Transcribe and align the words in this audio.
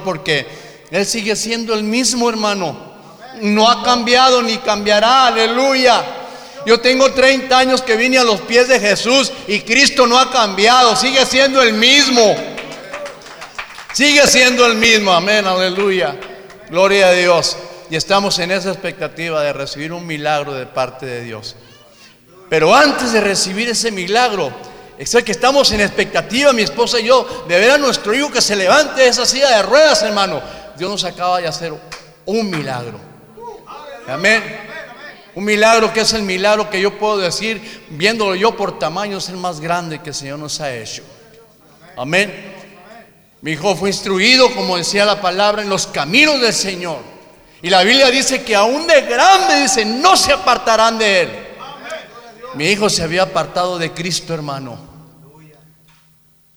porque 0.00 0.46
Él 0.90 1.06
sigue 1.06 1.36
siendo 1.36 1.74
el 1.74 1.82
mismo 1.82 2.28
hermano. 2.28 2.90
No 3.40 3.70
ha 3.70 3.82
cambiado 3.82 4.42
ni 4.42 4.58
cambiará, 4.58 5.26
aleluya. 5.26 6.04
Yo 6.66 6.80
tengo 6.80 7.12
30 7.12 7.58
años 7.58 7.82
que 7.82 7.96
vine 7.96 8.18
a 8.18 8.24
los 8.24 8.40
pies 8.42 8.68
de 8.68 8.78
Jesús 8.78 9.32
y 9.46 9.60
Cristo 9.60 10.06
no 10.06 10.18
ha 10.18 10.30
cambiado, 10.30 10.94
sigue 10.94 11.24
siendo 11.24 11.62
el 11.62 11.72
mismo. 11.72 12.36
Sigue 13.92 14.26
siendo 14.26 14.66
el 14.66 14.76
mismo, 14.76 15.12
amén, 15.12 15.46
aleluya. 15.46 16.16
Gloria 16.68 17.08
a 17.08 17.12
Dios. 17.12 17.56
Y 17.90 17.96
estamos 17.96 18.38
en 18.38 18.52
esa 18.52 18.70
expectativa 18.70 19.42
de 19.42 19.52
recibir 19.52 19.92
un 19.92 20.06
milagro 20.06 20.54
de 20.54 20.66
parte 20.66 21.06
de 21.06 21.24
Dios. 21.24 21.56
Pero 22.48 22.74
antes 22.74 23.12
de 23.12 23.20
recibir 23.20 23.68
ese 23.68 23.90
milagro, 23.90 24.52
es 25.00 25.24
que 25.24 25.32
estamos 25.32 25.72
en 25.72 25.80
expectativa, 25.80 26.52
mi 26.52 26.60
esposa 26.60 27.00
y 27.00 27.06
yo, 27.06 27.46
de 27.48 27.58
ver 27.58 27.70
a 27.70 27.78
nuestro 27.78 28.12
hijo 28.12 28.30
que 28.30 28.42
se 28.42 28.54
levante 28.54 29.00
de 29.00 29.08
esa 29.08 29.24
silla 29.24 29.48
de 29.56 29.62
ruedas, 29.62 30.02
hermano. 30.02 30.42
Dios 30.76 30.90
nos 30.90 31.04
acaba 31.04 31.40
de 31.40 31.48
hacer 31.48 31.72
un 32.26 32.50
milagro. 32.50 33.00
Amén. 34.06 34.60
Un 35.34 35.44
milagro 35.44 35.90
que 35.90 36.00
es 36.00 36.12
el 36.12 36.22
milagro 36.22 36.68
que 36.68 36.82
yo 36.82 36.98
puedo 36.98 37.16
decir, 37.16 37.86
viéndolo 37.88 38.34
yo 38.34 38.54
por 38.54 38.78
tamaño, 38.78 39.16
es 39.16 39.30
el 39.30 39.38
más 39.38 39.58
grande 39.60 40.02
que 40.02 40.10
el 40.10 40.14
Señor 40.14 40.38
nos 40.38 40.60
ha 40.60 40.70
hecho. 40.70 41.02
Amén. 41.96 42.54
Mi 43.40 43.52
hijo 43.52 43.74
fue 43.74 43.88
instruido, 43.88 44.54
como 44.54 44.76
decía 44.76 45.06
la 45.06 45.18
palabra, 45.22 45.62
en 45.62 45.70
los 45.70 45.86
caminos 45.86 46.42
del 46.42 46.52
Señor. 46.52 46.98
Y 47.62 47.70
la 47.70 47.82
Biblia 47.84 48.10
dice 48.10 48.42
que 48.42 48.54
aún 48.54 48.86
de 48.86 49.00
grande, 49.00 49.62
dice, 49.62 49.82
no 49.86 50.14
se 50.14 50.30
apartarán 50.30 50.98
de 50.98 51.20
él. 51.22 51.30
Mi 52.52 52.66
hijo 52.66 52.90
se 52.90 53.02
había 53.02 53.22
apartado 53.22 53.78
de 53.78 53.92
Cristo, 53.92 54.34
hermano. 54.34 54.89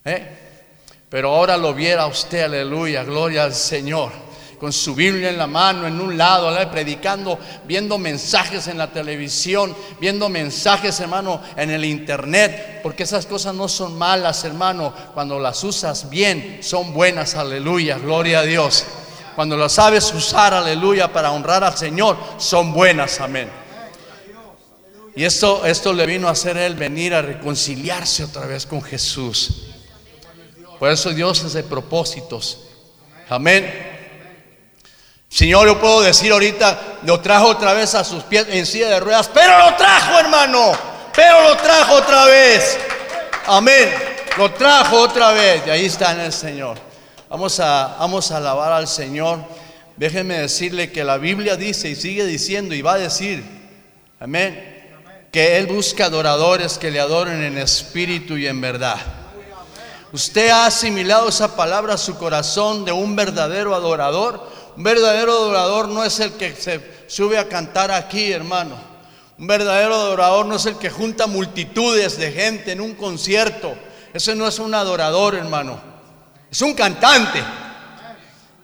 ¿Eh? 0.05 0.39
Pero 1.09 1.29
ahora 1.29 1.57
lo 1.57 1.73
viera 1.73 2.07
usted, 2.07 2.43
aleluya, 2.43 3.03
gloria 3.03 3.43
al 3.43 3.53
Señor, 3.53 4.11
con 4.59 4.73
su 4.73 4.95
Biblia 4.95 5.29
en 5.29 5.37
la 5.37 5.45
mano, 5.45 5.85
en 5.85 6.01
un 6.01 6.17
lado, 6.17 6.49
predicando, 6.71 7.37
viendo 7.65 7.99
mensajes 7.99 8.67
en 8.67 8.79
la 8.79 8.91
televisión, 8.91 9.75
viendo 10.01 10.27
mensajes, 10.27 10.99
hermano, 10.99 11.39
en 11.55 11.69
el 11.69 11.85
internet, 11.85 12.79
porque 12.81 13.03
esas 13.03 13.27
cosas 13.27 13.53
no 13.53 13.67
son 13.67 13.95
malas, 13.95 14.43
hermano, 14.43 14.91
cuando 15.13 15.39
las 15.39 15.63
usas 15.63 16.09
bien, 16.09 16.59
son 16.63 16.93
buenas, 16.93 17.35
aleluya, 17.35 17.99
gloria 17.99 18.39
a 18.39 18.43
Dios. 18.43 18.83
Cuando 19.35 19.55
las 19.55 19.73
sabes 19.73 20.11
usar, 20.13 20.53
aleluya, 20.53 21.13
para 21.13 21.31
honrar 21.31 21.63
al 21.63 21.77
Señor, 21.77 22.17
son 22.37 22.73
buenas, 22.73 23.19
amén. 23.19 23.49
Y 25.15 25.23
esto, 25.23 25.63
esto 25.65 25.93
le 25.93 26.07
vino 26.07 26.27
a 26.27 26.31
hacer 26.31 26.57
él 26.57 26.73
venir 26.73 27.13
a 27.13 27.21
reconciliarse 27.21 28.23
otra 28.23 28.47
vez 28.47 28.65
con 28.65 28.81
Jesús. 28.81 29.72
Por 30.83 30.91
eso 30.91 31.11
Dios 31.11 31.53
de 31.53 31.63
propósitos. 31.63 32.59
Amén. 33.29 33.73
Señor, 35.29 35.65
yo 35.65 35.79
puedo 35.79 36.01
decir 36.01 36.29
ahorita, 36.33 36.97
lo 37.03 37.21
trajo 37.21 37.47
otra 37.47 37.71
vez 37.71 37.95
a 37.95 38.03
sus 38.03 38.21
pies 38.23 38.47
en 38.49 38.65
silla 38.65 38.89
de 38.89 38.99
ruedas, 38.99 39.31
pero 39.33 39.57
lo 39.59 39.77
trajo, 39.77 40.19
hermano, 40.19 40.73
pero 41.15 41.41
lo 41.47 41.55
trajo 41.55 41.93
otra 41.93 42.25
vez. 42.25 42.77
Amén. 43.45 43.93
Lo 44.37 44.51
trajo 44.51 44.99
otra 44.99 45.31
vez 45.31 45.63
y 45.65 45.69
ahí 45.69 45.85
está 45.85 46.11
en 46.11 46.19
el 46.19 46.33
Señor. 46.33 46.77
Vamos 47.29 47.61
a, 47.61 47.95
vamos 47.99 48.29
a 48.31 48.35
alabar 48.35 48.73
al 48.73 48.89
Señor. 48.89 49.39
Déjenme 49.95 50.39
decirle 50.39 50.91
que 50.91 51.05
la 51.05 51.17
Biblia 51.17 51.55
dice 51.55 51.87
y 51.87 51.95
sigue 51.95 52.25
diciendo 52.25 52.75
y 52.75 52.81
va 52.81 52.95
a 52.95 52.97
decir, 52.97 53.41
amén, 54.19 54.91
que 55.31 55.55
Él 55.55 55.67
busca 55.67 56.07
adoradores 56.07 56.77
que 56.77 56.91
le 56.91 56.99
adoren 56.99 57.41
en 57.41 57.57
espíritu 57.57 58.35
y 58.35 58.47
en 58.47 58.59
verdad. 58.59 59.22
Usted 60.13 60.49
ha 60.49 60.67
asimilado 60.67 61.27
esa 61.27 61.55
palabra 61.55 61.95
a 61.95 61.97
su 61.97 62.15
corazón 62.19 62.85
de 62.85 62.91
un 62.91 63.15
verdadero 63.15 63.73
adorador. 63.73 64.47
Un 64.77 64.83
verdadero 64.83 65.31
adorador 65.31 65.87
no 65.87 66.03
es 66.03 66.19
el 66.19 66.33
que 66.33 66.55
se 66.55 67.07
sube 67.07 67.39
a 67.39 67.49
cantar 67.49 67.91
aquí, 67.91 68.31
hermano. 68.31 68.75
Un 69.39 69.47
verdadero 69.47 69.95
adorador 69.95 70.45
no 70.45 70.57
es 70.57 70.67
el 70.67 70.77
que 70.77 70.91
junta 70.91 71.25
multitudes 71.25 72.19
de 72.19 72.31
gente 72.31 72.73
en 72.73 72.81
un 72.81 72.93
concierto. 72.93 73.73
Ese 74.13 74.35
no 74.35 74.47
es 74.47 74.59
un 74.59 74.75
adorador, 74.75 75.33
hermano. 75.33 75.81
Es 76.51 76.61
un 76.61 76.75
cantante. 76.75 77.43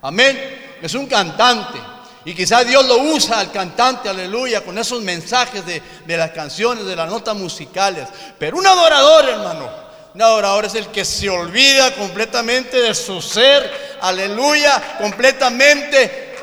Amén. 0.04 0.78
Es 0.84 0.94
un 0.94 1.08
cantante. 1.08 1.80
Y 2.26 2.36
quizás 2.36 2.68
Dios 2.68 2.86
lo 2.86 3.00
usa 3.00 3.40
al 3.40 3.52
cantante, 3.52 4.08
aleluya, 4.08 4.64
con 4.64 4.78
esos 4.78 5.02
mensajes 5.02 5.66
de, 5.66 5.82
de 6.06 6.18
las 6.18 6.30
canciones, 6.30 6.86
de 6.86 6.96
las 6.96 7.10
notas 7.10 7.36
musicales. 7.36 8.08
Pero 8.38 8.58
un 8.58 8.68
adorador, 8.68 9.30
hermano, 9.30 9.89
un 10.14 10.22
adorador 10.22 10.66
es 10.66 10.76
el 10.76 10.88
que 10.88 11.06
se 11.06 11.30
olvida 11.30 11.94
completamente 11.96 12.82
de 12.82 12.96
su 12.96 13.22
ser, 13.22 13.98
aleluya, 14.02 14.98
completamente 14.98 16.36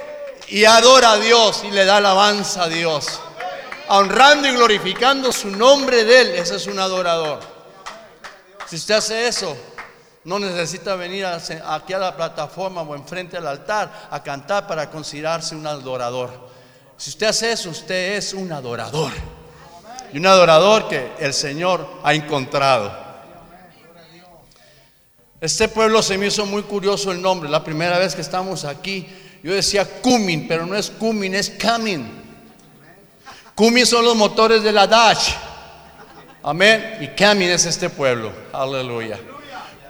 y 0.49 0.65
adora 0.65 1.12
a 1.12 1.16
Dios 1.19 1.62
y 1.65 1.71
le 1.71 1.84
da 1.84 1.97
alabanza 1.97 2.65
a 2.65 2.69
Dios, 2.69 3.21
honrando 3.88 4.47
y 4.47 4.53
glorificando 4.53 5.32
su 5.32 5.50
nombre 5.50 6.05
de 6.05 6.21
Él. 6.21 6.28
Ese 6.37 6.56
es 6.56 6.66
un 6.66 6.78
adorador. 6.78 7.41
Si 8.69 8.76
usted 8.76 8.94
hace 8.94 9.26
eso, 9.26 9.56
no 10.25 10.38
necesita 10.38 10.97
venir 10.97 11.26
aquí 11.26 11.93
a 11.93 11.99
la 11.99 12.16
plataforma 12.16 12.82
o 12.82 12.94
enfrente 12.94 13.37
al 13.37 13.47
altar 13.47 14.09
a 14.10 14.22
cantar 14.22 14.66
para 14.66 14.91
considerarse 14.91 15.55
un 15.55 15.66
adorador. 15.66 16.31
Si 16.97 17.10
usted 17.10 17.26
hace 17.26 17.53
eso, 17.53 17.71
usted 17.71 18.16
es 18.16 18.32
un 18.32 18.50
adorador. 18.53 19.12
Y 20.12 20.19
un 20.19 20.26
adorador 20.26 20.88
que 20.88 21.12
el 21.19 21.34
Señor 21.34 21.87
ha 22.03 22.15
encontrado. 22.15 23.06
Este 25.46 25.68
pueblo 25.68 26.02
se 26.02 26.18
me 26.18 26.26
hizo 26.26 26.44
muy 26.44 26.62
curioso 26.62 27.12
el 27.12 27.22
nombre. 27.22 27.48
La 27.48 27.62
primera 27.62 28.00
vez 28.00 28.16
que 28.16 28.20
estamos 28.20 28.64
aquí, 28.64 29.06
yo 29.44 29.54
decía 29.54 29.84
Cumin, 29.84 30.48
pero 30.48 30.66
no 30.66 30.74
es 30.74 30.90
Cumin, 30.90 31.36
es 31.36 31.50
Camin. 31.50 32.04
Cumin 33.54 33.86
son 33.86 34.04
los 34.04 34.16
motores 34.16 34.64
de 34.64 34.72
la 34.72 34.88
Dash. 34.88 35.34
Amén. 36.42 36.98
Y 37.00 37.06
Camin 37.14 37.48
es 37.48 37.64
este 37.64 37.88
pueblo. 37.88 38.32
Aleluya. 38.52 39.20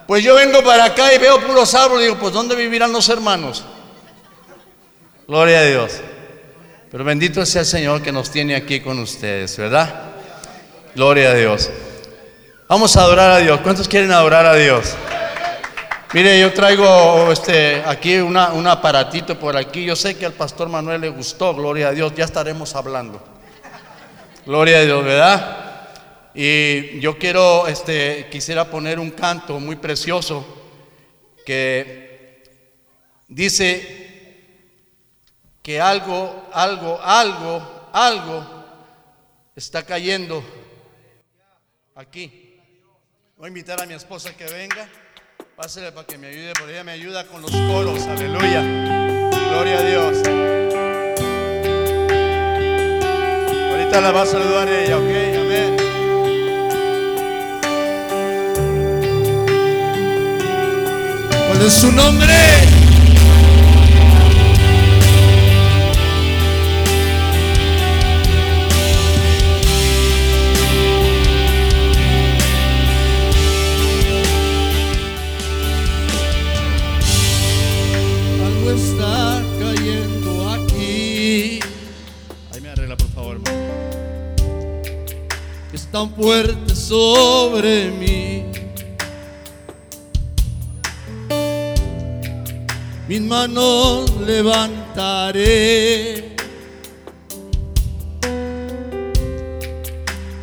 Pues 0.07 0.23
yo 0.23 0.35
vengo 0.35 0.63
para 0.63 0.85
acá 0.85 1.15
y 1.15 1.17
veo 1.17 1.41
puros 1.41 1.75
árboles. 1.75 2.05
Digo, 2.05 2.19
pues 2.19 2.35
¿dónde 2.35 2.55
vivirán 2.55 2.93
los 2.93 3.09
hermanos? 3.09 3.65
Gloria 5.27 5.61
a 5.61 5.65
Dios. 5.65 6.03
Pero 6.91 7.03
bendito 7.03 7.47
sea 7.47 7.63
el 7.63 7.67
Señor 7.67 8.03
que 8.03 8.13
nos 8.13 8.31
tiene 8.31 8.57
aquí 8.57 8.81
con 8.81 8.99
ustedes, 8.99 9.57
¿verdad? 9.57 10.03
Gloria 10.95 11.31
a 11.31 11.35
Dios. 11.35 11.71
Vamos 12.69 12.95
a 12.99 13.01
adorar 13.01 13.31
a 13.31 13.39
Dios. 13.39 13.59
¿Cuántos 13.63 13.89
quieren 13.89 14.13
adorar 14.13 14.45
a 14.45 14.55
Dios? 14.55 14.95
Mire, 16.15 16.39
yo 16.41 16.53
traigo 16.53 17.33
este, 17.33 17.83
aquí 17.85 18.19
un 18.19 18.37
aparatito 18.37 19.39
por 19.39 19.57
aquí. 19.57 19.85
Yo 19.85 19.97
sé 19.97 20.17
que 20.17 20.25
al 20.25 20.35
pastor 20.35 20.69
Manuel 20.69 21.01
le 21.01 21.09
gustó, 21.09 21.53
gloria 21.53 21.89
a 21.89 21.93
Dios. 21.93 22.15
Ya 22.15 22.25
estaremos 22.25 22.77
hablando. 22.77 23.23
Gloria 24.47 24.79
a 24.79 24.83
Dios, 24.83 25.05
¿verdad? 25.05 25.89
Y 26.33 27.01
yo 27.01 27.19
quiero, 27.19 27.67
este, 27.67 28.29
quisiera 28.31 28.71
poner 28.71 29.01
un 29.01 29.11
canto 29.11 29.59
muy 29.59 29.77
precioso 29.77 30.47
que 31.45 32.45
dice 33.27 34.05
que 35.61 35.81
algo, 35.81 36.49
algo, 36.53 37.01
algo, 37.03 37.91
algo 37.93 38.47
está 39.57 39.85
cayendo 39.85 40.45
aquí. 41.97 42.61
Voy 43.37 43.47
a 43.47 43.49
invitar 43.49 43.83
a 43.83 43.87
mi 43.87 43.95
esposa 43.95 44.37
que 44.37 44.45
venga. 44.45 44.89
Pásale 45.57 45.91
para 45.91 46.07
que 46.07 46.19
me 46.19 46.27
ayude, 46.27 46.53
porque 46.59 46.75
ella 46.75 46.85
me 46.85 46.93
ayuda 46.93 47.27
con 47.27 47.41
los 47.41 47.51
coros. 47.51 48.03
Aleluya. 48.03 48.61
Gloria 49.49 49.79
a 49.79 49.83
Dios. 49.83 50.19
Ahorita 53.71 54.01
la 54.03 54.13
va 54.13 54.23
a 54.23 54.27
saludar 54.27 54.69
ella, 54.69 54.99
ok, 54.99 55.11
amén. 55.41 55.77
¿Cuál 61.49 61.63
es 61.63 61.73
su 61.73 61.91
nombre? 61.91 62.76
Tan 85.85 86.15
fuerte 86.15 86.75
sobre 86.75 87.91
mí. 87.91 88.45
Mis 93.09 93.21
manos 93.21 94.11
levantaré 94.27 95.47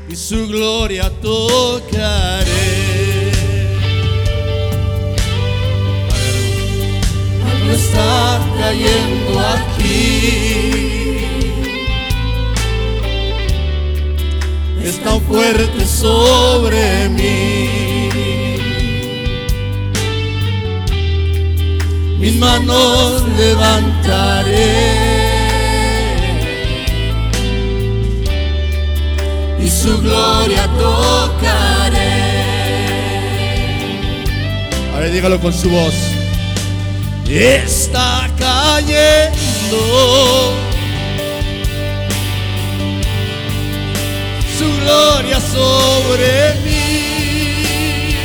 y 0.07 0.15
su 0.15 0.47
gloria 0.47 1.09
tocaré. 1.21 2.53
Algo 7.51 7.71
está 7.71 8.39
cayendo 8.57 9.39
aquí. 9.39 10.73
Es 14.83 15.01
tan 15.01 15.21
fuerte 15.21 15.85
sobre 15.85 17.09
mí. 17.09 18.09
Mis 22.19 22.35
manos 22.35 23.24
levantaré. 23.38 25.03
Y 29.62 29.69
su 29.69 30.01
gloria 30.01 30.68
tocaré. 30.77 32.44
Ahora 34.94 35.07
dígalo 35.07 35.39
con 35.39 35.53
su 35.53 35.69
voz. 35.69 35.94
Está 37.30 38.30
cayendo 38.38 39.33
su 44.58 44.66
gloria 44.82 45.40
sobre 45.40 46.56
mí, 46.64 48.16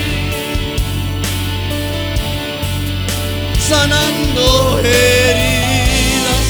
sanando 3.68 4.78
heridas, 4.80 6.46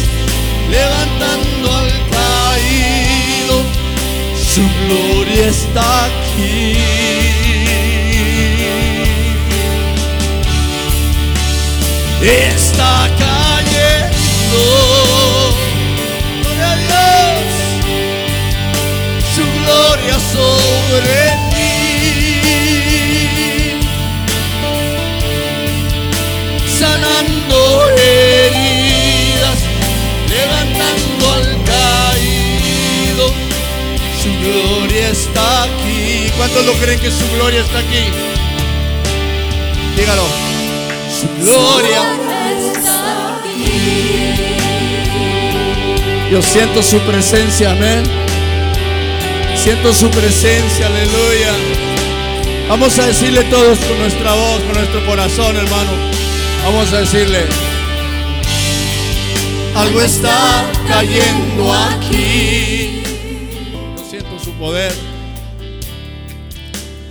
levantando 0.70 1.76
al 1.76 1.90
caído, 2.16 3.56
su 4.52 4.62
gloria 4.86 5.48
está 5.48 6.06
aquí. 6.06 6.88
está 12.20 13.08
cayendo. 13.18 13.37
Sobre 20.14 21.18
ti. 21.50 21.78
Sanando 26.78 27.58
heridas, 27.90 29.58
levantando 30.28 31.32
al 31.32 31.46
caído. 31.64 33.26
Su 34.22 34.30
gloria 34.44 35.06
está 35.10 35.64
aquí. 35.64 36.30
¿Cuántos 36.36 36.64
lo 36.64 36.72
creen 36.74 37.00
que 37.00 37.10
su 37.10 37.28
gloria 37.34 37.60
está 37.60 37.78
aquí? 37.78 38.04
Dígalo. 39.96 40.26
Su 41.20 41.28
gloria. 41.44 42.02
Yo 46.30 46.42
siento 46.42 46.82
su 46.82 46.98
presencia, 47.00 47.70
amén. 47.70 48.04
Siento 49.62 49.92
su 49.92 50.08
presencia, 50.10 50.86
aleluya. 50.86 51.52
Vamos 52.68 52.98
a 52.98 53.06
decirle 53.06 53.42
todos 53.44 53.78
con 53.80 53.98
nuestra 53.98 54.32
voz, 54.32 54.62
con 54.62 54.74
nuestro 54.74 55.04
corazón, 55.04 55.56
hermano. 55.56 55.90
Vamos 56.64 56.92
a 56.92 57.00
decirle. 57.00 57.46
Algo 59.74 60.00
está 60.00 60.64
cayendo 60.86 61.72
aquí. 61.72 63.02
Yo 63.96 64.04
siento 64.08 64.38
su 64.42 64.52
poder. 64.52 64.92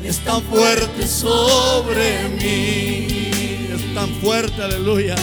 Es 0.03 0.19
tan 0.19 0.41
fuerte 0.43 1.05
sobre 1.05 2.29
mí. 2.29 3.67
Es 3.75 3.93
tan 3.93 4.09
fuerte, 4.21 4.63
aleluya. 4.63 5.15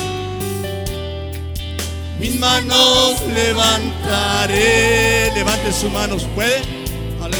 Mis 2.20 2.38
manos 2.38 3.16
levantaré. 3.34 5.32
Levante 5.34 5.72
sus 5.72 5.90
manos, 5.90 6.26
¿puede? 6.34 6.73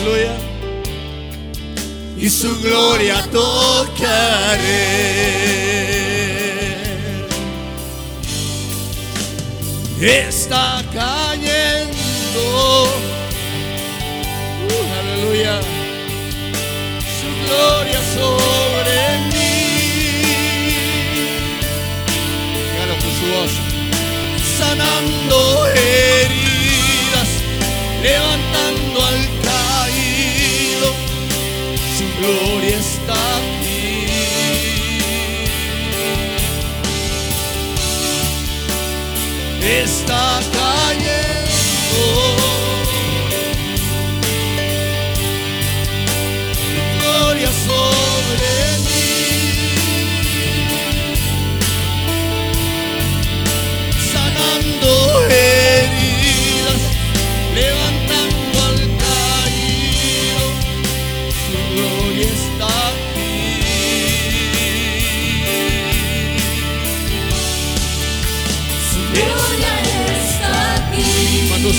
Aleluya. 0.05 0.37
Y 2.19 2.29
su 2.29 2.61
gloria 2.61 3.23
tocaré. 3.33 3.65
Está 9.99 10.85
cayendo. 10.93 11.95
Uh, 14.61 14.83
aleluya. 15.01 15.59
Su 17.19 17.29
gloria 17.47 18.01
sobre 18.15 18.97
mí. 19.33 19.55
Dígalo 22.53 22.95
con 23.01 23.11
su 23.19 23.27
voz 23.33 23.53
sanando 24.59 25.67
heridas, 25.69 27.31
levantando 28.03 28.74
gloria 32.25 32.79
está 32.79 33.13
aquí. 33.13 34.07
Está 39.63 40.41
cayendo. 40.53 42.44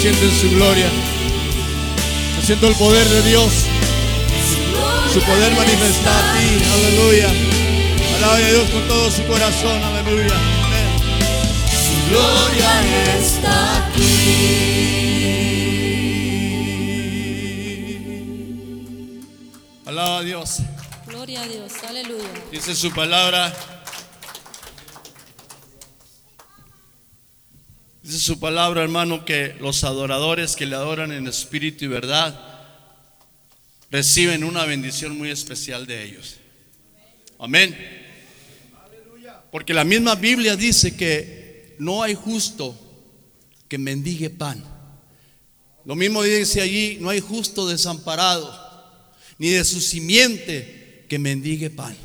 Sienten 0.06 0.40
su 0.40 0.50
gloria, 0.52 0.88
yo 2.36 2.42
siento 2.46 2.68
el 2.68 2.76
poder 2.76 3.08
de 3.08 3.24
Dios, 3.24 3.52
su 5.12 5.20
poder 5.22 5.52
manifestado 5.56 6.16
a 6.16 6.38
ti, 6.38 6.46
aleluya. 6.74 7.28
Alaba 8.18 8.36
a 8.36 8.38
Dios 8.38 8.70
con 8.70 8.88
todo 8.88 9.10
su 9.10 9.26
corazón, 9.26 9.82
aleluya. 9.82 10.36
Amén. 10.64 10.88
gloria 12.12 13.18
está 13.18 13.88
aquí. 13.88 14.06
Alaba 19.88 20.20
a 20.20 20.22
Dios. 20.22 20.60
Gloria 21.08 21.42
a 21.42 21.48
Dios, 21.48 21.72
aleluya. 21.90 22.30
Dice 22.52 22.76
su 22.76 22.92
palabra. 22.92 23.75
Dice 28.06 28.20
su 28.20 28.40
palabra, 28.40 28.84
hermano, 28.84 29.26
que 29.26 29.56
los 29.60 29.84
adoradores 29.84 30.56
que 30.56 30.68
le 30.68 30.76
adoran 30.76 31.12
en 31.12 31.26
espíritu 31.26 31.86
y 31.86 31.88
verdad 31.88 32.40
reciben 33.90 34.44
una 34.44 34.64
bendición 34.64 35.18
muy 35.18 35.32
especial 35.32 35.88
de 35.88 36.04
ellos. 36.04 36.36
Amén. 37.40 37.76
Porque 39.52 39.74
la 39.74 39.84
misma 39.84 40.14
Biblia 40.14 40.56
dice 40.56 40.96
que 40.96 41.76
no 41.80 42.04
hay 42.04 42.14
justo 42.14 42.78
que 43.68 43.80
mendigue 43.80 44.30
pan. 44.30 44.64
Lo 45.84 45.96
mismo 45.96 46.22
dice 46.22 46.62
allí, 46.62 47.00
no 47.02 47.10
hay 47.10 47.22
justo 47.22 47.68
desamparado, 47.68 48.54
ni 49.40 49.50
de 49.50 49.66
su 49.66 49.82
simiente 49.82 51.08
que 51.10 51.18
mendigue 51.18 51.72
pan. 51.72 51.98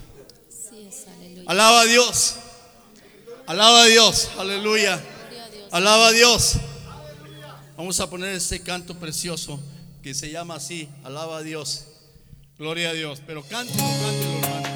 Sí 0.49 0.87
es, 0.89 1.07
aleluya. 1.15 1.45
Alaba 1.47 1.81
a 1.83 1.85
Dios. 1.85 2.37
Alaba 3.47 3.83
a 3.83 3.87
Dios. 3.87 4.31
Aleluya. 4.39 5.10
Alaba 5.73 6.09
a 6.09 6.13
Dios. 6.13 6.57
Vamos 7.77 8.01
a 8.01 8.11
poner 8.11 8.35
este 8.35 8.61
canto 8.61 8.97
precioso 8.97 9.61
que 10.03 10.15
se 10.15 10.29
llama 10.31 10.57
así. 10.57 10.89
Alaba 11.05 11.39
a 11.39 11.43
Dios. 11.43 11.85
Gloria 12.59 12.91
a 12.91 12.93
Dios. 12.93 13.23
Pero 13.25 13.45
cántelo, 13.45 13.79
cántelo, 13.79 14.39
hermano. 14.43 14.69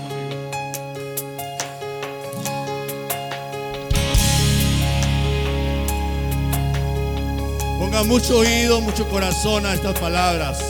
Ponga 7.80 8.04
mucho 8.04 8.38
oído, 8.38 8.80
mucho 8.80 9.08
corazón 9.08 9.66
a 9.66 9.74
estas 9.74 9.98
palabras. 9.98 10.62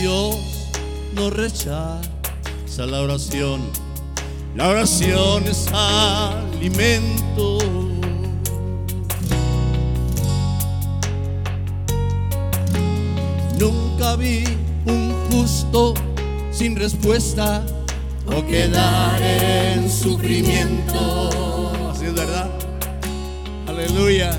Dios 0.00 0.36
no 1.14 1.30
rechaza 1.30 2.13
la 2.78 3.02
oración. 3.02 3.60
La 4.56 4.68
oración 4.68 5.44
es 5.44 5.68
alimento. 5.72 7.58
Nunca 13.60 14.16
vi 14.16 14.44
un 14.86 15.14
justo 15.30 15.94
sin 16.50 16.74
respuesta 16.74 17.64
o 18.26 18.44
quedar 18.44 19.22
en 19.22 19.88
sufrimiento. 19.88 21.30
Así 21.92 22.06
es 22.06 22.14
verdad. 22.14 22.50
Aleluya. 23.68 24.36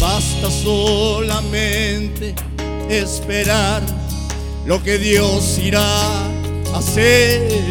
Basta 0.00 0.50
solamente 0.50 2.34
esperar 2.88 3.82
lo 4.66 4.82
que 4.82 4.98
Dios 4.98 5.58
irá 5.58 5.82
a 6.72 6.78
hacer. 6.78 7.64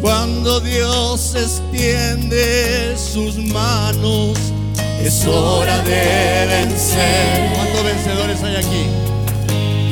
Cuando 0.00 0.60
Dios 0.60 1.34
extiende 1.34 2.96
sus 2.96 3.36
manos, 3.36 4.38
es 5.02 5.26
hora 5.26 5.82
de 5.82 6.46
vencer. 6.46 7.52
¿Cuántos 7.54 7.84
vencedores 7.84 8.42
hay 8.42 8.56
aquí? 8.56 8.86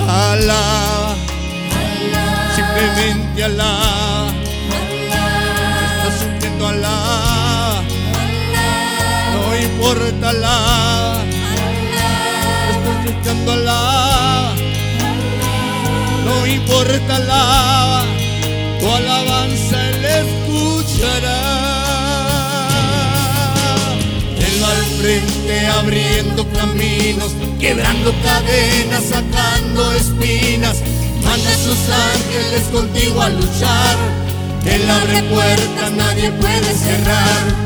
Alá, 0.09 1.15
simplemente 2.55 3.45
alá. 3.45 4.29
Está 5.99 6.19
sufriendo 6.19 6.69
alá. 6.69 7.26
Alá. 9.79 11.23
Está 13.07 13.33
sufriendo 13.33 13.53
alá. 13.53 14.55
No 16.25 16.47
importa 16.47 17.17
alá. 17.17 18.03
Tu 18.81 18.89
alabanza 18.89 19.89
Él 19.91 20.05
escuchará. 20.05 21.43
Él 24.39 24.63
va 24.63 24.71
al 24.71 24.85
frente 24.99 25.67
abriendo 25.69 26.49
caminos, 26.53 27.33
quebrando 27.61 28.13
cadenas, 28.25 29.05
sacando 29.05 29.93
espinas. 29.93 30.83
Manda 31.23 31.51
a 31.51 31.57
sus 31.57 31.79
ángeles 32.15 32.63
contigo 32.73 33.21
a 33.21 33.29
luchar. 33.29 33.97
Él 34.65 34.91
abre 34.91 35.23
puertas, 35.25 35.93
nadie 35.93 36.31
puede 36.33 36.75
cerrar. 36.75 37.66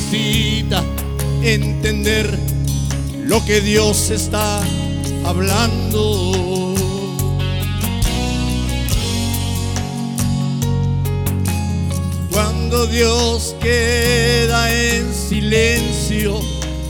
entender 1.43 2.37
lo 3.25 3.43
que 3.45 3.61
Dios 3.61 4.09
está 4.09 4.61
hablando. 5.25 6.75
Cuando 12.31 12.87
Dios 12.87 13.55
queda 13.59 14.71
en 14.71 15.13
silencio 15.13 16.39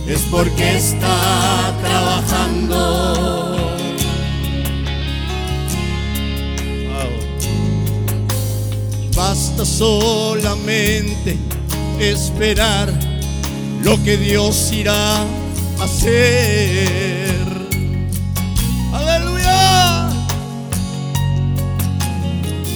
es 0.08 0.22
porque 0.30 0.78
está 0.78 1.74
trabajando. 1.82 3.72
Basta 9.16 9.66
solamente 9.66 11.38
esperar 12.00 13.11
lo 13.84 14.02
que 14.04 14.18
Dios 14.18 14.72
irá 14.72 15.22
a 15.80 15.84
hacer. 15.84 17.38
Aleluya. 18.94 20.10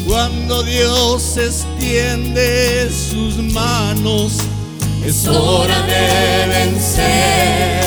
Cuando 0.08 0.64
Dios 0.64 1.38
extiende 1.38 2.90
sus 2.90 3.38
manos, 3.38 4.34
es 5.06 5.28
hora 5.28 5.82
de 5.82 6.48
vencer. 6.48 7.86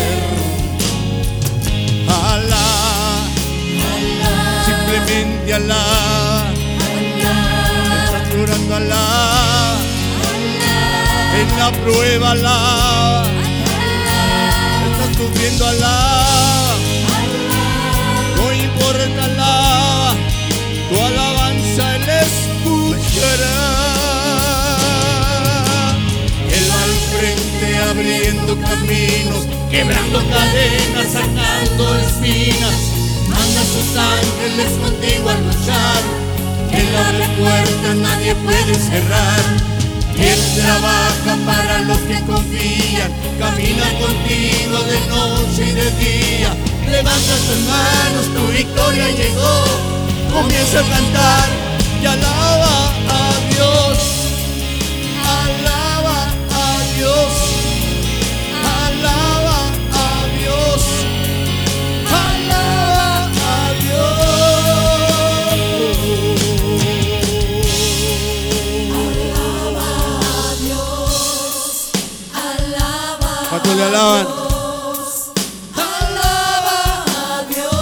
Alá, 2.09 3.25
simplemente 4.65 5.55
Alá, 5.55 6.53
estás 8.05 8.35
llorando 8.35 8.77
Alá, 8.77 9.77
en 11.41 11.59
la 11.59 11.73
prueba 11.83 12.31
Alá, 12.33 12.98
sufriendo 15.19 15.67
Alá, 15.67 16.77
no 18.37 18.53
importa 18.55 19.25
Alá, 19.25 20.15
tu 20.89 20.95
alabanza 21.01 21.97
Él 21.97 22.09
escuchará. 22.27 23.59
Él 26.57 26.67
al 26.83 26.95
frente 27.15 27.67
abriendo 27.91 28.61
caminos, 28.61 29.43
quebrando 29.73 30.19
cadenas, 30.31 31.09
sacando 31.13 31.97
espinas. 31.97 32.79
Manda 33.29 33.61
a 33.61 33.71
sus 33.75 33.91
ángeles 33.97 34.71
contigo 34.81 35.31
a 35.31 35.35
luchar. 35.35 36.03
Él 36.71 36.89
abre 36.97 37.27
puertas, 37.41 37.97
nadie 37.97 38.35
puede 38.37 38.75
cerrar. 38.77 39.78
Él 40.21 40.39
trabaja 40.57 41.37
para 41.47 41.81
los 41.83 41.99
que 41.99 42.21
confían, 42.25 43.13
camina 43.39 43.85
contigo 44.01 44.79
de 44.83 45.01
noche 45.09 45.69
y 45.69 45.73
de 45.73 45.91
día. 45.93 46.57
Levanta 46.91 47.35
tus 47.47 47.61
manos, 47.67 48.27
tu 48.35 48.53
victoria 48.53 49.11
llegó. 49.11 49.65
Comienza 50.33 50.81
a 50.81 50.83
cantar 50.83 51.49
y 52.03 52.07
alaba 52.07 52.93
a 53.09 53.55
Dios. 53.55 53.99
Alaba 55.25 56.25
a 56.53 56.97
Dios. 56.97 57.48
Alaba 73.69 73.75
¿Cuántos 73.75 73.77
le 73.77 73.85
alaban? 73.85 74.27
Alaba 75.77 76.79
a 77.29 77.43
Alaba 77.43 77.77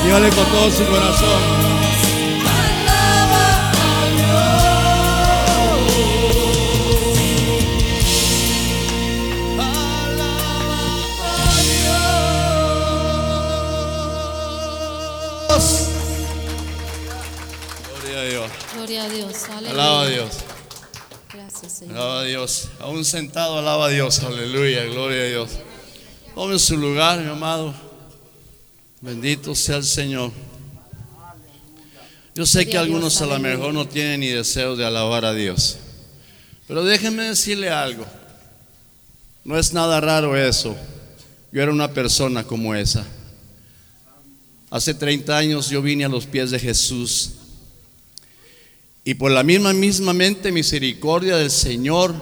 Dígale 0.05 0.29
con 0.31 0.45
todo 0.47 0.71
su 0.71 0.85
corazón. 0.85 1.72
Dios. 22.43 22.69
Aún 22.81 23.05
sentado, 23.05 23.57
alaba 23.57 23.87
a 23.87 23.89
Dios. 23.89 24.19
Aleluya. 24.21 24.85
Gloria 24.87 25.23
a 25.23 25.27
Dios. 25.27 25.51
Tome 26.35 26.59
su 26.59 26.77
lugar, 26.77 27.21
mi 27.21 27.31
amado. 27.31 27.73
Bendito 29.01 29.55
sea 29.55 29.77
el 29.77 29.85
Señor. 29.85 30.33
Yo 32.35 32.45
sé 32.45 32.67
que 32.67 32.77
algunos 32.77 33.21
a 33.21 33.27
lo 33.27 33.39
mejor 33.39 33.73
no 33.73 33.87
tienen 33.87 34.21
ni 34.21 34.29
deseo 34.29 34.75
de 34.75 34.85
alabar 34.85 35.25
a 35.25 35.33
Dios. 35.35 35.77
Pero 36.67 36.83
déjenme 36.83 37.23
decirle 37.23 37.71
algo. 37.71 38.05
No 39.45 39.57
es 39.57 39.73
nada 39.73 40.01
raro 40.01 40.37
eso. 40.37 40.77
Yo 41.53 41.63
era 41.63 41.71
una 41.71 41.93
persona 41.93 42.43
como 42.43 42.75
esa. 42.75 43.07
Hace 44.69 44.95
30 44.95 45.37
años 45.37 45.71
yo 45.71 45.81
vine 45.81 46.07
a 46.07 46.09
los 46.09 46.27
pies 46.27 46.51
de 46.51 46.59
Jesús. 46.59 47.35
Y 49.05 49.15
por 49.15 49.33
la 49.33 49.43
misma, 49.43 49.73
mismamente 49.73 50.53
misericordia 50.53 51.37
del 51.37 51.51
Señor, 51.51 52.15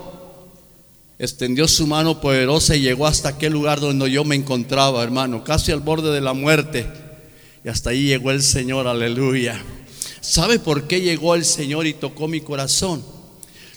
extendió 1.19 1.69
su 1.69 1.87
mano 1.87 2.21
poderosa 2.21 2.75
y 2.75 2.81
llegó 2.81 3.07
hasta 3.07 3.29
aquel 3.29 3.53
lugar 3.53 3.81
donde 3.81 4.11
yo 4.11 4.25
me 4.25 4.37
encontraba, 4.37 5.03
hermano, 5.03 5.45
casi 5.45 5.73
al 5.73 5.81
borde 5.81 6.11
de 6.11 6.23
la 6.23 6.33
muerte. 6.33 6.87
Y 7.63 7.69
hasta 7.69 7.91
ahí 7.91 8.05
llegó 8.05 8.31
el 8.31 8.43
Señor, 8.43 8.87
aleluya. 8.87 9.63
¿Sabe 10.23 10.59
por 10.59 10.87
qué 10.87 11.03
llegó 11.03 11.35
el 11.35 11.45
Señor 11.45 11.87
y 11.87 11.93
tocó 11.93 12.29
mi 12.29 12.41
corazón? 12.41 13.05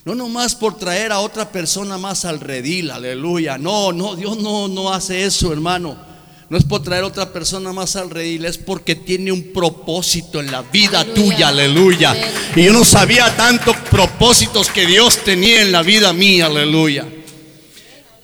No 0.05 0.15
nomás 0.15 0.55
por 0.55 0.77
traer 0.77 1.11
a 1.11 1.19
otra 1.19 1.51
persona 1.51 1.97
más 1.97 2.23
al 2.23 2.39
redil, 2.39 2.91
aleluya. 2.91 3.57
No, 3.57 3.91
no, 3.91 4.15
Dios 4.15 4.37
no, 4.37 4.69
no 4.69 4.93
hace 4.93 5.25
eso, 5.25 5.51
hermano. 5.51 6.12
No 6.53 6.59
es 6.59 6.65
por 6.65 6.83
traer 6.83 7.03
otra 7.03 7.33
persona 7.33 7.73
más 7.73 7.95
al 7.95 8.11
redil, 8.11 8.45
es 8.45 8.59
porque 8.59 8.93
tiene 8.93 9.31
un 9.31 9.51
propósito 9.51 10.39
en 10.39 10.51
la 10.51 10.61
vida 10.61 10.99
Aleluya. 10.99 11.23
tuya, 11.23 11.47
aleluya. 11.47 12.11
Amén. 12.11 12.29
Y 12.55 12.65
yo 12.65 12.73
no 12.73 12.85
sabía 12.85 13.35
tantos 13.35 13.75
propósitos 13.89 14.69
que 14.69 14.85
Dios 14.85 15.17
tenía 15.23 15.63
en 15.63 15.71
la 15.71 15.81
vida 15.81 16.13
mía, 16.13 16.45
aleluya. 16.45 17.07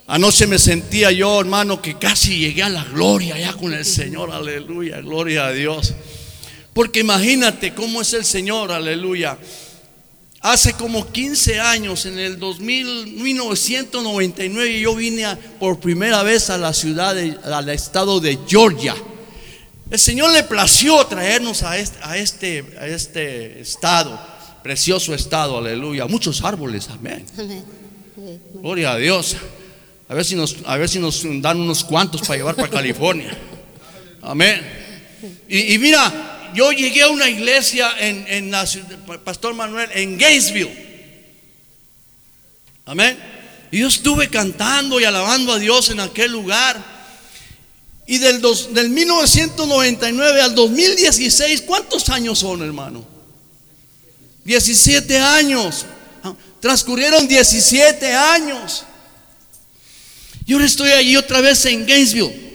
Anoche 0.06 0.46
me 0.46 0.60
sentía 0.60 1.12
yo, 1.12 1.40
hermano, 1.40 1.82
que 1.82 1.98
casi 1.98 2.38
llegué 2.38 2.62
a 2.62 2.70
la 2.70 2.84
gloria 2.84 3.36
ya 3.36 3.54
con 3.54 3.74
el 3.74 3.84
Señor, 3.84 4.30
aleluya, 4.30 5.02
gloria 5.02 5.48
a 5.48 5.52
Dios. 5.52 5.96
Porque 6.72 7.00
imagínate 7.00 7.74
cómo 7.74 8.00
es 8.00 8.14
el 8.14 8.26
Señor, 8.26 8.72
aleluya. 8.72 9.40
Hace 10.42 10.74
como 10.74 11.12
15 11.12 11.60
años, 11.60 12.06
en 12.06 12.18
el 12.18 12.40
2000, 12.40 13.08
1999, 13.22 14.80
yo 14.80 14.96
vine 14.96 15.26
a- 15.26 15.38
por 15.38 15.80
primera 15.80 16.24
vez 16.24 16.50
a 16.50 16.58
la 16.58 16.74
ciudad, 16.74 17.14
de- 17.16 17.38
al 17.44 17.68
estado 17.70 18.20
de 18.22 18.40
Georgia. 18.48 18.96
El 19.92 20.00
Señor 20.00 20.32
le 20.32 20.44
plació 20.44 21.06
traernos 21.08 21.64
a 21.64 21.78
este, 21.78 21.98
a 22.04 22.18
este, 22.18 22.64
a 22.80 22.88
este 22.88 23.60
estado, 23.60 24.18
precioso 24.64 25.14
estado, 25.14 25.58
aleluya. 25.58 26.06
Muchos 26.06 26.42
árboles, 26.44 26.88
amén. 26.90 27.26
Gloria 28.54 28.92
a 28.92 28.98
Dios. 28.98 29.36
A 30.08 30.14
ver 30.14 30.24
si 30.26 30.36
nos, 30.36 30.56
a 30.66 30.78
ver 30.78 30.88
si 30.88 31.00
nos 31.00 31.22
dan 31.42 31.60
unos 31.60 31.84
cuantos 31.84 32.22
para 32.22 32.38
llevar 32.38 32.56
para 32.56 32.70
California. 32.70 33.38
Amén. 34.22 34.62
Y, 35.50 35.74
y 35.74 35.78
mira, 35.80 36.29
yo 36.56 36.72
llegué 36.72 37.04
a 37.04 37.10
una 37.10 37.30
iglesia 37.30 37.92
en, 38.00 38.26
en 38.28 38.52
la 38.52 38.66
Pastor 39.24 39.54
Manuel, 39.54 39.90
en 39.94 40.18
Gainesville. 40.18 40.88
Amén. 42.86 43.18
Y 43.72 43.80
yo 43.80 43.88
estuve 43.88 44.30
cantando 44.30 45.00
y 45.00 45.04
alabando 45.04 45.54
a 45.54 45.60
Dios 45.60 45.90
en 45.90 46.00
aquel 46.00 46.32
lugar. 46.32 46.84
Y 48.08 48.18
del, 48.18 48.42
dos- 48.42 48.74
del 48.74 48.90
1999 48.90 50.42
al 50.42 50.56
2016, 50.56 51.62
¿cuántos 51.62 52.10
años 52.10 52.40
son, 52.40 52.64
hermano? 52.64 53.06
17 54.46 55.20
años. 55.20 55.86
Ah, 56.24 56.34
Transcurrieron 56.60 57.28
17 57.28 58.12
años. 58.14 58.84
Y 60.48 60.54
ahora 60.54 60.66
estoy 60.66 60.90
allí 60.90 61.16
otra 61.16 61.42
vez 61.42 61.64
en 61.66 61.86
Gainesville. 61.86 62.49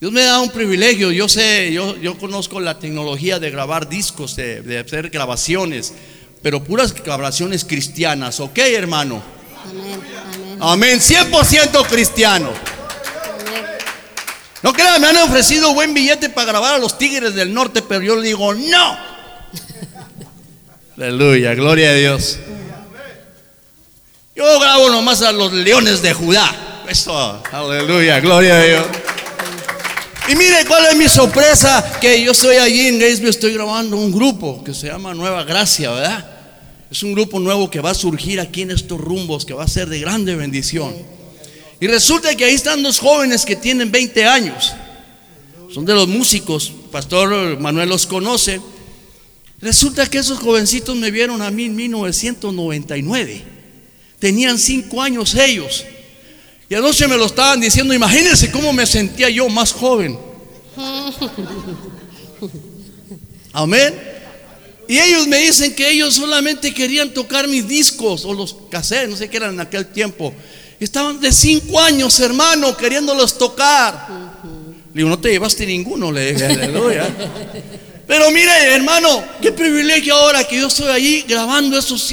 Dios 0.00 0.12
me 0.12 0.22
da 0.22 0.40
un 0.40 0.50
privilegio. 0.50 1.10
Yo 1.10 1.28
sé, 1.28 1.72
yo, 1.72 1.96
yo 1.96 2.16
conozco 2.18 2.60
la 2.60 2.78
tecnología 2.78 3.40
de 3.40 3.50
grabar 3.50 3.88
discos, 3.88 4.36
de, 4.36 4.62
de 4.62 4.78
hacer 4.78 5.10
grabaciones, 5.10 5.92
pero 6.40 6.62
puras 6.62 6.94
grabaciones 6.94 7.64
cristianas, 7.64 8.38
¿ok, 8.38 8.58
hermano? 8.58 9.20
Amén. 9.64 10.00
Amén. 10.34 10.58
Amén, 10.60 11.00
100% 11.00 11.86
cristiano. 11.88 12.50
Amén. 13.40 13.64
No 14.62 14.72
crean, 14.72 15.00
me 15.00 15.08
han 15.08 15.16
ofrecido 15.16 15.74
buen 15.74 15.92
billete 15.92 16.28
para 16.30 16.46
grabar 16.46 16.74
a 16.74 16.78
los 16.78 16.96
Tigres 16.96 17.34
del 17.34 17.52
Norte, 17.52 17.82
pero 17.82 18.02
yo 18.02 18.14
le 18.14 18.28
digo 18.28 18.54
no. 18.54 18.98
Aleluya, 20.96 21.54
gloria 21.54 21.90
a 21.90 21.94
Dios. 21.94 22.38
Yo 24.36 24.60
grabo 24.60 24.90
nomás 24.90 25.22
a 25.22 25.32
los 25.32 25.52
leones 25.52 26.02
de 26.02 26.14
Judá. 26.14 26.84
Eso, 26.88 27.42
aleluya, 27.50 28.20
gloria 28.20 28.54
a 28.54 28.62
Dios. 28.62 28.86
Y 30.28 30.36
mire 30.36 30.66
cuál 30.66 30.84
es 30.90 30.96
mi 30.96 31.08
sorpresa, 31.08 31.98
que 32.02 32.22
yo 32.22 32.32
estoy 32.32 32.56
allí 32.56 32.86
en 32.86 32.98
Gainesville, 32.98 33.30
estoy 33.30 33.54
grabando 33.54 33.96
un 33.96 34.12
grupo 34.12 34.62
que 34.62 34.74
se 34.74 34.88
llama 34.88 35.14
Nueva 35.14 35.42
Gracia, 35.44 35.90
¿verdad? 35.90 36.30
Es 36.90 37.02
un 37.02 37.14
grupo 37.14 37.40
nuevo 37.40 37.70
que 37.70 37.80
va 37.80 37.92
a 37.92 37.94
surgir 37.94 38.38
aquí 38.38 38.60
en 38.60 38.70
estos 38.70 39.00
rumbos, 39.00 39.46
que 39.46 39.54
va 39.54 39.64
a 39.64 39.68
ser 39.68 39.88
de 39.88 40.00
grande 40.00 40.36
bendición. 40.36 40.94
Y 41.80 41.86
resulta 41.86 42.34
que 42.34 42.44
ahí 42.44 42.52
están 42.52 42.82
dos 42.82 42.98
jóvenes 42.98 43.46
que 43.46 43.56
tienen 43.56 43.90
20 43.90 44.26
años. 44.26 44.74
Son 45.72 45.86
de 45.86 45.94
los 45.94 46.08
músicos. 46.08 46.72
Pastor 46.92 47.58
Manuel 47.58 47.88
los 47.88 48.06
conoce. 48.06 48.60
Resulta 49.62 50.06
que 50.10 50.18
esos 50.18 50.40
jovencitos 50.40 50.94
me 50.94 51.10
vieron 51.10 51.40
a 51.40 51.50
mí 51.50 51.64
en 51.64 51.76
1999. 51.76 53.42
Tenían 54.18 54.58
5 54.58 55.00
años 55.00 55.34
ellos. 55.34 55.86
Y 56.70 56.74
anoche 56.74 57.08
me 57.08 57.16
lo 57.16 57.26
estaban 57.26 57.60
diciendo. 57.60 57.94
Imagínense 57.94 58.50
cómo 58.50 58.72
me 58.72 58.86
sentía 58.86 59.30
yo 59.30 59.48
más 59.48 59.72
joven. 59.72 60.18
Amén. 63.52 63.94
Y 64.86 64.98
ellos 64.98 65.26
me 65.26 65.38
dicen 65.38 65.74
que 65.74 65.90
ellos 65.90 66.14
solamente 66.14 66.72
querían 66.72 67.12
tocar 67.12 67.46
mis 67.46 67.68
discos 67.68 68.24
o 68.24 68.32
los 68.32 68.56
cassettes, 68.70 69.10
no 69.10 69.16
sé 69.16 69.28
qué 69.28 69.36
eran 69.36 69.54
en 69.54 69.60
aquel 69.60 69.86
tiempo. 69.86 70.32
Estaban 70.80 71.20
de 71.20 71.30
cinco 71.32 71.78
años, 71.78 72.18
hermano, 72.20 72.74
queriéndolos 72.76 73.36
tocar. 73.36 74.08
Le 74.94 75.02
digo, 75.02 75.10
no 75.10 75.18
te 75.18 75.30
llevaste 75.30 75.66
ninguno, 75.66 76.10
le 76.10 76.32
dije, 76.32 76.46
aleluya. 76.46 77.06
Pero 78.08 78.30
mire, 78.30 78.74
hermano, 78.74 79.22
qué 79.42 79.52
privilegio 79.52 80.14
ahora 80.14 80.42
que 80.42 80.56
yo 80.56 80.68
estoy 80.68 80.88
allí 80.88 81.26
grabando 81.28 81.78
esos, 81.78 82.10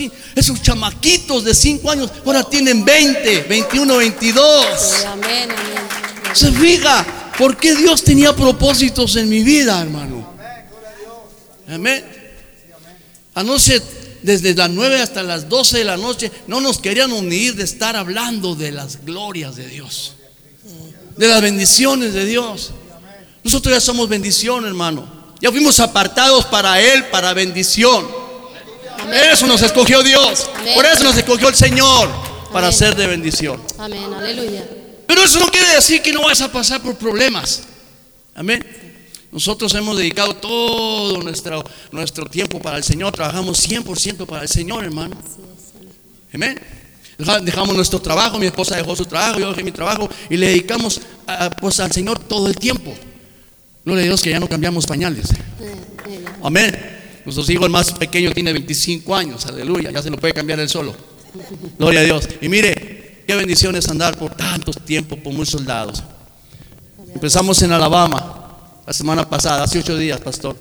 chamaquitos 0.62 1.46
de 1.46 1.56
cinco 1.56 1.90
años. 1.90 2.12
Ahora 2.26 2.44
tienen 2.44 2.84
20, 2.84 3.44
21, 3.44 3.96
22. 3.96 4.66
Sí, 4.78 5.06
Amén. 5.06 5.50
Amén. 5.50 6.34
Se 6.34 6.52
fija, 6.52 7.32
¿por 7.38 7.56
qué 7.56 7.74
Dios 7.76 8.04
tenía 8.04 8.36
propósitos 8.36 9.16
en 9.16 9.30
mi 9.30 9.42
vida, 9.42 9.82
hermano? 9.82 10.36
Amén. 11.70 12.06
Anoche, 13.34 13.82
desde 14.22 14.54
las 14.54 14.70
9 14.70 15.02
hasta 15.02 15.24
las 15.24 15.48
12 15.48 15.78
de 15.78 15.86
la 15.86 15.96
noche, 15.96 16.30
no 16.48 16.60
nos 16.60 16.80
queríamos 16.80 17.24
ni 17.24 17.38
ir 17.38 17.56
de 17.56 17.64
estar 17.64 17.96
hablando 17.96 18.54
de 18.54 18.74
las 18.74 19.06
glorias 19.06 19.56
de 19.56 19.70
Dios, 19.70 20.16
de 21.16 21.28
las 21.30 21.42
bendiciones 21.42 22.14
de 22.14 22.26
Dios. 22.26 22.72
Nosotros 23.46 23.74
ya 23.74 23.80
somos 23.80 24.10
bendición, 24.10 24.66
hermano. 24.66 25.15
Ya 25.42 25.52
fuimos 25.52 25.80
apartados 25.80 26.46
para 26.46 26.80
Él, 26.82 27.06
para 27.06 27.34
bendición. 27.34 28.08
Eso 29.32 29.46
nos 29.48 29.62
escogió 29.62 30.02
Dios. 30.02 30.50
Amén. 30.56 30.74
Por 30.74 30.86
eso 30.86 31.04
nos 31.04 31.16
escogió 31.18 31.50
el 31.50 31.56
Señor, 31.56 32.10
para 32.52 32.68
Amén. 32.68 32.80
ser 32.80 32.96
de 32.96 33.08
bendición. 33.08 33.62
Amén. 33.78 34.14
Aleluya. 34.14 34.66
Pero 35.06 35.24
eso 35.24 35.40
no 35.40 35.48
quiere 35.48 35.76
decir 35.76 36.02
que 36.02 36.12
no 36.12 36.24
vas 36.24 36.42
a 36.42 36.52
pasar 36.52 36.82
por 36.82 36.96
problemas. 36.96 37.64
Amén. 38.34 38.66
Nosotros 39.32 39.74
hemos 39.76 39.98
dedicado 39.98 40.34
todo 40.38 41.22
nuestro, 41.22 41.64
nuestro 41.92 42.26
tiempo 42.26 42.60
para 42.60 42.78
el 42.78 42.84
Señor. 42.84 43.14
Trabajamos 43.14 43.60
100% 43.68 44.26
para 44.26 44.44
el 44.44 44.50
Señor, 44.50 44.84
hermano. 44.84 45.16
Amén. 46.34 46.60
Deja- 47.18 47.40
Dejamos 47.40 47.76
nuestro 47.76 48.00
trabajo, 48.02 48.40
mi 48.40 48.46
esposa 48.48 48.76
dejó 48.78 48.96
su 48.96 49.06
trabajo, 49.06 49.40
yo 49.40 49.50
dejé 49.50 49.64
mi 49.64 49.72
trabajo 49.72 50.10
y 50.30 50.38
le 50.38 50.48
dedicamos 50.48 51.00
a- 51.28 51.50
pues, 51.50 51.80
al 51.80 51.92
Señor 51.92 52.18
todo 52.20 52.48
el 52.48 52.56
tiempo. 52.58 52.94
Gloria 53.86 54.04
a 54.04 54.06
Dios 54.08 54.22
que 54.24 54.32
ya 54.32 54.40
no 54.40 54.50
cambiamos 54.50 54.88
pañales. 54.88 55.28
Amén. 56.44 56.76
Nuestros 57.24 57.50
hijos 57.50 57.66
el 57.66 57.72
más 57.72 57.92
pequeño 57.92 58.32
tiene 58.32 58.52
25 58.52 59.16
años, 59.16 59.46
aleluya, 59.46 59.92
ya 59.92 60.02
se 60.02 60.10
lo 60.10 60.18
puede 60.18 60.34
cambiar 60.34 60.60
él 60.60 60.70
solo. 60.70 60.96
Gloria 61.78 62.02
a 62.02 62.04
Dios. 62.04 62.28
Y 62.42 62.50
mire, 62.50 63.24
qué 63.28 63.36
bendición 63.36 63.76
es 63.76 63.88
andar 63.90 64.18
por 64.18 64.36
tantos 64.36 64.78
tiempos 64.84 65.20
por 65.20 65.34
muchos 65.34 65.64
lados. 65.66 66.04
Empezamos 67.14 67.62
en 67.62 67.72
Alabama 67.72 68.58
la 68.86 68.94
semana 68.94 69.28
pasada, 69.28 69.64
hace 69.64 69.80
ocho 69.80 69.98
días, 69.98 70.20
pastor. 70.20 70.56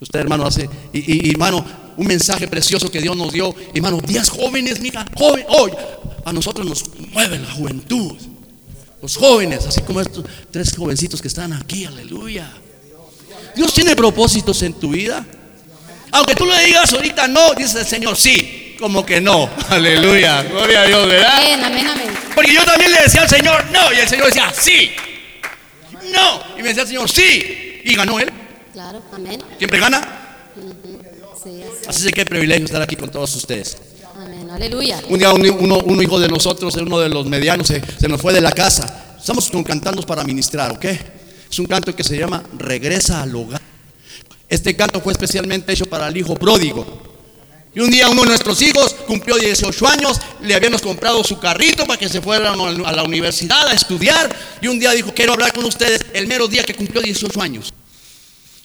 Usted, 0.00 0.20
hermano, 0.20 0.46
hace. 0.46 0.68
Y, 0.92 1.30
hermano, 1.30 1.64
un 1.96 2.06
mensaje 2.06 2.48
precioso 2.48 2.90
que 2.90 3.00
Dios 3.00 3.16
nos 3.16 3.32
dio. 3.32 3.54
Hermano, 3.74 4.00
días 4.00 4.28
jóvenes, 4.28 4.80
mira, 4.80 5.06
joven, 5.16 5.44
hoy. 5.48 5.70
A 6.24 6.32
nosotros 6.32 6.66
nos 6.66 6.84
mueve 7.12 7.38
la 7.38 7.50
juventud. 7.50 8.12
Los 9.04 9.18
jóvenes, 9.18 9.66
así 9.66 9.82
como 9.82 10.00
estos 10.00 10.24
tres 10.50 10.74
jovencitos 10.74 11.20
que 11.20 11.28
están 11.28 11.52
aquí, 11.52 11.84
aleluya. 11.84 12.50
Dios 13.54 13.74
tiene 13.74 13.94
propósitos 13.94 14.62
en 14.62 14.72
tu 14.72 14.92
vida. 14.92 15.26
Aunque 16.10 16.34
tú 16.34 16.46
le 16.46 16.58
digas 16.64 16.90
ahorita 16.90 17.28
no, 17.28 17.52
dice 17.52 17.80
el 17.80 17.84
Señor 17.84 18.16
sí, 18.16 18.74
como 18.78 19.04
que 19.04 19.20
no. 19.20 19.50
Aleluya, 19.68 20.44
gloria 20.44 20.80
a 20.80 20.84
Dios, 20.86 21.06
¿verdad? 21.06 21.36
Amén. 21.36 21.64
Amén. 21.64 21.86
Amén. 21.86 22.06
Porque 22.34 22.54
yo 22.54 22.64
también 22.64 22.92
le 22.92 23.02
decía 23.02 23.20
al 23.20 23.28
Señor 23.28 23.66
no, 23.72 23.92
y 23.92 23.96
el 23.96 24.08
Señor 24.08 24.26
decía 24.28 24.50
sí. 24.58 24.92
No, 26.10 26.58
y 26.58 26.62
me 26.62 26.68
decía 26.68 26.84
el 26.84 26.88
Señor 26.88 27.10
sí, 27.10 27.82
y 27.84 27.94
ganó 27.94 28.18
él. 28.18 28.32
Claro. 28.72 29.02
Amén. 29.12 29.38
Siempre 29.58 29.80
gana. 29.80 30.48
Sí, 31.42 31.62
así. 31.62 31.88
Así 31.88 32.06
que 32.06 32.12
qué 32.12 32.24
privilegio 32.24 32.64
estar 32.64 32.80
aquí 32.80 32.96
con 32.96 33.10
todos 33.10 33.36
ustedes. 33.36 33.76
Aleluya. 34.54 35.02
Un 35.08 35.18
día 35.18 35.32
un, 35.32 35.44
uno- 35.50 35.78
un 35.78 36.00
hijo 36.02 36.20
de 36.20 36.28
nosotros, 36.28 36.74
uno 36.76 37.00
de 37.00 37.08
los 37.08 37.26
medianos, 37.26 37.66
se, 37.66 37.82
se 37.98 38.06
nos 38.08 38.20
fue 38.20 38.32
de 38.32 38.40
la 38.40 38.52
casa. 38.52 39.16
Estamos 39.18 39.50
con 39.50 39.64
cantando 39.64 40.02
para 40.02 40.22
ministrar, 40.22 40.70
¿ok? 40.70 40.84
Es 41.50 41.58
un 41.58 41.66
canto 41.66 41.94
que 41.94 42.04
se 42.04 42.16
llama 42.16 42.42
Regresa 42.56 43.22
al 43.22 43.34
hogar. 43.34 43.60
Este 44.48 44.76
canto 44.76 45.00
fue 45.00 45.12
especialmente 45.12 45.72
hecho 45.72 45.86
para 45.86 46.06
el 46.08 46.16
hijo 46.16 46.36
pródigo. 46.36 47.02
Y 47.74 47.80
un 47.80 47.90
día 47.90 48.08
uno 48.08 48.22
de 48.22 48.28
nuestros 48.28 48.62
hijos 48.62 48.94
cumplió 49.08 49.36
18 49.36 49.88
años, 49.88 50.20
le 50.42 50.54
habíamos 50.54 50.80
comprado 50.80 51.24
su 51.24 51.40
carrito 51.40 51.84
para 51.86 51.98
que 51.98 52.08
se 52.08 52.20
fueran 52.20 52.54
a 52.84 52.92
la 52.92 53.02
universidad 53.02 53.66
a 53.66 53.72
estudiar. 53.72 54.32
Y 54.60 54.68
un 54.68 54.78
día 54.78 54.92
dijo, 54.92 55.12
quiero 55.12 55.32
hablar 55.32 55.52
con 55.52 55.64
ustedes 55.64 56.06
el 56.12 56.28
mero 56.28 56.46
día 56.46 56.62
que 56.62 56.74
cumplió 56.74 57.02
18 57.02 57.42
años. 57.42 57.74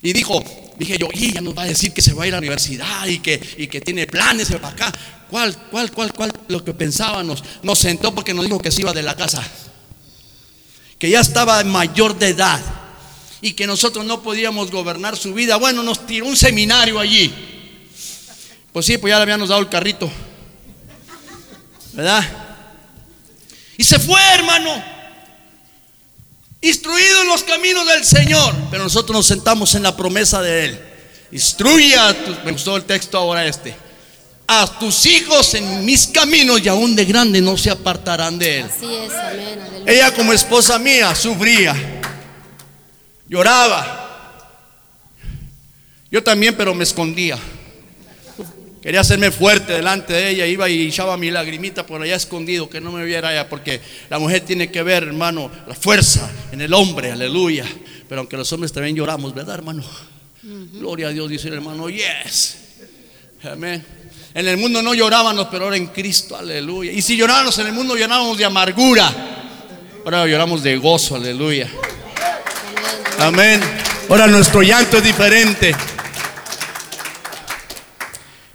Y 0.04 0.14
dijo, 0.14 0.44
dije 0.78 0.98
yo, 1.00 1.08
y 1.12 1.34
ya 1.34 1.42
nos 1.42 1.58
va 1.58 1.64
a 1.64 1.66
decir 1.66 1.92
que 1.92 2.04
se 2.04 2.14
va 2.14 2.26
a 2.26 2.28
ir 2.28 2.34
a 2.34 2.36
la 2.36 2.40
universidad 2.40 3.08
y 3.08 3.18
que, 3.20 3.42
y 3.58 3.66
que 3.68 3.82
tiene 3.82 4.06
planes 4.06 4.52
para 4.52 4.68
acá. 4.68 4.94
¿Cuál, 5.30 5.56
cuál, 5.70 5.92
cuál, 5.92 6.14
cuál? 6.14 6.32
Lo 6.48 6.64
que 6.64 6.74
pensábamos. 6.74 7.44
Nos 7.62 7.80
sentó 7.80 8.14
porque 8.14 8.34
nos 8.34 8.46
dijo 8.46 8.60
que 8.60 8.72
se 8.72 8.82
iba 8.82 8.94
de 8.94 9.04
la 9.04 9.16
casa. 9.16 9.44
Que 10.98 11.10
ya 11.10 11.22
estaba 11.22 11.64
mayor 11.64 12.18
de 12.18 12.30
edad 12.30 12.60
y 13.42 13.54
que 13.54 13.68
nosotros 13.68 14.06
no 14.06 14.22
podíamos 14.22 14.72
gobernar 14.72 15.16
su 15.16 15.34
vida. 15.34 15.58
Bueno, 15.58 15.84
nos 15.84 16.06
tiró 16.06 16.26
un 16.26 16.36
seminario 16.36 17.00
allí. 17.00 17.34
Pues 18.74 18.86
sí, 18.86 18.98
pues 18.98 19.12
ya 19.12 19.18
le 19.18 19.24
habíamos 19.24 19.50
dado 19.50 19.62
el 19.62 19.70
carrito. 19.70 20.12
¿Verdad? 21.94 22.24
Y 23.78 23.84
se 23.84 24.00
fue, 24.00 24.20
hermano. 24.34 24.84
Instruido 26.62 27.22
en 27.22 27.28
los 27.30 27.44
caminos 27.44 27.88
del 27.88 28.04
Señor. 28.04 28.56
Pero 28.72 28.84
nosotros 28.84 29.16
nos 29.16 29.28
sentamos 29.28 29.76
en 29.76 29.84
la 29.84 29.96
promesa 29.96 30.42
de 30.42 30.66
Él. 30.66 30.80
Instruye 31.32 31.96
a 31.96 32.26
tus, 32.26 32.44
me 32.44 32.52
gustó 32.52 32.76
el 32.76 32.84
texto 32.84 33.18
ahora 33.18 33.46
este. 33.46 33.89
A 34.52 34.80
tus 34.80 35.06
hijos 35.06 35.54
en 35.54 35.86
mis 35.86 36.08
caminos 36.08 36.60
y 36.60 36.68
aún 36.70 36.96
de 36.96 37.06
grande 37.06 37.40
no 37.40 37.56
se 37.56 37.70
apartarán 37.70 38.40
de 38.40 38.62
Él. 38.62 38.66
Así 38.66 38.96
es, 38.96 39.14
amén. 39.14 39.60
Ella 39.86 40.12
como 40.12 40.34
esposa 40.34 40.80
mía 40.80 41.14
sufría, 41.14 42.02
lloraba. 43.28 44.08
Yo 46.10 46.24
también, 46.24 46.56
pero 46.58 46.74
me 46.74 46.84
escondía. 46.84 47.38
Quería 48.82 49.02
hacerme 49.02 49.30
fuerte 49.30 49.74
delante 49.74 50.14
de 50.14 50.30
ella, 50.30 50.48
iba 50.48 50.68
y 50.68 50.88
echaba 50.88 51.16
mi 51.16 51.30
lagrimita 51.30 51.86
por 51.86 52.02
allá 52.02 52.16
escondido, 52.16 52.68
que 52.68 52.82
no 52.82 52.92
me 52.92 53.06
viera 53.06 53.32
ella, 53.32 53.48
porque 53.48 53.80
la 54.10 54.18
mujer 54.18 54.42
tiene 54.42 54.72
que 54.72 54.82
ver, 54.82 55.04
hermano, 55.04 55.52
la 55.68 55.76
fuerza 55.76 56.28
en 56.52 56.62
el 56.62 56.74
hombre, 56.74 57.12
aleluya. 57.12 57.66
Pero 58.08 58.22
aunque 58.22 58.36
los 58.36 58.52
hombres 58.52 58.72
también 58.74 58.96
lloramos, 58.96 59.36
¿verdad, 59.36 59.54
hermano? 59.54 59.84
Gloria 60.42 61.10
a 61.10 61.12
Dios, 61.12 61.30
dice 61.30 61.50
el 61.50 61.54
hermano, 61.54 61.88
yes. 61.88 62.58
Amén. 63.44 63.99
En 64.34 64.48
el 64.48 64.58
mundo 64.58 64.82
no 64.82 64.94
llorábamos, 64.94 65.48
pero 65.50 65.66
ahora 65.66 65.78
en 65.78 65.88
Cristo, 65.88 66.36
aleluya. 66.36 66.92
Y 66.92 67.02
si 67.02 67.18
llorábamos 67.18 67.58
en 67.58 67.68
el 67.68 67.74
mundo, 67.74 67.98
llorábamos 67.98 68.38
de 68.38 68.46
amargura. 68.46 69.12
Ahora 70.06 70.28
lloramos 70.28 70.62
de 70.62 70.78
gozo, 70.78 71.16
aleluya. 71.16 71.70
Amén. 73.20 73.60
Ahora 74.08 74.28
nuestro 74.28 74.62
llanto 74.62 74.98
es 74.98 75.04
diferente. 75.04 75.76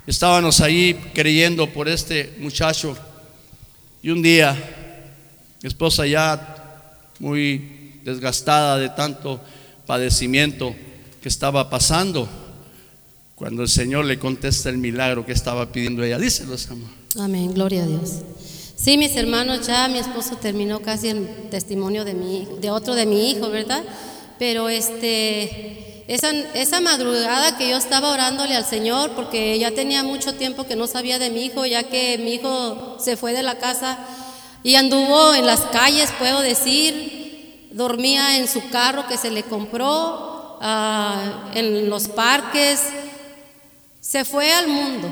Estábamos 0.07 0.61
ahí 0.61 0.95
creyendo 1.15 1.67
por 1.73 1.89
este 1.89 2.35
muchacho 2.39 2.97
y 4.03 4.11
un 4.11 4.21
día 4.21 4.55
mi 5.63 5.69
esposa 5.69 6.07
ya 6.07 6.91
muy 7.19 8.01
desgastada 8.05 8.77
de 8.77 8.91
tanto 8.91 9.41
padecimiento 9.87 10.77
que 11.23 11.29
estaba 11.31 11.71
pasando, 11.71 12.29
cuando 13.35 13.63
el 13.63 13.69
Señor 13.69 14.05
le 14.05 14.19
contesta 14.19 14.71
el 14.71 14.79
milagro 14.79 15.27
que 15.27 15.33
estaba 15.33 15.73
pidiendo 15.73 16.05
ella, 16.05 16.19
díselos, 16.19 16.71
amor. 16.71 16.89
Amén, 17.19 17.53
gloria 17.53 17.83
a 17.83 17.87
Dios. 17.87 18.21
Sí, 18.77 18.97
mis 18.99 19.17
hermanos, 19.17 19.67
ya 19.67 19.89
mi 19.89 19.99
esposo 19.99 20.37
terminó 20.37 20.81
casi 20.81 21.09
el 21.09 21.27
testimonio 21.51 22.05
de 22.05 22.15
mi, 22.15 22.47
de 22.61 22.71
otro 22.71 22.95
de 22.95 23.07
mi 23.07 23.31
hijo, 23.31 23.51
¿verdad? 23.51 23.83
Pero 24.39 24.69
este, 24.69 26.05
esa, 26.07 26.31
esa 26.55 26.81
madrugada 26.81 27.57
que 27.57 27.69
yo 27.71 27.77
estaba 27.77 28.13
orándole 28.13 28.55
al 28.55 28.65
Señor, 28.65 29.13
porque 29.13 29.59
ya 29.59 29.73
tenía 29.73 30.03
mucho 30.03 30.35
tiempo 30.35 30.65
que 30.65 30.77
no 30.77 30.87
sabía 30.87 31.19
de 31.19 31.31
mi 31.31 31.45
hijo, 31.45 31.67
ya 31.67 31.85
que 31.85 32.19
mi 32.19 32.35
hijo 32.35 32.99
se 33.01 33.17
fue 33.17 33.33
de 33.33 33.43
la 33.43 33.59
casa 33.59 33.99
y 34.63 34.77
anduvo 34.77 35.35
en 35.35 35.47
las 35.47 35.61
calles, 35.61 36.11
puedo 36.19 36.41
decir, 36.41 37.69
dormía 37.73 38.39
en 38.39 38.49
su 38.49 38.69
carro 38.71 39.07
que 39.09 39.19
se 39.19 39.31
le 39.31 39.43
compró, 39.43 40.59
ah, 40.61 41.51
en 41.55 41.89
los 41.91 42.09
parques, 42.09 42.81
se 44.07 44.25
fue 44.25 44.53
al 44.53 44.69
mundo. 44.69 45.09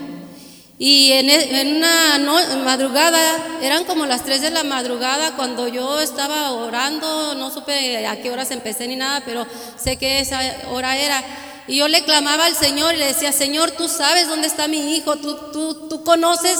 Y 0.78 1.12
en, 1.12 1.30
e- 1.30 1.76
una 1.76 2.18
madrugada, 2.64 3.20
eran 3.62 3.84
como 3.84 4.04
las 4.04 4.24
3 4.24 4.42
de 4.42 4.50
la 4.50 4.64
madrugada 4.64 5.34
cuando 5.36 5.66
yo 5.68 6.00
estaba 6.00 6.52
orando, 6.52 7.34
no 7.34 7.50
supe 7.50 8.06
a 8.06 8.20
qué 8.20 8.30
horas 8.30 8.50
empecé 8.50 8.86
ni 8.88 8.96
nada, 8.96 9.22
pero 9.24 9.46
sé 9.82 9.96
que 9.96 10.20
esa 10.20 10.40
hora 10.70 10.96
era. 10.96 11.22
Y 11.68 11.76
yo 11.76 11.88
le 11.88 12.04
clamaba 12.04 12.44
al 12.46 12.56
Señor 12.56 12.94
y 12.94 12.98
le 12.98 13.06
decía, 13.06 13.32
Señor, 13.32 13.70
tú 13.70 13.88
sabes 13.88 14.28
dónde 14.28 14.48
está 14.48 14.68
mi 14.68 14.96
hijo, 14.96 15.16
tú, 15.16 15.36
tú, 15.52 15.88
tú 15.88 16.04
conoces 16.04 16.58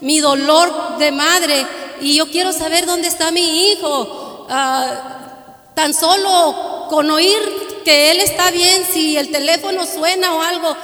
mi 0.00 0.20
dolor 0.20 0.98
de 0.98 1.12
madre 1.12 1.64
y 2.00 2.16
yo 2.16 2.30
quiero 2.30 2.52
saber 2.52 2.84
dónde 2.84 3.08
está 3.08 3.30
mi 3.30 3.70
hijo. 3.70 4.46
Ah, 4.50 5.72
tan 5.74 5.94
solo 5.94 6.86
con 6.90 7.10
oír 7.10 7.38
que 7.84 8.10
él 8.10 8.20
está 8.20 8.50
bien, 8.50 8.84
si 8.92 9.16
el 9.16 9.30
teléfono 9.30 9.86
suena 9.86 10.34
o 10.34 10.42
algo, 10.42 10.76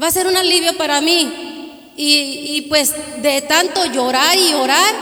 va 0.00 0.08
a 0.08 0.12
ser 0.12 0.26
un 0.26 0.36
alivio 0.36 0.76
para 0.76 1.00
mí. 1.00 1.92
Y, 1.96 2.56
y 2.56 2.60
pues 2.62 2.94
de 3.18 3.42
tanto 3.42 3.84
llorar 3.86 4.36
y 4.38 4.54
orar, 4.54 4.94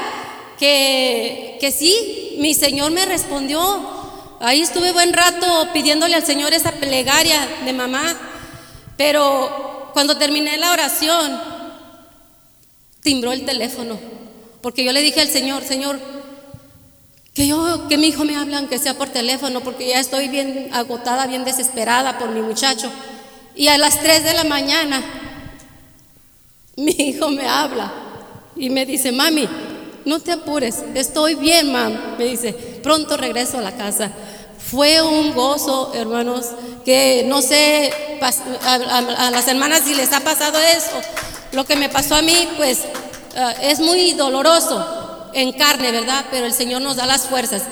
que, 0.59 1.57
que 1.61 1.73
sí, 1.73 2.37
mi 2.39 2.55
Señor 2.55 2.91
me 2.91 3.07
respondió. 3.07 3.99
Ahí 4.41 4.63
estuve 4.63 4.93
buen 4.93 5.13
rato 5.13 5.69
pidiéndole 5.73 6.15
al 6.15 6.25
Señor 6.25 6.53
esa 6.53 6.73
plegaria 6.73 7.47
de 7.65 7.73
mamá. 7.73 8.17
Pero 8.97 9.91
cuando 9.93 10.17
terminé 10.17 10.57
la 10.59 10.73
oración, 10.73 11.41
timbró 13.03 13.33
el 13.33 13.45
teléfono. 13.45 13.99
Porque 14.61 14.85
yo 14.85 14.93
le 14.93 15.01
dije 15.01 15.21
al 15.21 15.29
Señor, 15.29 15.65
Señor, 15.65 15.99
que 17.35 17.47
yo, 17.47 17.89
que 17.89 17.97
mi 17.97 18.09
hijo 18.09 18.25
me 18.25 18.37
habla, 18.37 18.59
aunque 18.59 18.79
sea 18.79 18.95
por 18.95 19.09
teléfono, 19.09 19.61
porque 19.61 19.89
ya 19.89 20.01
estoy 20.01 20.29
bien 20.29 20.69
agotada, 20.73 21.27
bien 21.27 21.45
desesperada 21.45 22.19
por 22.19 22.31
mi 22.31 22.43
muchacho. 22.43 22.91
Y 23.55 23.69
a 23.69 23.79
las 23.79 24.01
3 24.01 24.25
de 24.25 24.33
la 24.35 24.45
mañana, 24.45 25.03
mi 26.77 26.93
hijo 26.93 27.29
me 27.31 27.47
habla 27.49 27.93
y 28.57 28.71
me 28.71 28.87
dice, 28.87 29.13
mami, 29.13 29.49
no 30.05 30.21
te 30.21 30.33
apures, 30.33 30.77
estoy 30.95 31.35
bien, 31.35 31.73
mam. 31.73 32.17
Me 32.17 32.25
dice, 32.25 32.53
pronto 32.83 33.17
regreso 33.17 33.59
a 33.59 33.63
la 33.63 33.73
casa. 33.77 34.11
Fue 34.71 35.03
un 35.03 35.35
gozo, 35.35 35.93
hermanos, 35.95 36.47
que 36.85 37.25
no 37.27 37.43
sé 37.43 37.93
a- 38.21 38.99
a 39.27 39.31
las 39.31 39.49
hermanas 39.49 39.83
si 39.85 39.95
les 39.95 40.13
ha 40.13 40.21
pasado 40.21 40.59
eso. 40.59 41.01
Lo 41.53 41.65
que 41.67 41.77
me 41.77 41.89
pasó 41.89 42.15
a 42.15 42.23
mí, 42.23 42.49
pues, 42.57 42.81
ah, 43.37 43.55
es 43.63 43.81
muy 43.81 44.13
doloroso 44.13 45.29
en 45.35 45.53
carne, 45.53 45.91
¿verdad? 45.91 46.27
Pero 46.31 46.47
el 46.47 46.53
Señor 46.55 46.83
nos 46.83 46.97
da 46.97 47.07
las 47.07 47.23
fuerzas. 47.23 47.63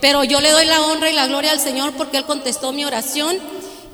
Pero 0.00 0.24
yo 0.24 0.40
le 0.40 0.50
doy 0.50 0.64
la 0.66 0.82
honra 0.82 1.10
y 1.10 1.14
la 1.14 1.26
gloria 1.26 1.52
al 1.52 1.60
Señor 1.60 1.92
porque 1.92 2.16
Él 2.18 2.24
contestó 2.24 2.72
mi 2.72 2.84
oración. 2.84 3.36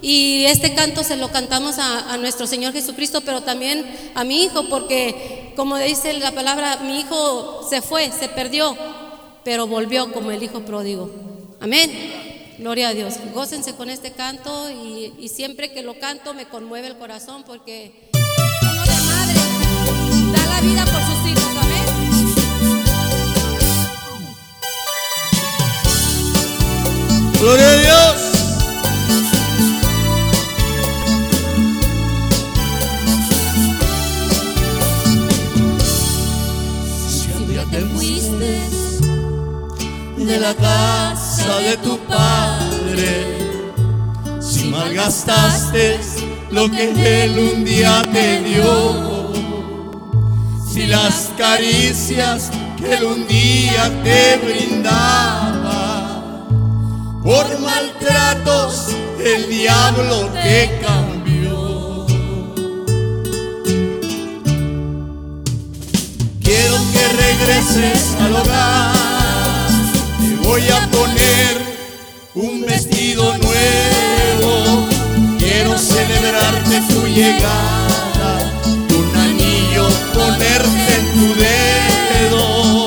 Y 0.02 0.44
este 0.44 0.74
canto 0.74 1.02
se 1.02 1.16
lo 1.16 1.30
cantamos 1.30 1.78
a, 1.78 2.16
nuestro 2.18 2.46
Señor 2.46 2.72
Jesucristo, 2.72 3.22
pero 3.22 3.42
también 3.42 3.84
a 4.14 4.24
mi 4.24 4.44
hijo, 4.44 4.68
porque 4.68 5.52
como 5.56 5.76
dice 5.78 6.12
la 6.14 6.32
palabra, 6.32 6.78
mi 6.82 7.00
hijo 7.00 7.66
se 7.68 7.80
fue, 7.82 8.10
se 8.12 8.28
perdió, 8.28 8.76
pero 9.44 9.66
volvió 9.66 10.12
como 10.12 10.30
el 10.30 10.42
hijo 10.42 10.60
pródigo. 10.60 11.10
Amén. 11.60 11.90
Gloria 12.58 12.88
a 12.88 12.94
Dios. 12.94 13.14
Gócense 13.34 13.74
con 13.74 13.90
este 13.90 14.12
canto 14.12 14.70
y, 14.70 15.12
y 15.18 15.28
siempre 15.28 15.72
que 15.72 15.82
lo 15.82 15.98
canto 15.98 16.34
me 16.34 16.46
conmueve 16.46 16.88
el 16.88 16.96
corazón 16.96 17.44
porque 17.44 18.10
uno 18.12 18.82
de 18.84 19.00
madre 19.02 19.40
da 20.32 20.46
la 20.46 20.60
vida 20.60 20.84
por 20.84 21.02
sus 21.02 21.30
hijos. 21.30 21.44
Amén. 21.62 21.86
Gloria 27.40 27.68
a 27.68 27.76
Dios. 27.76 28.35
De 40.26 40.40
la 40.40 40.54
casa 40.54 41.60
de 41.60 41.76
tu 41.76 41.98
padre. 41.98 43.38
Si 44.40 44.64
malgastaste 44.64 46.00
lo 46.50 46.68
que 46.68 47.24
él 47.24 47.38
un 47.38 47.64
día 47.64 48.02
te 48.12 48.40
dio. 48.42 49.32
Si 50.68 50.86
las 50.86 51.30
caricias 51.38 52.50
que 52.76 52.94
él 52.94 53.04
un 53.04 53.26
día 53.28 53.90
te 54.02 54.38
brindaba. 54.44 56.18
Por 57.22 57.46
maltratos 57.60 58.88
el 59.24 59.48
diablo 59.48 60.28
te 60.42 60.80
cambió. 60.84 62.06
Quiero 66.42 66.76
que 66.92 67.08
regreses 67.08 68.16
al 68.20 68.36
hogar 68.36 68.95
voy 70.46 70.62
a 70.68 70.80
poner 70.90 71.54
un 72.34 72.62
vestido 72.62 73.36
nuevo. 73.38 74.86
Quiero 75.38 75.76
celebrarte 75.76 76.80
tu 76.88 77.06
llegada, 77.06 78.30
un 78.98 79.08
anillo 79.26 79.88
ponerte 80.14 80.92
en 80.98 81.04
tu 81.16 81.26
dedo. 81.44 82.86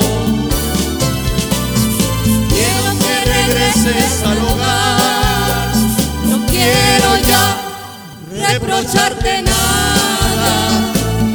Quiero 2.54 2.86
que 3.02 3.13
regreses 3.36 4.24
al 4.24 4.39
hogar, 4.50 5.74
no 6.30 6.38
quiero 6.48 7.10
ya 7.32 7.45
reprocharte 8.48 9.41
nada. 9.41 10.54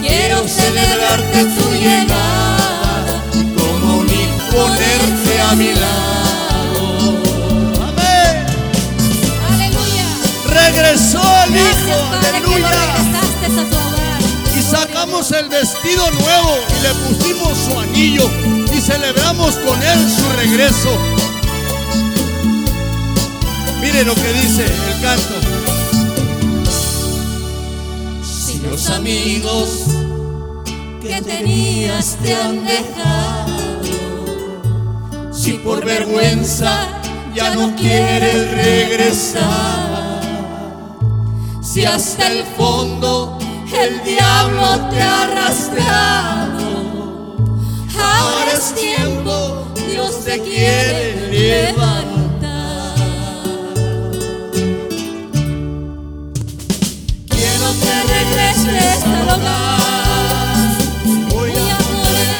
Quiero 0.06 0.38
celebrarte 0.48 1.44
tu 1.56 1.66
llegada, 1.84 3.14
como 3.56 4.04
ni 4.04 4.22
ponerte 4.50 5.23
Amén. 7.80 8.46
Aleluya. 9.52 10.06
Regresó 10.48 11.22
el 11.44 11.54
Hijo. 11.54 11.98
Aleluya. 12.28 12.68
A 12.68 12.98
tu. 13.70 14.58
Y 14.58 14.62
sacamos 14.62 15.30
el 15.30 15.48
vestido 15.48 16.10
nuevo 16.10 16.56
y 16.70 16.82
le 16.82 16.92
pusimos 17.06 17.56
su 17.56 17.78
anillo 17.78 18.28
y 18.76 18.80
celebramos 18.80 19.54
con 19.56 19.80
él 19.80 20.10
su 20.10 20.28
regreso. 20.40 20.98
Mire 23.80 24.04
lo 24.04 24.14
que 24.16 24.32
dice 24.32 24.64
el 24.64 25.00
canto. 25.02 25.34
Si 28.24 28.58
los 28.58 28.90
amigos 28.90 29.68
que 31.00 31.22
tenías 31.22 32.16
te 32.20 32.34
han 32.34 32.64
dejado 32.64 33.43
si 35.44 35.52
por 35.59 35.85
vergüenza 35.85 36.88
ya 37.35 37.54
no 37.54 37.76
quieres 37.76 38.50
regresar, 38.52 40.22
si 41.62 41.85
hasta 41.85 42.33
el 42.33 42.44
fondo 42.57 43.38
el 43.78 44.02
diablo 44.04 44.88
te 44.88 45.02
ha 45.02 45.24
arrastrado, 45.24 46.62
ahora 47.94 48.52
es 48.54 48.74
tiempo, 48.74 49.66
Dios 49.87 50.24
te 50.24 50.40
quiere 50.40 51.30
levantar. 51.30 52.94
Quiero 57.28 57.66
que 57.83 57.92
regreses 58.14 59.04
al 59.04 59.28
hogar. 59.28 60.70
Voy 61.35 61.52
a 61.52 61.76
poner 61.76 62.35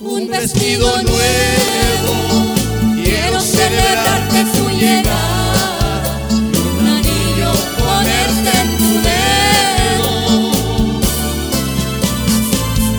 un 0.00 0.30
vestido 0.30 1.02
nuevo. 1.02 1.83
Quiero 3.02 3.40
celebrarte 3.40 4.44
tu 4.54 4.68
llegada. 4.70 6.18
y 6.30 6.56
Un 6.56 6.86
anillo 6.86 7.52
ponerte 7.78 8.50
en 8.62 8.70
tu 8.78 8.90
dedo. 9.08 10.10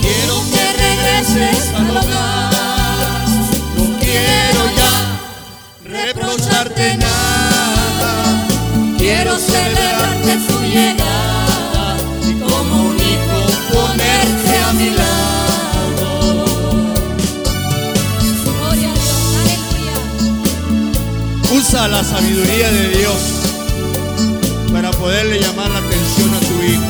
Quiero 0.01 0.35
que 0.53 0.65
regreses 0.85 1.73
al 1.75 1.89
hogar. 1.91 3.25
No 3.77 3.83
quiero 3.99 4.61
ya 4.79 4.95
reprocharte 5.83 6.97
nada. 6.97 8.11
Quiero 8.97 9.37
celebrarte 9.37 9.84
Usa 21.75 21.89
la 21.89 22.03
sabiduría 22.05 22.71
de 22.71 22.87
Dios 22.87 23.17
para 24.71 24.91
poderle 24.91 25.41
llamar 25.41 25.69
la 25.69 25.79
atención 25.79 26.33
a 26.33 26.39
tu 26.39 26.63
hijo. 26.63 26.85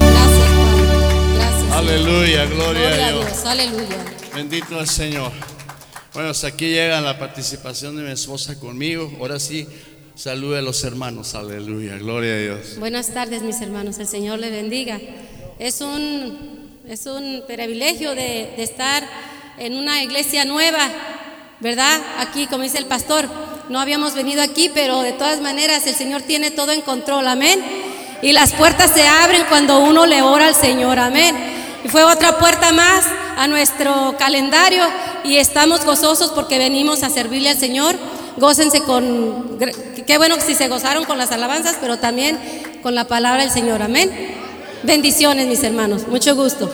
Gracias, 0.00 0.32
Señor. 0.42 1.36
Gracias, 1.36 1.70
Padre. 1.70 1.70
Gracias. 1.70 1.72
Aleluya, 1.72 2.44
gloria, 2.46 2.88
Gloria 2.88 3.04
a 3.04 3.08
a 3.08 3.12
Dios. 3.12 3.44
Aleluya. 3.44 4.04
Bendito 4.34 4.80
el 4.80 4.88
Señor. 4.88 5.30
Bueno, 6.12 6.30
hasta 6.30 6.48
aquí 6.48 6.70
llega 6.70 7.00
la 7.00 7.20
participación 7.20 7.96
de 7.96 8.02
mi 8.02 8.10
esposa 8.10 8.58
conmigo. 8.58 9.12
Ahora 9.20 9.38
sí, 9.38 9.68
salude 10.16 10.58
a 10.58 10.62
los 10.62 10.82
hermanos. 10.82 11.36
Aleluya, 11.36 11.98
gloria 11.98 12.32
a 12.32 12.38
Dios. 12.38 12.78
Buenas 12.80 13.14
tardes, 13.14 13.42
mis 13.42 13.60
hermanos. 13.60 14.00
El 14.00 14.08
Señor 14.08 14.40
le 14.40 14.50
bendiga. 14.50 15.00
Es 15.60 15.80
un, 15.82 16.80
es 16.88 17.06
un 17.06 17.44
privilegio 17.46 18.10
de, 18.16 18.54
de 18.56 18.62
estar 18.64 19.08
en 19.58 19.76
una 19.76 20.02
iglesia 20.02 20.44
nueva, 20.44 20.90
¿verdad? 21.60 22.00
Aquí, 22.18 22.46
como 22.46 22.62
dice 22.62 22.78
el 22.78 22.86
pastor, 22.86 23.28
no 23.68 23.80
habíamos 23.80 24.14
venido 24.14 24.42
aquí, 24.42 24.70
pero 24.72 25.02
de 25.02 25.12
todas 25.12 25.40
maneras 25.40 25.86
el 25.86 25.94
Señor 25.94 26.22
tiene 26.22 26.50
todo 26.50 26.72
en 26.72 26.82
control, 26.82 27.26
amén. 27.26 27.60
Y 28.22 28.32
las 28.32 28.52
puertas 28.52 28.92
se 28.92 29.06
abren 29.06 29.44
cuando 29.48 29.78
uno 29.78 30.06
le 30.06 30.22
ora 30.22 30.48
al 30.48 30.54
Señor, 30.54 30.98
amén. 30.98 31.36
Y 31.84 31.88
fue 31.88 32.02
otra 32.04 32.38
puerta 32.38 32.72
más 32.72 33.04
a 33.36 33.46
nuestro 33.46 34.16
calendario 34.18 34.82
y 35.24 35.36
estamos 35.36 35.84
gozosos 35.84 36.30
porque 36.30 36.58
venimos 36.58 37.02
a 37.02 37.10
servirle 37.10 37.50
al 37.50 37.58
Señor. 37.58 37.96
Gócense 38.36 38.82
con, 38.82 39.58
qué 40.06 40.18
bueno 40.18 40.36
si 40.44 40.54
se 40.54 40.68
gozaron 40.68 41.04
con 41.04 41.18
las 41.18 41.32
alabanzas, 41.32 41.76
pero 41.80 41.98
también 41.98 42.38
con 42.82 42.94
la 42.94 43.06
palabra 43.06 43.42
del 43.42 43.50
Señor, 43.50 43.82
amén. 43.82 44.10
Bendiciones, 44.82 45.46
mis 45.46 45.62
hermanos, 45.62 46.06
mucho 46.06 46.34
gusto. 46.34 46.70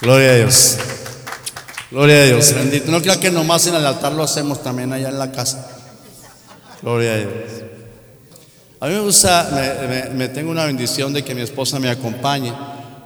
Gloria 0.00 0.30
a 0.30 0.36
Dios. 0.36 0.78
Gloria 1.94 2.22
a 2.22 2.26
Dios. 2.26 2.52
Bendito. 2.52 2.90
No 2.90 3.00
creo 3.00 3.20
que 3.20 3.30
nomás 3.30 3.68
en 3.68 3.76
el 3.76 3.86
altar 3.86 4.12
lo 4.12 4.24
hacemos 4.24 4.60
también 4.60 4.92
allá 4.92 5.10
en 5.10 5.16
la 5.16 5.30
casa. 5.30 5.64
Gloria 6.82 7.12
a 7.12 7.18
Dios. 7.18 7.30
A 8.80 8.88
mí 8.88 8.94
me 8.94 9.00
gusta, 9.00 10.10
me, 10.12 10.26
tengo 10.26 10.50
una 10.50 10.64
bendición 10.64 11.12
de 11.12 11.22
que 11.22 11.36
mi 11.36 11.42
esposa 11.42 11.78
me 11.78 11.88
acompañe, 11.88 12.52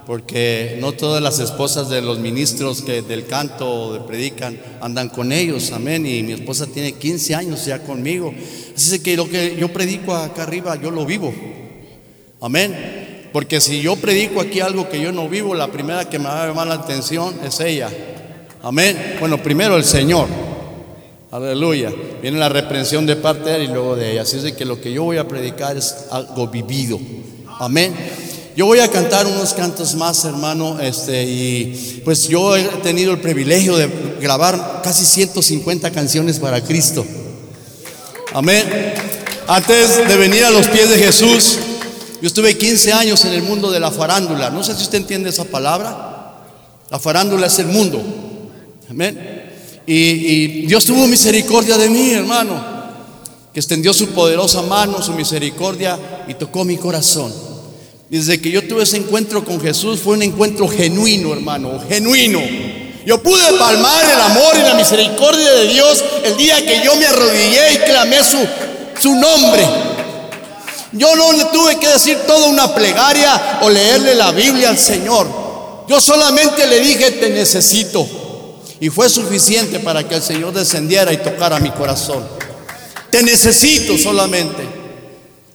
porque 0.07 0.79
no 0.81 0.93
todas 0.93 1.21
las 1.21 1.37
esposas 1.37 1.87
de 1.89 2.01
los 2.01 2.17
ministros 2.17 2.81
que 2.81 3.03
del 3.03 3.27
canto 3.27 3.71
o 3.71 3.93
de 3.93 3.99
predican 3.99 4.59
andan 4.81 5.09
con 5.09 5.31
ellos, 5.31 5.71
amén. 5.71 6.07
Y 6.07 6.23
mi 6.23 6.33
esposa 6.33 6.65
tiene 6.65 6.93
15 6.93 7.35
años 7.35 7.63
ya 7.67 7.83
conmigo. 7.83 8.33
Así 8.75 8.99
que 9.01 9.15
lo 9.15 9.29
que 9.29 9.55
yo 9.55 9.71
predico 9.71 10.15
acá 10.15 10.41
arriba, 10.41 10.75
yo 10.81 10.89
lo 10.89 11.05
vivo. 11.05 11.31
Amén. 12.41 13.29
Porque 13.31 13.61
si 13.61 13.81
yo 13.81 13.95
predico 13.97 14.41
aquí 14.41 14.61
algo 14.61 14.89
que 14.89 14.99
yo 14.99 15.11
no 15.11 15.29
vivo, 15.29 15.53
la 15.53 15.67
primera 15.67 16.09
que 16.09 16.17
me 16.17 16.25
va 16.25 16.43
a 16.43 16.47
llamar 16.47 16.65
la 16.65 16.73
atención 16.73 17.39
es 17.45 17.59
ella. 17.59 17.91
Amén. 18.61 19.15
Bueno, 19.19 19.41
primero 19.41 19.77
el 19.77 19.85
Señor. 19.85 20.27
Aleluya. 21.31 21.93
Viene 22.21 22.37
la 22.39 22.49
reprensión 22.49 23.05
de 23.05 23.15
parte 23.15 23.49
de 23.49 23.55
él 23.55 23.63
y 23.63 23.67
luego 23.67 23.95
de 23.95 24.11
ella. 24.11 24.23
Así 24.23 24.37
es 24.37 24.53
que 24.53 24.65
lo 24.65 24.81
que 24.81 24.91
yo 24.91 25.03
voy 25.03 25.17
a 25.17 25.27
predicar 25.27 25.77
es 25.77 26.07
algo 26.11 26.47
vivido. 26.47 26.99
Amén. 27.59 27.93
Yo 28.55 28.65
voy 28.65 28.79
a 28.79 28.89
cantar 28.89 29.25
unos 29.25 29.53
cantos 29.53 29.95
más, 29.95 30.25
hermano, 30.25 30.81
este, 30.81 31.23
y 31.23 32.01
pues 32.03 32.27
yo 32.27 32.57
he 32.57 32.63
tenido 32.83 33.13
el 33.13 33.19
privilegio 33.19 33.77
de 33.77 33.89
grabar 34.19 34.81
casi 34.83 35.05
150 35.05 35.91
canciones 35.91 36.39
para 36.39 36.61
Cristo. 36.61 37.05
Amén. 38.33 38.65
Antes 39.47 40.05
de 40.05 40.17
venir 40.17 40.43
a 40.43 40.49
los 40.49 40.67
pies 40.67 40.89
de 40.89 40.97
Jesús, 40.97 41.57
yo 42.21 42.27
estuve 42.27 42.57
15 42.57 42.91
años 42.91 43.23
en 43.23 43.31
el 43.31 43.43
mundo 43.43 43.71
de 43.71 43.79
la 43.79 43.91
farándula. 43.91 44.49
No 44.49 44.61
sé 44.61 44.75
si 44.75 44.81
usted 44.81 44.97
entiende 44.97 45.29
esa 45.29 45.45
palabra. 45.45 46.35
La 46.89 46.99
farándula 46.99 47.47
es 47.47 47.59
el 47.59 47.67
mundo. 47.67 48.28
Amén. 48.89 49.51
Y, 49.85 50.65
Dios 50.65 50.83
tuvo 50.85 51.05
misericordia 51.05 51.77
de 51.77 51.89
mí, 51.89 52.11
hermano. 52.11 52.79
Que 53.53 53.59
extendió 53.59 53.93
su 53.93 54.07
poderosa 54.09 54.61
mano, 54.63 55.01
su 55.01 55.13
misericordia 55.13 55.99
y 56.27 56.33
tocó 56.33 56.63
mi 56.65 56.77
corazón. 56.77 57.31
Desde 58.09 58.41
que 58.41 58.49
yo 58.49 58.67
tuve 58.67 58.83
ese 58.83 58.97
encuentro 58.97 59.45
con 59.45 59.61
Jesús 59.61 59.99
fue 59.99 60.15
un 60.15 60.23
encuentro 60.23 60.67
genuino, 60.67 61.33
hermano, 61.33 61.79
genuino. 61.87 62.39
Yo 63.05 63.21
pude 63.21 63.43
palmar 63.57 64.05
el 64.05 64.21
amor 64.21 64.55
y 64.57 64.61
la 64.63 64.73
misericordia 64.73 65.51
de 65.51 65.67
Dios 65.67 66.03
el 66.23 66.37
día 66.37 66.63
que 66.65 66.81
yo 66.83 66.95
me 66.95 67.05
arrodillé 67.05 67.73
y 67.73 67.77
clamé 67.77 68.17
su, 68.23 68.37
su 68.99 69.13
nombre. 69.15 69.67
Yo 70.93 71.15
no 71.15 71.31
le 71.33 71.45
tuve 71.45 71.77
que 71.77 71.87
decir 71.87 72.17
toda 72.25 72.47
una 72.47 72.73
plegaria 72.73 73.59
o 73.61 73.69
leerle 73.69 74.15
la 74.15 74.31
Biblia 74.31 74.69
al 74.69 74.79
Señor. 74.79 75.27
Yo 75.87 76.01
solamente 76.01 76.65
le 76.67 76.79
dije, 76.79 77.11
te 77.11 77.29
necesito. 77.29 78.18
Y 78.79 78.89
fue 78.89 79.09
suficiente 79.09 79.79
para 79.79 80.07
que 80.07 80.15
el 80.15 80.21
Señor 80.21 80.53
descendiera 80.53 81.11
y 81.11 81.17
tocara 81.17 81.59
mi 81.59 81.71
corazón. 81.71 82.25
Te 83.09 83.23
necesito 83.23 83.97
solamente. 83.97 84.63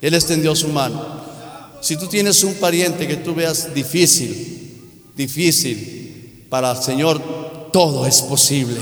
Él 0.00 0.14
extendió 0.14 0.54
su 0.54 0.68
mano. 0.68 1.24
Si 1.80 1.96
tú 1.96 2.06
tienes 2.06 2.42
un 2.44 2.54
pariente 2.54 3.06
que 3.06 3.16
tú 3.16 3.34
veas 3.34 3.72
difícil, 3.74 4.82
difícil, 5.14 6.46
para 6.48 6.72
el 6.72 6.82
Señor 6.82 7.70
todo 7.72 8.06
es 8.06 8.22
posible. 8.22 8.80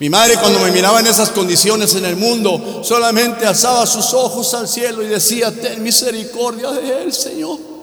Mi 0.00 0.08
madre 0.08 0.36
cuando 0.36 0.60
me 0.60 0.70
miraba 0.70 1.00
en 1.00 1.06
esas 1.06 1.30
condiciones 1.30 1.94
en 1.94 2.04
el 2.04 2.16
mundo, 2.16 2.82
solamente 2.84 3.44
alzaba 3.46 3.86
sus 3.86 4.14
ojos 4.14 4.54
al 4.54 4.68
cielo 4.68 5.02
y 5.02 5.06
decía, 5.08 5.52
ten 5.54 5.82
misericordia 5.82 6.70
de 6.70 7.02
él, 7.02 7.12
Señor. 7.12 7.77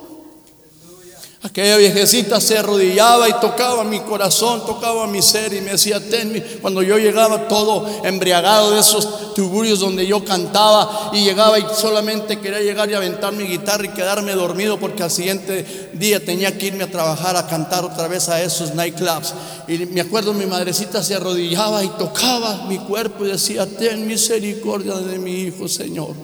Aquella 1.45 1.77
viejecita 1.77 2.41
se 2.41 2.57
arrodillaba 2.57 3.29
y 3.29 3.33
tocaba 3.33 3.83
mi 3.83 3.99
corazón, 3.99 4.65
tocaba 4.65 5.05
mi 5.05 5.21
ser 5.21 5.53
y 5.53 5.61
me 5.61 5.73
decía, 5.73 5.99
ten 5.99 6.31
mi-". 6.31 6.41
Cuando 6.41 6.81
yo 6.81 6.97
llegaba 6.97 7.47
todo 7.47 7.87
embriagado 8.03 8.71
de 8.71 8.79
esos 8.79 9.35
tuburios 9.35 9.79
donde 9.79 10.07
yo 10.07 10.25
cantaba 10.25 11.11
y 11.13 11.23
llegaba 11.23 11.59
y 11.59 11.65
solamente 11.79 12.39
quería 12.39 12.61
llegar 12.61 12.89
y 12.89 12.95
aventar 12.95 13.31
mi 13.33 13.43
guitarra 13.43 13.85
y 13.85 13.89
quedarme 13.89 14.31
dormido 14.31 14.79
porque 14.79 15.03
al 15.03 15.11
siguiente 15.11 15.91
día 15.93 16.19
tenía 16.19 16.57
que 16.57 16.65
irme 16.65 16.85
a 16.85 16.89
trabajar 16.89 17.37
a 17.37 17.45
cantar 17.45 17.85
otra 17.85 18.07
vez 18.07 18.27
a 18.27 18.41
esos 18.41 18.73
nightclubs. 18.73 19.35
Y 19.67 19.77
me 19.85 20.01
acuerdo 20.01 20.33
mi 20.33 20.47
madrecita 20.47 21.03
se 21.03 21.13
arrodillaba 21.13 21.83
y 21.83 21.89
tocaba 21.89 22.65
mi 22.67 22.79
cuerpo 22.79 23.23
y 23.23 23.29
decía, 23.29 23.67
ten 23.67 24.07
misericordia 24.07 24.95
de 24.95 25.19
mi 25.19 25.41
hijo, 25.41 25.67
Señor. 25.67 26.15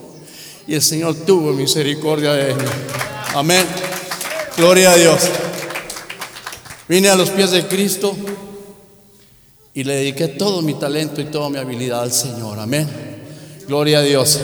Y 0.66 0.74
el 0.74 0.82
Señor 0.82 1.14
tuvo 1.28 1.52
misericordia 1.52 2.34
de 2.34 2.54
él. 2.54 2.58
Amén. 3.36 3.68
Gloria 4.58 4.92
a 4.92 4.98
Dios. 4.98 5.22
Vine 6.90 7.10
a 7.10 7.16
los 7.16 7.30
pies 7.30 7.52
de 7.52 7.68
Cristo 7.68 8.16
y 9.74 9.86
le 9.86 9.96
dediqué 9.96 10.28
todo 10.28 10.62
mi 10.62 10.74
talento 10.74 11.22
y 11.22 11.26
toda 11.26 11.50
mi 11.50 11.58
habilidad 11.58 12.02
al 12.02 12.12
Señor. 12.12 12.60
Amén. 12.60 12.88
Gloria 13.68 14.00
a 14.00 14.02
Dios. 14.02 14.42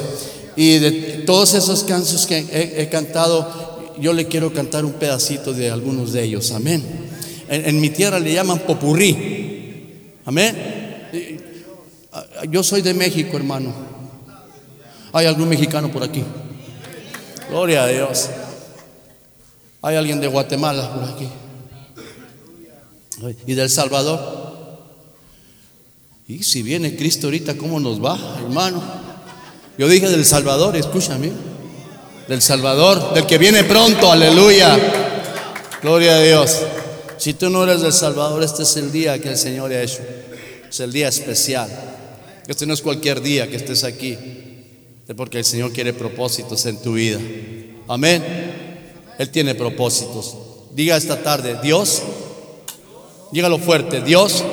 Y 0.55 0.79
de 0.79 0.91
todos 1.25 1.53
esos 1.55 1.83
cantos 1.83 2.25
que 2.25 2.37
he, 2.77 2.87
cantado, 2.87 3.93
yo 3.99 4.13
le 4.13 4.27
quiero 4.27 4.53
cantar 4.53 4.85
un 4.85 4.93
pedacito 4.93 5.53
de 5.53 5.69
algunos 5.69 6.13
de 6.13 6.23
ellos. 6.23 6.51
Amén. 6.51 6.81
En, 7.49 7.67
en 7.67 7.81
mi 7.81 7.89
tierra 7.89 8.19
le 8.19 8.33
llaman 8.33 8.59
popurrí. 8.59 10.13
Amén. 10.25 10.55
Yo 12.49 12.63
soy 12.63 12.81
de 12.81 12.93
México, 12.93 13.35
hermano. 13.35 13.73
¿Hay 15.11 15.25
algún 15.25 15.49
mexicano 15.49 15.91
por 15.91 16.03
aquí? 16.03 16.23
Gloria 17.49 17.83
a 17.83 17.87
Dios. 17.87 18.29
¿Hay 19.81 19.95
alguien 19.95 20.19
de 20.19 20.27
Guatemala 20.27 20.93
por 20.93 21.03
aquí? 21.03 21.29
¿Y 23.45 23.53
del 23.53 23.69
Salvador? 23.69 24.47
Y 26.27 26.43
si 26.43 26.61
viene 26.61 26.95
Cristo 26.95 27.27
ahorita, 27.27 27.55
¿cómo 27.57 27.79
nos 27.79 28.03
va, 28.03 28.17
hermano? 28.43 28.81
Yo 29.77 29.87
dije 29.87 30.09
del 30.09 30.25
Salvador, 30.25 30.75
escúchame. 30.75 31.31
Del 32.27 32.41
Salvador, 32.41 33.13
del 33.13 33.25
que 33.25 33.37
viene 33.37 33.63
pronto, 33.63 34.11
aleluya. 34.11 34.77
Gloria 35.81 36.17
a 36.17 36.21
Dios. 36.21 36.59
Si 37.17 37.33
tú 37.33 37.49
no 37.49 37.63
eres 37.63 37.81
del 37.81 37.93
Salvador, 37.93 38.43
este 38.43 38.63
es 38.63 38.75
el 38.75 38.91
día 38.91 39.19
que 39.19 39.29
el 39.29 39.37
Señor 39.37 39.71
ha 39.71 39.81
hecho. 39.81 39.99
Es 40.69 40.79
el 40.81 40.91
día 40.91 41.07
especial. 41.07 41.69
Este 42.47 42.65
no 42.65 42.73
es 42.73 42.81
cualquier 42.81 43.21
día 43.21 43.47
que 43.47 43.55
estés 43.55 43.83
aquí. 43.83 44.17
Es 45.07 45.15
porque 45.15 45.39
el 45.39 45.45
Señor 45.45 45.71
quiere 45.71 45.93
propósitos 45.93 46.65
en 46.65 46.81
tu 46.81 46.93
vida. 46.93 47.19
Amén. 47.87 48.46
Él 49.17 49.29
tiene 49.29 49.55
propósitos. 49.55 50.35
Diga 50.71 50.95
esta 50.95 51.23
tarde, 51.23 51.59
Dios, 51.61 52.03
dígalo 53.31 53.57
fuerte, 53.57 54.01
Dios 54.01 54.43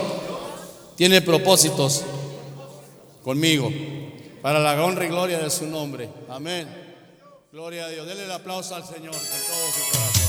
tiene 0.96 1.20
propósitos 1.20 2.02
conmigo 3.22 3.70
para 4.42 4.58
la 4.58 4.82
honra 4.84 5.04
y 5.04 5.08
gloria 5.08 5.38
de 5.38 5.50
su 5.50 5.66
nombre. 5.66 6.08
Amén. 6.28 6.68
Gloria 7.52 7.86
a 7.86 7.88
Dios. 7.88 8.06
Denle 8.06 8.24
el 8.24 8.32
aplauso 8.32 8.74
al 8.74 8.84
Señor 8.84 9.12
con 9.12 9.20
todo 9.20 9.72
su 9.72 9.92
corazón. 9.92 10.23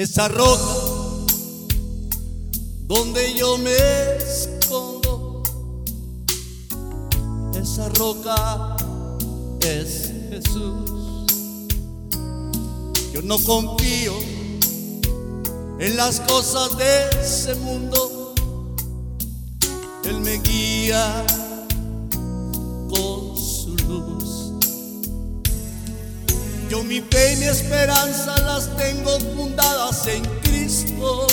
Esa 0.00 0.28
roca 0.28 0.64
donde 2.86 3.34
yo 3.34 3.58
me 3.58 3.76
escondo, 4.16 5.42
esa 7.54 7.86
roca 7.90 8.78
es 9.60 10.10
Jesús. 10.30 11.26
Yo 13.12 13.20
no 13.24 13.38
confío 13.40 14.14
en 15.78 15.96
las 15.98 16.20
cosas 16.20 16.78
de 16.78 17.10
ese 17.22 17.54
mundo, 17.56 18.34
Él 20.04 20.18
me 20.22 20.38
guía 20.38 21.26
con 22.88 23.36
su 23.36 23.76
luz. 23.86 24.19
Yo 26.70 26.84
mi 26.84 27.00
fe 27.00 27.32
y 27.32 27.36
mi 27.38 27.46
esperanza 27.46 28.38
las 28.42 28.76
tengo 28.76 29.18
fundadas 29.34 30.06
en 30.06 30.22
Cristo. 30.40 31.26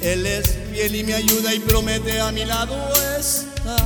Él 0.00 0.24
es 0.24 0.56
fiel 0.72 0.94
y 0.94 1.04
me 1.04 1.12
ayuda 1.12 1.52
y 1.52 1.58
promete 1.58 2.18
a 2.18 2.32
mi 2.32 2.46
lado 2.46 2.74
estar. 3.18 3.76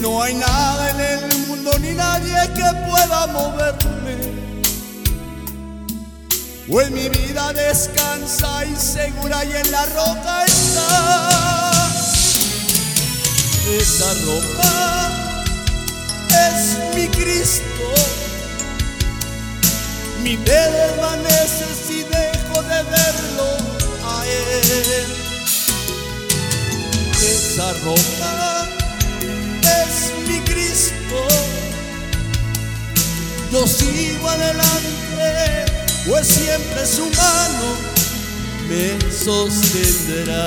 No 0.00 0.22
hay 0.22 0.32
nada 0.32 0.90
en 0.92 1.00
el 1.00 1.38
mundo 1.46 1.72
ni 1.78 1.90
nadie 1.90 2.38
que 2.54 2.90
pueda 2.90 3.26
moverme. 3.26 4.32
En 6.68 6.94
mi 6.94 7.08
vida 7.10 7.52
descansa 7.52 8.64
y 8.64 8.74
segura 8.76 9.44
y 9.44 9.52
en 9.52 9.70
la 9.70 9.84
roca 9.84 10.44
está. 10.46 11.92
Esa 13.78 14.14
roca 14.24 15.21
es 16.46 16.94
mi 16.94 17.08
Cristo. 17.08 17.86
Mi 20.22 20.36
desvanece 20.36 21.66
si 21.86 22.02
dejo 22.04 22.62
de 22.62 22.82
verlo 22.94 23.48
a 24.04 24.24
Él. 24.26 25.06
Esa 27.20 27.72
roca 27.84 28.68
es 29.62 30.12
mi 30.28 30.40
Cristo. 30.40 31.18
Yo 33.50 33.66
sigo 33.66 34.28
adelante, 34.28 35.64
pues 36.08 36.26
siempre 36.26 36.86
su 36.86 37.04
mano 37.10 37.76
me 38.68 38.98
sostendrá. 39.12 40.46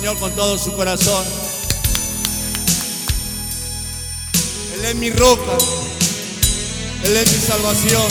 Señor 0.00 0.18
con 0.18 0.32
todo 0.34 0.56
su 0.56 0.72
corazón. 0.72 1.22
Él 4.74 4.84
es 4.86 4.94
mi 4.94 5.10
roca. 5.10 5.58
Él 7.04 7.16
es 7.18 7.30
mi 7.30 7.38
salvación. 7.38 8.06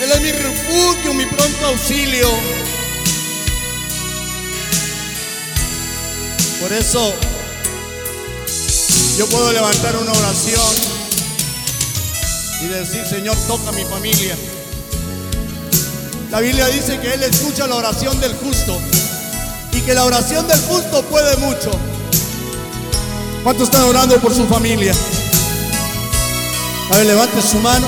Él 0.00 0.12
es 0.12 0.20
mi 0.20 0.30
refugio, 0.30 1.12
mi 1.14 1.26
pronto 1.26 1.66
auxilio. 1.66 2.28
Por 6.60 6.72
eso 6.72 7.12
yo 9.16 9.26
puedo 9.26 9.52
levantar 9.52 9.96
una 9.96 10.12
oración 10.12 10.72
y 12.62 12.66
decir, 12.68 13.04
Señor, 13.06 13.36
toca 13.48 13.72
mi 13.72 13.84
familia. 13.86 14.36
La 16.30 16.38
Biblia 16.38 16.68
dice 16.68 17.00
que 17.00 17.14
Él 17.14 17.24
escucha 17.24 17.66
la 17.66 17.74
oración 17.74 18.20
del 18.20 18.36
justo 18.36 18.80
y 19.72 19.80
que 19.82 19.94
la 19.94 20.04
oración 20.04 20.46
del 20.46 20.60
justo 20.62 21.02
puede 21.04 21.36
mucho. 21.38 21.70
¿Cuántos 23.42 23.64
están 23.64 23.84
orando 23.84 24.18
por 24.20 24.34
su 24.34 24.46
familia? 24.46 24.92
A 26.90 26.96
ver, 26.96 27.06
levante 27.06 27.40
su 27.42 27.58
mano 27.58 27.86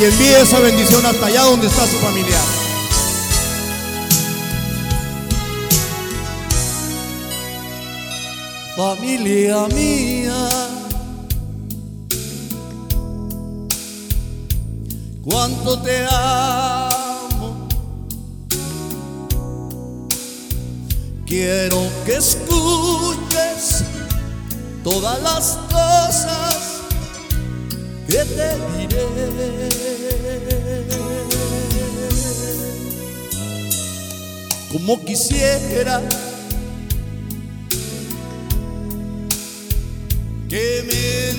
y 0.00 0.04
envíe 0.04 0.34
esa 0.34 0.60
bendición 0.60 1.04
hasta 1.04 1.26
allá 1.26 1.42
donde 1.42 1.66
está 1.66 1.86
su 1.86 1.96
familiar. 1.98 2.42
Familia 8.76 9.66
mía, 9.68 10.48
cuánto 15.24 15.78
te 15.78 16.06
amo. 16.10 16.95
Quiero 21.26 21.82
que 22.04 22.18
escuches 22.18 23.82
todas 24.84 25.20
las 25.22 25.58
cosas 25.68 26.56
que 28.06 28.24
te 28.24 28.56
diré. 28.78 29.04
Como 34.70 35.04
quisiera 35.04 36.00
que 40.48 40.84
me 40.86 41.30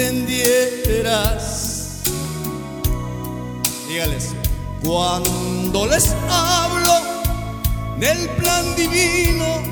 entendieras. 0.00 2.00
Dígales, 3.86 4.28
cuando 4.82 5.86
les 5.86 6.08
hablo 6.30 7.19
del 8.00 8.28
plan 8.30 8.74
divino 8.76 9.62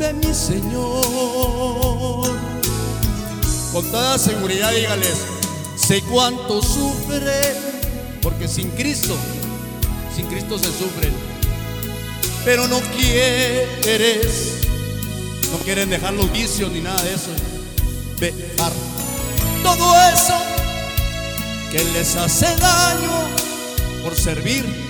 de 0.00 0.12
mi 0.12 0.34
Señor, 0.34 2.28
con 3.72 3.90
toda 3.90 4.18
seguridad 4.18 4.72
dígales, 4.72 5.14
sé 5.76 6.02
cuánto 6.02 6.60
sufren, 6.62 7.56
porque 8.20 8.48
sin 8.48 8.70
Cristo, 8.70 9.16
sin 10.16 10.26
Cristo 10.26 10.58
se 10.58 10.66
sufren, 10.66 11.14
pero 12.44 12.66
no 12.66 12.80
quieres 12.96 14.54
no 15.52 15.58
quieren 15.58 15.88
dejar 15.88 16.12
los 16.12 16.30
vicios 16.32 16.70
ni 16.72 16.80
nada 16.80 17.02
de 17.02 17.14
eso. 17.14 17.30
Dejar 18.20 18.72
todo 19.62 19.94
eso 20.12 20.34
que 21.70 21.82
les 21.92 22.16
hace 22.16 22.46
daño 22.56 23.28
por 24.02 24.14
servir 24.14 24.87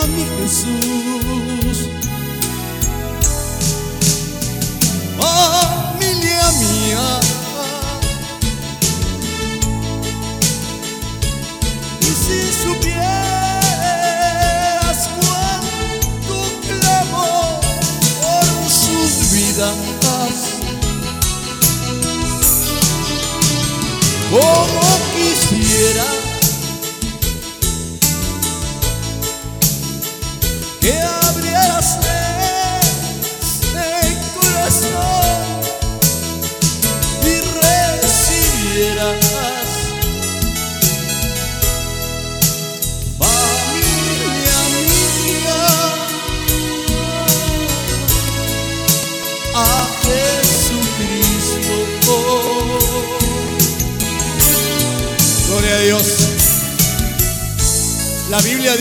a 0.00 0.06
mi 0.06 0.24
Jesús. 0.38 2.11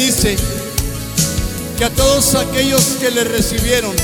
Dice 0.06 0.36
que 1.78 1.86
a 1.86 1.90
todos 1.92 2.34
aquellos 2.34 2.84
que 3.00 3.12
le 3.12 3.24
recibieron, 3.24 3.96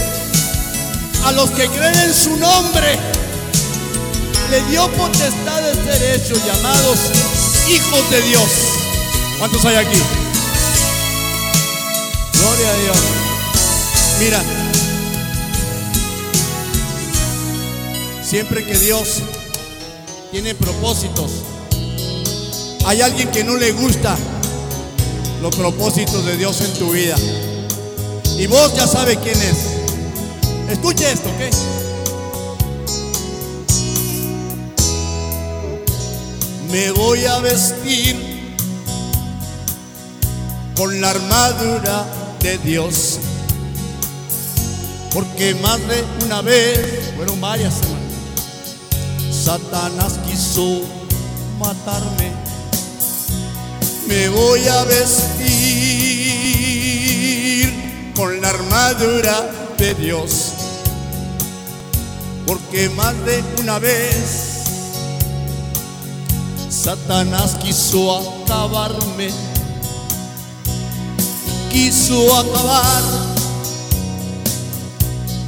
a 1.25 1.31
los 1.31 1.49
que 1.51 1.67
creen 1.69 1.99
en 1.99 2.13
su 2.13 2.35
nombre, 2.37 2.99
le 4.51 4.61
dio 4.69 4.87
potestad 4.91 5.61
de 5.61 5.73
ser 5.73 6.15
hechos 6.15 6.39
llamados 6.45 6.99
hijos 7.69 8.09
de 8.11 8.21
Dios. 8.21 8.49
¿Cuántos 9.39 9.65
hay 9.65 9.75
aquí? 9.75 9.99
Gloria 12.33 12.69
a 12.69 12.77
Dios. 12.83 12.97
Mira, 14.19 14.43
siempre 18.23 18.65
que 18.65 18.77
Dios 18.77 19.21
tiene 20.31 20.53
propósitos, 20.53 21.31
hay 22.85 23.01
alguien 23.01 23.31
que 23.31 23.43
no 23.43 23.57
le 23.57 23.71
gusta 23.71 24.15
los 25.41 25.55
propósitos 25.55 26.25
de 26.25 26.37
Dios 26.37 26.61
en 26.61 26.73
tu 26.73 26.91
vida. 26.91 27.15
Y 28.37 28.47
vos 28.47 28.73
ya 28.75 28.87
sabes 28.87 29.17
quién 29.17 29.39
es. 29.41 29.57
Escuche 30.69 31.11
esto, 31.11 31.29
¿ok? 31.29 31.77
Me 36.71 36.91
voy 36.91 37.25
a 37.25 37.39
vestir 37.39 38.37
con 40.75 41.01
la 41.01 41.11
armadura 41.11 42.05
de 42.41 42.57
Dios. 42.59 43.19
Porque 45.13 45.55
más 45.55 45.79
de 45.87 46.03
una 46.25 46.41
vez, 46.41 47.11
fueron 47.15 47.41
varias 47.41 47.73
semanas, 47.73 47.97
Satanás 49.31 50.19
quiso 50.27 50.81
matarme. 51.57 52.46
Me 54.07 54.29
voy 54.29 54.65
a 54.67 54.83
vestir 54.85 55.43
con 58.15 58.39
la 58.41 58.49
armadura 58.49 59.49
de 59.77 59.93
Dios. 59.95 60.53
Porque 62.45 62.89
más 62.89 63.13
de 63.25 63.43
una 63.59 63.79
vez 63.79 64.57
Satanás 66.69 67.57
quiso 67.61 68.15
acabarme. 68.45 69.29
Quiso 71.69 72.33
acabar 72.37 73.03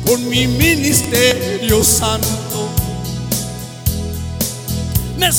con 0.05 0.28
mi 0.28 0.47
ministerio 0.47 1.82
santo. 1.82 2.68
Me 5.18 5.32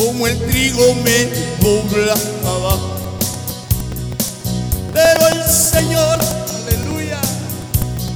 como 0.00 0.26
el 0.26 0.38
trigo 0.46 0.94
me 1.04 1.26
poblaba. 1.60 2.78
Pero 4.94 5.28
el 5.28 5.44
Señor, 5.44 6.18
aleluya, 6.54 7.20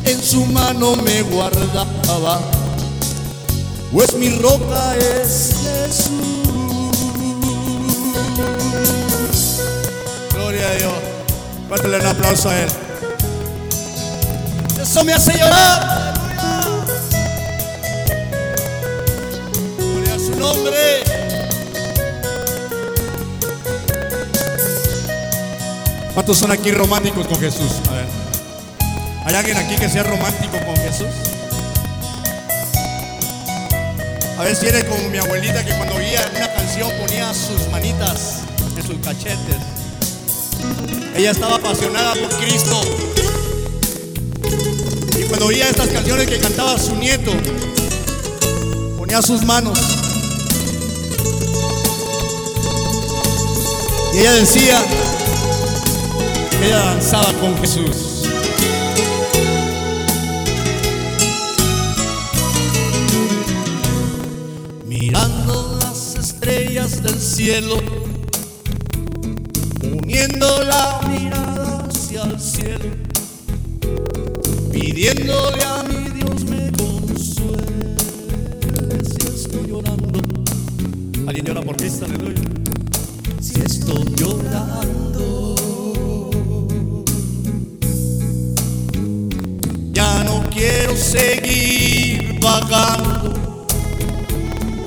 en 0.06 0.22
su 0.22 0.46
mano 0.46 0.96
me 0.96 1.20
guardaba. 1.22 2.40
Pues 3.92 4.14
mi 4.14 4.30
roca 4.30 4.96
es 4.96 5.54
Jesús. 5.62 6.96
Gloria 10.32 10.68
a 10.68 10.74
Dios. 10.74 10.92
Cuéntale 11.68 12.00
un 12.00 12.06
aplauso 12.06 12.48
a 12.48 12.60
Él. 12.60 12.68
Eso 14.82 15.04
me 15.04 15.12
hace 15.12 15.32
llorar. 15.38 16.14
Aleluya. 16.38 16.94
Gloria 19.78 20.14
a 20.14 20.18
su 20.18 20.36
nombre. 20.36 21.13
¿Cuántos 26.14 26.38
son 26.38 26.52
aquí 26.52 26.70
románticos 26.70 27.26
con 27.26 27.40
Jesús? 27.40 27.72
A 27.88 27.94
ver. 27.94 28.06
¿Hay 29.26 29.34
alguien 29.34 29.56
aquí 29.56 29.74
que 29.74 29.88
sea 29.88 30.04
romántico 30.04 30.56
con 30.64 30.76
Jesús? 30.76 31.08
A 34.38 34.44
ver 34.44 34.54
si 34.54 34.66
eres 34.66 34.84
como 34.84 35.08
mi 35.08 35.18
abuelita 35.18 35.64
que 35.64 35.72
cuando 35.74 35.96
oía 35.96 36.30
una 36.36 36.52
canción 36.54 36.88
ponía 37.00 37.34
sus 37.34 37.68
manitas 37.72 38.42
en 38.76 38.86
sus 38.86 38.96
cachetes. 39.04 39.56
Ella 41.16 41.32
estaba 41.32 41.56
apasionada 41.56 42.14
por 42.14 42.28
Cristo. 42.38 42.80
Y 45.18 45.22
cuando 45.24 45.46
oía 45.46 45.68
estas 45.68 45.88
canciones 45.88 46.28
que 46.28 46.38
cantaba 46.38 46.78
su 46.78 46.94
nieto, 46.94 47.32
ponía 48.96 49.20
sus 49.20 49.42
manos. 49.42 49.78
Y 54.12 54.18
ella 54.18 54.32
decía 54.32 54.80
ella 56.64 56.78
danzaba 56.78 57.32
con 57.40 57.56
Jesús. 57.58 58.22
Mirando 64.86 65.78
las 65.80 66.16
estrellas 66.16 67.02
del 67.02 67.20
cielo, 67.20 67.76
uniendo 69.82 70.62
la 70.62 71.00
mirada 71.08 71.86
hacia 71.88 72.22
el 72.22 72.40
cielo, 72.40 72.90
pidiéndole 74.72 75.64
a 75.64 75.82
mi 75.82 76.08
Dios 76.10 76.44
me 76.44 76.72
consuele 76.72 77.96
si 79.02 79.26
estoy 79.26 79.66
llorando. 79.68 80.20
¿Alguien 81.26 81.44
llora 81.46 81.62
por 81.62 81.76
Cristo? 81.76 82.06
Aleluya. 82.06 82.40
Si 83.40 83.60
estoy 83.60 84.04
llorando, 84.16 85.43
quiero 90.54 90.96
seguir 90.96 92.38
vagando. 92.40 93.66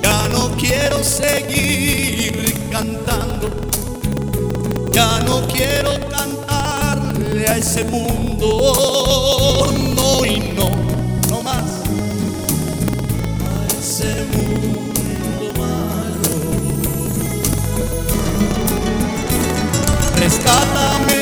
Ya 0.02 0.28
no 0.28 0.50
quiero 0.56 1.04
seguir 1.04 2.54
cantando. 2.72 3.50
Ya 4.92 5.20
no 5.20 5.46
quiero 5.46 5.90
cantarle 6.08 7.46
a 7.48 7.58
ese 7.58 7.84
mundo. 7.84 8.48
No 9.94 10.24
y 10.24 10.54
no, 10.56 10.70
no 11.28 11.42
más. 11.42 11.82
A 13.44 13.66
ese 13.78 14.24
mundo 14.32 15.52
malo. 15.58 16.32
Rescátame 20.16 21.17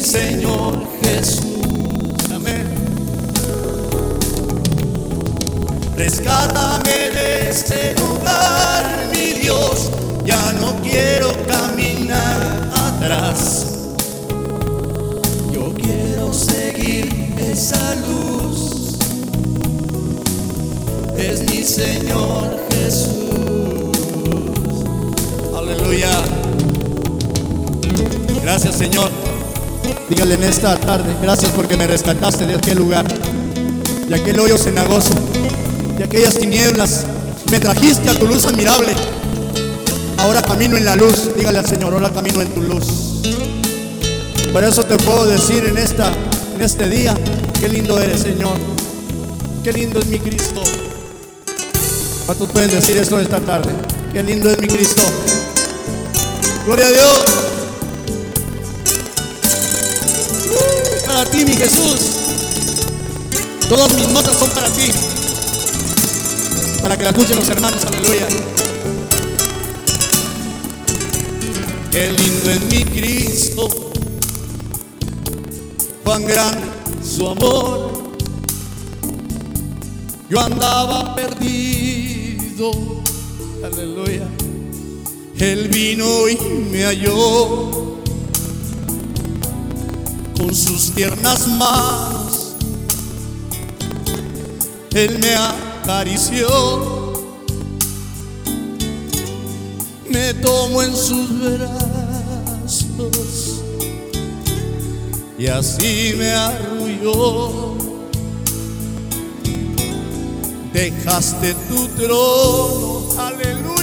Señor 0.00 0.86
Jesús. 1.02 1.44
Amén. 2.34 2.66
Rescátame 5.96 7.10
de 7.10 7.50
este 7.50 7.94
lugar, 7.94 9.08
mi 9.12 9.40
Dios. 9.40 9.90
Ya 10.24 10.52
no 10.60 10.74
quiero 10.82 11.32
caminar 11.46 12.70
atrás. 12.74 13.66
Yo 15.52 15.72
quiero 15.74 16.32
seguir 16.32 17.34
esa 17.38 17.94
luz. 18.06 18.98
Es 21.16 21.40
mi 21.50 21.62
Señor 21.62 22.58
Jesús. 22.70 23.98
Aleluya. 25.56 26.10
Gracias 28.42 28.74
Señor. 28.76 29.23
Dígale 30.08 30.34
en 30.34 30.44
esta 30.44 30.76
tarde, 30.76 31.16
gracias 31.22 31.50
porque 31.52 31.78
me 31.78 31.86
rescataste 31.86 32.46
de 32.46 32.54
aquel 32.54 32.76
lugar, 32.76 33.06
de 33.08 34.14
aquel 34.14 34.38
hoyo 34.38 34.58
cenagoso, 34.58 35.14
de 35.96 36.04
aquellas 36.04 36.38
tinieblas. 36.38 37.06
Me 37.50 37.58
trajiste 37.58 38.10
a 38.10 38.14
tu 38.14 38.26
luz 38.26 38.44
admirable. 38.44 38.92
Ahora 40.18 40.42
camino 40.42 40.76
en 40.76 40.84
la 40.84 40.96
luz. 40.96 41.30
Dígale 41.36 41.58
al 41.58 41.66
Señor, 41.66 41.94
ahora 41.94 42.10
camino 42.10 42.42
en 42.42 42.48
tu 42.48 42.60
luz. 42.60 43.22
Por 44.52 44.62
eso 44.62 44.84
te 44.84 44.96
puedo 44.98 45.26
decir 45.26 45.64
en, 45.64 45.78
esta, 45.78 46.12
en 46.54 46.60
este 46.60 46.88
día, 46.88 47.16
qué 47.58 47.68
lindo 47.68 47.98
eres, 47.98 48.20
Señor. 48.20 48.56
Qué 49.62 49.72
lindo 49.72 50.00
es 50.00 50.06
mi 50.06 50.18
Cristo. 50.18 50.62
¿Cuántos 52.26 52.48
pueden 52.50 52.70
decir 52.70 52.96
esto 52.98 53.18
esta 53.18 53.40
tarde? 53.40 53.72
Qué 54.12 54.22
lindo 54.22 54.50
es 54.50 54.58
mi 54.58 54.66
Cristo. 54.66 55.02
Gloria 56.66 56.86
a 56.86 56.90
Dios. 56.90 57.53
Para 61.14 61.30
ti, 61.30 61.44
mi 61.44 61.52
Jesús. 61.52 62.00
Todas 63.68 63.94
mis 63.94 64.08
notas 64.08 64.36
son 64.36 64.50
para 64.50 64.68
ti. 64.70 64.90
Para 66.82 66.96
que 66.96 67.04
la 67.04 67.10
escuchen 67.10 67.36
los 67.36 67.48
hermanos. 67.48 67.84
Aleluya. 67.84 68.26
Qué 71.92 72.12
lindo 72.18 72.50
es 72.50 72.60
mi 72.62 72.84
Cristo. 72.84 73.68
Cuán 76.02 76.26
grande 76.26 76.66
su 77.00 77.28
amor. 77.28 77.92
Yo 80.28 80.40
andaba 80.40 81.14
perdido. 81.14 82.72
Aleluya. 83.62 84.26
Él 85.38 85.68
vino 85.68 86.28
y 86.28 86.36
me 86.72 86.82
halló 86.82 88.02
con 90.36 90.54
sus 90.54 90.92
tiernas 90.94 91.46
manos. 91.48 92.54
Él 94.94 95.18
me 95.18 95.34
acarició, 95.34 97.12
me 100.08 100.34
tomó 100.34 100.82
en 100.82 100.94
sus 100.94 101.28
brazos 101.40 102.94
y 105.38 105.46
así 105.48 106.14
me 106.16 106.30
arrulló. 106.30 107.74
Dejaste 110.72 111.54
tu 111.68 111.88
trono, 111.88 113.08
aleluya 113.18 113.74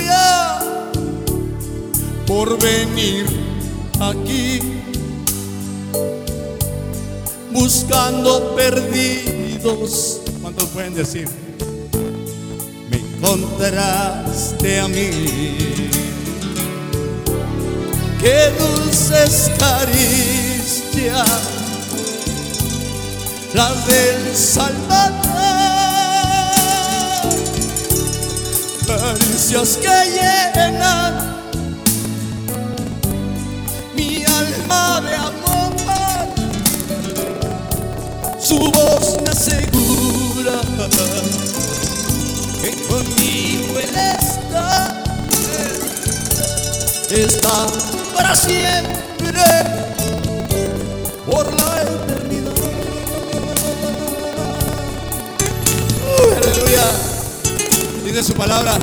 por 2.32 2.58
venir 2.60 3.26
aquí 4.00 4.71
buscando 7.52 8.56
perdidos. 8.56 10.22
¿Cuántos 10.42 10.70
pueden 10.70 10.94
decir? 10.94 11.28
Me 12.90 12.98
encontraste 12.98 14.80
a 14.80 14.88
mí. 14.88 15.92
Qué 18.20 18.52
dulces 18.60 19.52
caricias 19.58 21.28
las 23.54 23.88
del 23.88 24.36
Salvador. 24.36 25.22
Caricias 28.88 29.78
que 29.78 29.90
llenan 30.12 31.42
mi 33.96 34.24
alma 34.26 35.02
de 35.02 35.16
amor. 35.16 35.41
Su 38.52 38.58
voz 38.58 39.16
me 39.24 39.30
asegura 39.30 40.60
que 42.62 42.84
conmigo 42.84 43.80
Él 43.80 43.96
está, 44.20 45.04
está 47.10 47.68
para 48.14 48.36
siempre, 48.36 49.42
por 51.26 51.46
la 51.54 51.82
eternidad. 51.82 52.52
Aleluya, 56.36 56.92
dice 58.04 58.22
su 58.22 58.34
palabra. 58.34 58.78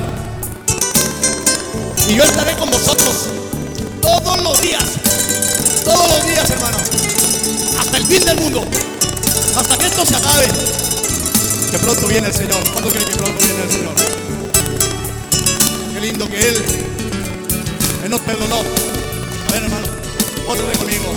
Y 2.07 2.15
yo 2.15 2.23
estaré 2.23 2.55
con 2.55 2.71
vosotros 2.71 3.27
todos 4.01 4.41
los 4.41 4.59
días, 4.63 4.85
todos 5.85 6.07
los 6.09 6.25
días, 6.25 6.49
hermano, 6.49 6.77
hasta 7.79 7.97
el 7.97 8.05
fin 8.07 8.25
del 8.25 8.39
mundo, 8.39 8.65
hasta 9.59 9.77
que 9.77 9.85
esto 9.87 10.05
se 10.05 10.15
acabe. 10.15 10.47
Que 11.71 11.79
pronto 11.79 12.07
viene 12.07 12.27
el 12.27 12.33
Señor. 12.33 12.63
¿Cuándo 12.71 12.89
cree 12.91 13.05
que 13.05 13.15
pronto 13.15 13.37
viene 13.45 13.63
el 13.63 13.71
Señor? 13.71 13.93
Qué 15.93 16.01
lindo 16.01 16.29
que 16.29 16.39
Él, 16.39 16.55
Él 18.05 18.09
nos 18.09 18.21
perdonó. 18.21 18.55
A 18.55 19.51
ver, 19.51 19.63
hermano, 19.63 19.87
otro 20.47 20.65
de 20.65 20.77
conmigo. 20.77 21.13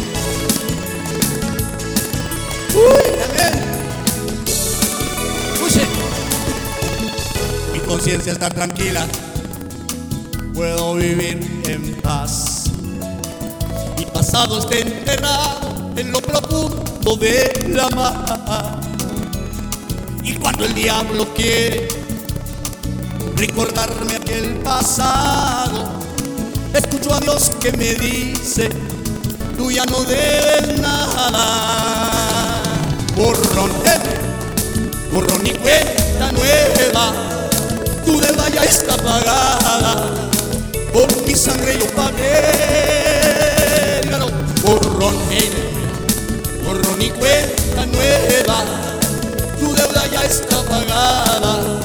Uy, 2.75 3.13
amén. 3.31 3.65
Escuche. 5.55 5.87
Mi 7.73 7.79
conciencia 7.81 8.33
está 8.33 8.51
tranquila. 8.51 9.07
Puedo 10.55 10.95
vivir 10.97 11.63
en 11.69 11.95
paz. 12.03 12.65
Mi 13.97 14.05
pasado 14.07 14.59
está 14.59 14.77
enterrado 14.77 15.62
en 15.97 16.13
lo 16.13 16.21
profundo 16.21 17.17
de 17.17 17.69
la 17.69 17.89
mar. 17.91 18.81
Y 20.23 20.35
cuando 20.35 20.65
el 20.65 20.75
diablo 20.75 21.27
quiere 21.35 21.89
recordarme 23.37 24.17
aquel 24.17 24.55
pasado, 24.65 25.89
escucho 26.75 27.15
a 27.15 27.21
Dios 27.21 27.51
que 27.61 27.73
me 27.73 27.95
dice, 27.95 28.71
tú 29.57 29.71
ya 29.71 29.85
no 29.87 30.03
debes 30.05 30.79
nada. 30.81 32.63
Borrón, 33.17 33.71
borrón 35.13 35.47
y 35.47 35.51
cuenta 35.51 36.33
nueva, 36.33 37.13
tu 38.07 38.21
deuda 38.21 38.49
ya 38.49 38.65
está 38.65 38.97
pagada, 38.97 40.11
por 40.93 41.27
mi 41.27 41.35
sangre 41.35 41.79
yo 41.79 41.87
pagué. 41.95 42.83
Borrón, 44.63 45.17
eh, 47.03 47.07
y 47.07 47.11
cuenta 47.11 47.87
nueva, 47.87 48.65
tu 49.59 49.75
deuda 49.75 50.07
ya 50.13 50.23
está 50.23 50.63
pagada, 50.63 51.81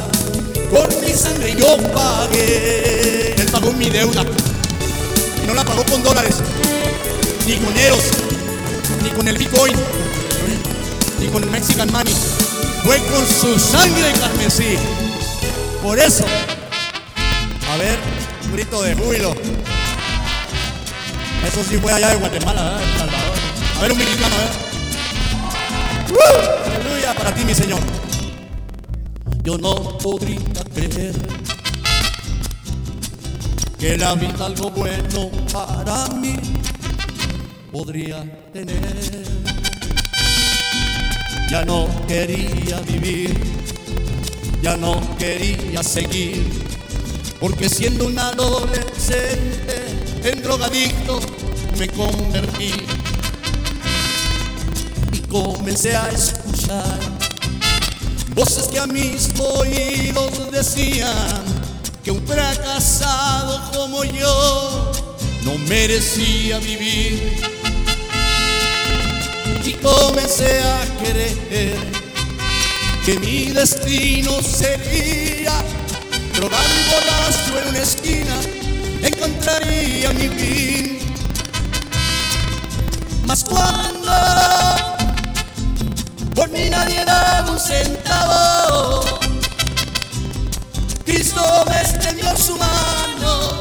por 0.69 1.01
mi 1.01 1.13
sangre 1.13 1.55
yo 1.55 1.77
pagué. 1.93 3.35
Él 3.37 3.47
pagó 3.51 3.71
mi 3.73 3.89
deuda 3.89 4.23
y 5.43 5.47
no 5.47 5.53
la 5.53 5.63
pagó 5.63 5.83
con 5.85 6.03
dólares, 6.03 6.35
ni 7.45 7.55
con 7.57 7.77
euros, 7.77 8.03
ni 9.03 9.09
con 9.09 9.27
el 9.27 9.37
Bitcoin, 9.37 9.75
ni 11.19 11.27
con 11.27 11.43
el 11.43 11.49
Mexican 11.49 11.91
Money. 11.91 12.13
Fue 12.83 12.97
con 12.99 13.27
su 13.27 13.59
sangre 13.59 14.13
carmesí. 14.19 14.77
Por 15.81 15.99
eso, 15.99 16.25
a 17.71 17.77
ver, 17.77 17.97
un 18.45 18.53
grito 18.53 18.81
de 18.81 18.95
júbilo. 18.95 19.35
Eso 21.47 21.63
sí 21.69 21.77
fue 21.77 21.93
allá 21.93 22.09
de 22.09 22.15
Guatemala, 22.15 22.77
Salvador. 22.97 23.37
A 23.77 23.81
ver, 23.81 23.91
un 23.91 23.97
mexicano, 23.97 24.35
¿verdad? 24.35 24.66
Aleluya 26.07 27.13
para 27.15 27.33
ti, 27.33 27.43
mi 27.43 27.53
Señor. 27.53 27.79
Yo 29.43 29.57
no 29.57 29.97
podría 29.97 30.39
creer 30.73 31.13
que 33.77 33.97
la 33.97 34.15
vida 34.15 34.45
algo 34.45 34.71
bueno 34.71 35.29
para 35.51 36.07
mí 36.15 36.35
podría 37.71 38.23
tener. 38.53 39.27
Ya 41.49 41.63
no 41.65 41.87
quería 42.07 42.79
vivir, 42.81 43.39
ya 44.61 44.75
no 44.75 44.99
quería 45.17 45.81
seguir, 45.81 46.45
porque 47.39 47.69
siendo 47.69 48.05
un 48.05 48.19
adolescente 48.19 49.95
en 50.23 50.41
drogadicto 50.41 51.19
me 51.77 51.87
convertí 51.87 52.73
comencé 55.29 55.95
a 55.95 56.09
escuchar 56.09 56.99
voces 58.37 58.67
que 58.67 58.79
a 58.79 58.85
mis 58.85 59.29
oídos 59.39 60.51
decían 60.51 61.43
que 62.03 62.11
un 62.11 62.25
fracasado 62.27 63.71
como 63.73 64.03
yo 64.03 64.91
no 65.43 65.57
merecía 65.67 66.59
vivir. 66.59 67.41
Y 69.65 69.73
comencé 69.73 70.61
a 70.61 70.79
creer 71.03 71.77
que 73.05 73.19
mi 73.19 73.45
destino 73.45 74.31
sería 74.41 75.53
drogar 76.35 76.65
y 76.65 76.91
borracho 76.91 77.61
en 77.61 77.69
una 77.69 77.79
esquina, 77.79 78.35
encontraría 79.01 80.13
mi 80.13 80.29
fin. 80.29 80.99
Mas 83.25 83.43
cuando 83.43 84.96
por 86.37 86.49
mí 86.51 86.69
nadie 86.69 87.03
daba 87.03 87.49
un 87.49 87.59
centavo, 87.59 89.01
Cristo 91.03 91.41
me 91.67 91.81
extendió 91.81 92.37
su 92.37 92.55
mano, 92.57 93.57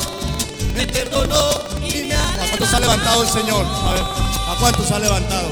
me 0.75 0.87
perdonó 0.87 1.43
y 1.83 2.03
me 2.03 2.15
ha 2.15 2.35
¿A 2.35 2.49
cuántos 2.49 2.75
ha 2.75 2.81
levantado 2.81 3.23
el 3.23 3.29
Señor? 3.31 3.65
A 3.65 3.93
ver, 3.95 4.03
¿a 4.03 4.57
cuántos 4.61 4.91
ha 4.91 4.99
levantado? 4.99 5.49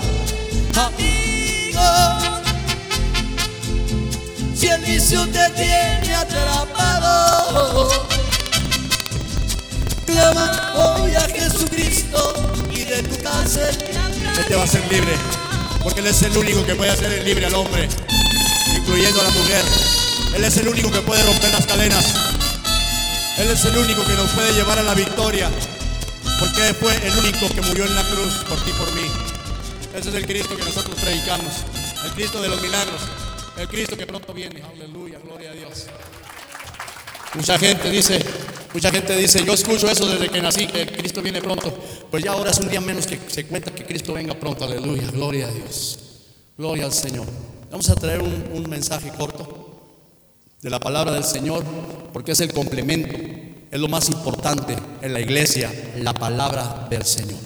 amigo. 0.76 1.80
Si 4.54 4.66
el 4.68 4.82
vicio 4.82 5.26
te 5.28 5.48
tiene 5.50 6.14
atrapado, 6.14 7.88
clama 10.04 10.74
hoy 10.76 11.14
a 11.14 11.22
Jesucristo 11.22 12.34
y 12.70 12.84
de 12.84 13.02
tu 13.02 13.22
cárcel 13.22 13.78
Él 14.38 14.44
te 14.46 14.54
va 14.54 14.60
a 14.60 14.64
hacer 14.64 14.82
libre, 14.92 15.14
porque 15.84 16.00
Él 16.00 16.06
es 16.06 16.22
el 16.22 16.36
único 16.36 16.64
que 16.64 16.74
puede 16.74 16.90
hacer 16.90 17.22
libre 17.22 17.44
al 17.44 17.54
hombre, 17.54 17.86
incluyendo 18.74 19.20
a 19.20 19.24
la 19.24 19.30
mujer. 19.30 19.62
Él 20.34 20.42
es 20.42 20.56
el 20.56 20.68
único 20.68 20.90
que 20.90 21.00
puede 21.02 21.22
romper 21.22 21.52
las 21.52 21.66
cadenas. 21.66 22.14
Él 23.38 23.50
es 23.50 23.64
el 23.66 23.76
único 23.76 24.04
que 24.04 24.14
nos 24.14 24.30
puede 24.30 24.52
llevar 24.54 24.78
a 24.78 24.82
la 24.82 24.94
victoria, 24.94 25.50
porque 26.40 26.74
fue 26.74 26.96
el 27.06 27.18
único 27.18 27.48
que 27.54 27.60
murió 27.60 27.84
en 27.84 27.94
la 27.94 28.02
cruz 28.02 28.34
por 28.48 28.58
ti 28.64 28.70
y 28.70 28.72
por 28.72 28.92
mí. 28.94 29.06
Ese 29.94 30.08
es 30.08 30.14
el 30.14 30.26
Cristo 30.26 30.56
que 30.56 30.64
nosotros 30.64 30.98
predicamos, 30.98 31.52
el 32.04 32.10
Cristo 32.12 32.40
de 32.40 32.48
los 32.48 32.60
milagros, 32.62 33.02
el 33.58 33.68
Cristo 33.68 33.96
que 33.96 34.06
pronto 34.06 34.32
viene. 34.32 34.62
Aleluya, 34.62 35.18
gloria 35.22 35.50
a 35.50 35.54
Dios. 35.54 35.86
Mucha 37.34 37.58
gente 37.58 37.90
dice, 37.90 38.24
mucha 38.72 38.90
gente 38.90 39.16
dice, 39.16 39.44
yo 39.44 39.54
escucho 39.54 39.88
eso 39.88 40.06
desde 40.06 40.28
que 40.28 40.40
nací, 40.40 40.66
que 40.66 40.86
Cristo 40.86 41.20
viene 41.20 41.40
pronto. 41.40 41.76
Pues 42.10 42.22
ya 42.22 42.32
ahora 42.32 42.50
es 42.50 42.58
un 42.58 42.68
día 42.68 42.80
menos 42.80 43.06
que 43.06 43.18
se 43.26 43.46
cuenta 43.46 43.74
que 43.74 43.84
Cristo 43.84 44.12
venga 44.12 44.34
pronto. 44.34 44.64
Aleluya, 44.64 45.10
gloria 45.10 45.48
a 45.48 45.50
Dios. 45.50 45.98
Gloria 46.56 46.84
al 46.84 46.92
Señor. 46.92 47.26
Vamos 47.70 47.90
a 47.90 47.96
traer 47.96 48.22
un, 48.22 48.70
mensaje 48.70 49.10
corto 49.10 49.82
de 50.62 50.70
la 50.70 50.78
palabra 50.78 51.12
del 51.12 51.24
Señor, 51.24 51.64
porque 52.12 52.32
es 52.32 52.40
el 52.40 52.52
complemento, 52.52 53.16
es 53.70 53.80
lo 53.80 53.88
más 53.88 54.08
importante 54.08 54.76
en 55.02 55.12
la 55.12 55.18
iglesia, 55.18 55.72
la 55.98 56.14
palabra 56.14 56.86
del 56.88 57.04
Señor. 57.04 57.40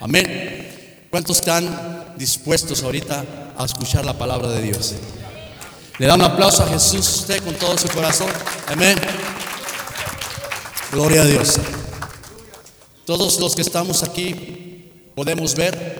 Amén. 0.00 1.08
¿Cuántos 1.10 1.40
están 1.40 2.14
dispuestos 2.16 2.82
ahorita 2.82 3.52
a 3.58 3.64
escuchar 3.66 4.06
la 4.06 4.16
palabra 4.16 4.48
de 4.48 4.62
Dios? 4.62 4.94
Le 5.98 6.06
da 6.06 6.14
un 6.14 6.22
aplauso 6.22 6.62
a 6.62 6.68
Jesús 6.68 7.20
usted 7.20 7.42
con 7.42 7.54
todo 7.54 7.78
su 7.78 7.88
corazón. 7.88 8.28
Amén. 8.66 8.98
Gloria 10.92 11.22
a 11.22 11.24
Dios. 11.24 11.58
Todos 13.06 13.40
los 13.40 13.54
que 13.54 13.62
estamos 13.62 14.02
aquí 14.02 15.10
podemos 15.14 15.54
ver. 15.54 15.96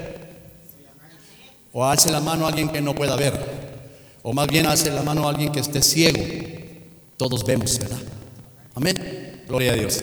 O 1.72 1.84
alce 1.84 2.11
la 2.11 2.20
mano 2.20 2.44
a 2.44 2.51
alguien 2.51 2.68
que 2.68 2.82
no 2.82 2.94
pueda 2.94 3.16
ver. 3.16 3.38
O 4.22 4.34
más 4.34 4.49
bien 4.49 4.66
alce 4.66 4.90
la 4.90 5.03
mano 5.03 5.26
a 5.26 5.30
alguien 5.30 5.51
que 5.51 5.61
esté 5.61 5.80
ciego. 5.82 6.22
Todos 7.16 7.44
vemos, 7.44 7.78
¿verdad? 7.78 7.99
Amén. 8.74 9.44
Gloria 9.49 9.72
a 9.72 9.76
Dios. 9.76 10.03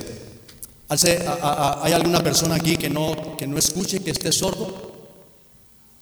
¿Hay 0.90 1.94
alguna 1.94 2.24
persona 2.24 2.56
aquí 2.56 2.78
que 2.78 2.90
no, 2.90 3.38
que 3.38 3.46
no 3.46 3.60
escuche, 3.60 4.04
que 4.04 4.10
esté 4.10 4.32
sordo? 4.32 4.92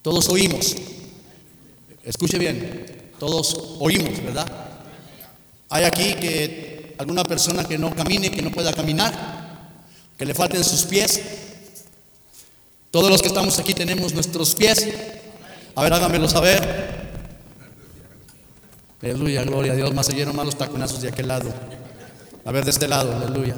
Todos 0.01 0.29
oímos. 0.29 0.77
Escuche 2.05 2.37
bien. 2.37 3.00
Todos 3.21 3.55
oímos, 3.77 4.19
¿verdad? 4.23 4.47
Hay 5.69 5.83
aquí 5.83 6.15
que 6.15 6.95
alguna 6.97 7.23
persona 7.23 7.63
que 7.63 7.77
no 7.77 7.93
camine, 7.93 8.31
que 8.31 8.41
no 8.41 8.49
pueda 8.49 8.73
caminar, 8.73 9.13
que 10.17 10.25
le 10.25 10.33
falten 10.33 10.63
sus 10.63 10.85
pies. 10.85 11.21
Todos 12.89 13.11
los 13.11 13.21
que 13.21 13.27
estamos 13.27 13.59
aquí 13.59 13.75
tenemos 13.75 14.15
nuestros 14.15 14.55
pies. 14.55 14.87
A 15.75 15.83
ver, 15.83 15.93
háganmelo 15.93 16.27
saber. 16.27 17.11
Aleluya, 19.03 19.43
gloria 19.43 19.73
a 19.73 19.75
Dios. 19.75 19.93
Más 19.93 20.07
se 20.07 20.13
llenan 20.13 20.35
más 20.35 20.47
los 20.47 20.57
taconazos 20.57 20.99
de 20.99 21.09
aquel 21.09 21.27
lado. 21.27 21.53
A 22.43 22.51
ver, 22.51 22.65
de 22.65 22.71
este 22.71 22.87
lado, 22.87 23.15
aleluya. 23.15 23.53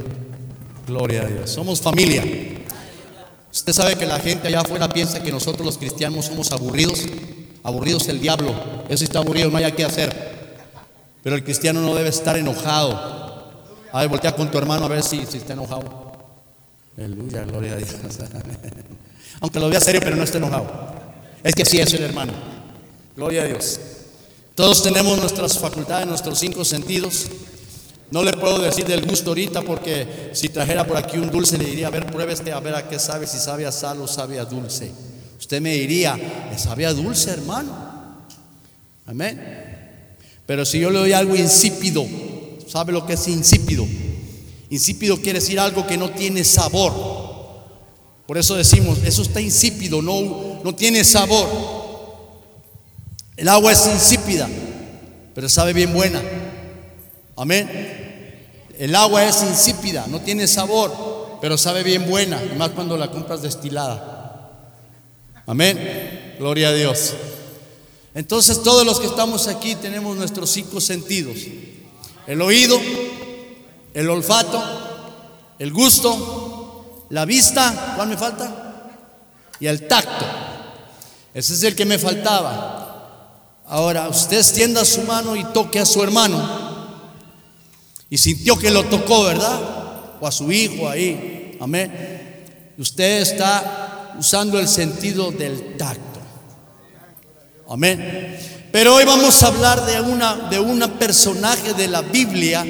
Gloria 0.88 1.22
a 1.22 1.26
Dios. 1.28 1.50
Somos 1.50 1.80
familia. 1.80 2.22
Usted 3.50 3.72
sabe 3.72 3.96
que 3.96 4.06
la 4.06 4.20
gente 4.20 4.50
allá 4.50 4.60
afuera 4.60 4.90
piensa 4.90 5.24
que 5.24 5.32
nosotros 5.32 5.66
los 5.66 5.78
cristianos 5.78 6.26
somos 6.26 6.52
aburridos. 6.52 7.06
Aburridos 7.64 8.08
el 8.10 8.20
diablo. 8.20 8.54
Eso 8.90 9.04
está 9.04 9.20
aburrido, 9.20 9.50
no 9.50 9.58
hay 9.58 9.72
qué 9.72 9.86
hacer. 9.86 10.34
Pero 11.24 11.36
el 11.36 11.44
cristiano 11.44 11.82
no 11.82 11.96
debe 11.96 12.10
estar 12.10 12.38
enojado. 12.38 13.24
A 13.92 14.02
ver, 14.02 14.10
voltea 14.10 14.36
con 14.36 14.52
tu 14.52 14.58
hermano 14.58 14.86
a 14.86 14.90
ver 14.90 15.02
si, 15.02 15.20
está 15.20 15.54
enojado. 15.54 16.12
Aleluya, 16.98 17.44
gloria 17.44 17.74
a 17.74 17.76
Dios. 17.78 17.92
Aunque 19.40 19.60
lo 19.60 19.70
vea 19.70 19.80
serio, 19.80 20.02
pero 20.04 20.16
no 20.16 20.24
está 20.24 20.38
enojado. 20.38 20.68
Es 21.44 21.56
que 21.56 21.66
sí 21.66 21.80
es 21.80 21.94
el 21.94 22.04
hermano. 22.04 22.34
Gloria 23.16 23.44
a 23.44 23.46
Dios. 23.46 23.80
Todos 24.56 24.84
tenemos 24.84 25.18
nuestras 25.18 25.58
facultades, 25.58 26.06
nuestros 26.08 26.38
cinco 26.38 26.66
sentidos. 26.66 27.28
No 28.12 28.24
le 28.24 28.34
puedo 28.34 28.60
decir 28.60 28.86
del 28.86 29.06
gusto 29.06 29.32
ahorita 29.32 29.62
porque 29.64 30.32
si 30.34 30.50
trajera 30.50 30.86
por 30.86 30.98
aquí 30.98 31.18
un 31.18 31.32
dulce 31.32 31.58
le 31.58 31.66
diría, 31.66 31.88
a 31.88 31.90
ver, 31.90 32.06
pruebe 32.06 32.34
este, 32.34 32.52
a 32.52 32.60
ver 32.60 32.76
a 32.76 32.88
qué 32.88 33.00
sabe, 33.00 33.26
si 33.26 33.40
sabe 33.40 33.66
a 33.66 33.72
sal 33.72 34.02
o 34.02 34.08
sabe 34.08 34.40
a 34.40 34.46
dulce. 34.46 34.92
Usted 35.44 35.60
me 35.60 35.74
diría, 35.74 36.16
"¿Le 36.16 36.58
sabe 36.58 36.86
a 36.86 36.94
dulce, 36.94 37.30
hermano. 37.30 37.70
Amén. 39.06 40.16
Pero 40.46 40.64
si 40.64 40.80
yo 40.80 40.90
le 40.90 41.00
doy 41.00 41.12
algo 41.12 41.36
insípido, 41.36 42.06
¿sabe 42.66 42.94
lo 42.94 43.06
que 43.06 43.16
es 43.16 43.28
insípido? 43.28 43.86
Insípido 44.70 45.18
quiere 45.18 45.42
decir 45.42 45.60
algo 45.60 45.86
que 45.86 45.98
no 45.98 46.12
tiene 46.12 46.46
sabor. 46.46 46.94
Por 48.26 48.38
eso 48.38 48.56
decimos, 48.56 49.00
eso 49.04 49.22
está 49.22 49.42
insípido, 49.42 50.02
no, 50.02 50.62
no 50.64 50.76
tiene 50.76 51.04
sabor. 51.04 51.50
El 53.36 53.50
agua 53.50 53.74
es 53.74 53.86
insípida, 53.86 54.48
pero 55.36 55.50
sabe 55.50 55.74
bien 55.74 55.94
buena. 55.94 56.22
Amén. 57.36 57.70
El 58.80 58.96
agua 58.96 59.26
es 59.26 59.44
insípida, 59.44 60.08
no 60.08 60.22
tiene 60.22 60.48
sabor, 60.48 61.38
pero 61.42 61.58
sabe 61.58 61.84
bien 61.84 62.10
buena, 62.10 62.42
más 62.58 62.70
cuando 62.70 62.96
la 62.96 63.12
compras 63.12 63.42
destilada. 63.42 64.23
Amén. 65.46 66.36
Gloria 66.40 66.70
a 66.70 66.74
Dios. 66.74 67.14
Entonces 68.16 68.64
todos 68.64 68.86
los 68.86 69.00
que 69.00 69.08
estamos 69.08 69.48
aquí 69.48 69.76
tenemos 69.76 70.16
nuestros 70.16 70.50
cinco 70.50 70.80
sentidos. 70.80 71.38
El 72.28 72.42
oído, 72.42 72.80
el 73.94 74.10
olfato, 74.10 74.64
el 75.60 75.74
gusto, 75.74 77.08
la 77.10 77.26
vista, 77.26 77.94
¿cuál 77.96 78.10
me 78.10 78.18
falta? 78.18 78.90
Y 79.60 79.68
el 79.68 79.88
tacto. 79.88 80.26
Ese 81.34 81.54
es 81.54 81.64
el 81.64 81.76
que 81.76 81.86
me 81.86 81.98
faltaba. 81.98 83.60
Ahora, 83.68 84.08
usted 84.08 84.38
extienda 84.38 84.86
su 84.86 85.02
mano 85.02 85.36
y 85.36 85.44
toque 85.46 85.80
a 85.80 85.86
su 85.86 86.02
hermano. 86.04 86.64
Y 88.10 88.18
sintió 88.18 88.58
que 88.58 88.72
lo 88.72 88.84
tocó, 88.86 89.24
¿verdad? 89.24 89.60
O 90.22 90.28
a 90.28 90.32
su 90.32 90.52
hijo 90.52 90.88
ahí. 90.88 91.58
Amén. 91.60 92.74
Usted 92.78 93.22
está 93.22 93.83
usando 94.18 94.60
el 94.60 94.68
sentido 94.68 95.32
del 95.32 95.78
tacto. 95.78 96.20
Amén. 97.70 98.38
Pero 98.72 98.96
hoy 98.96 99.06
vamos 99.06 99.42
a 99.44 99.48
hablar 99.48 99.86
de 99.86 100.02
una 100.02 100.36
de 100.50 100.60
un 100.60 100.80
personaje 101.00 101.74
de 101.74 101.88
la 101.88 102.02
Biblia 102.02 102.66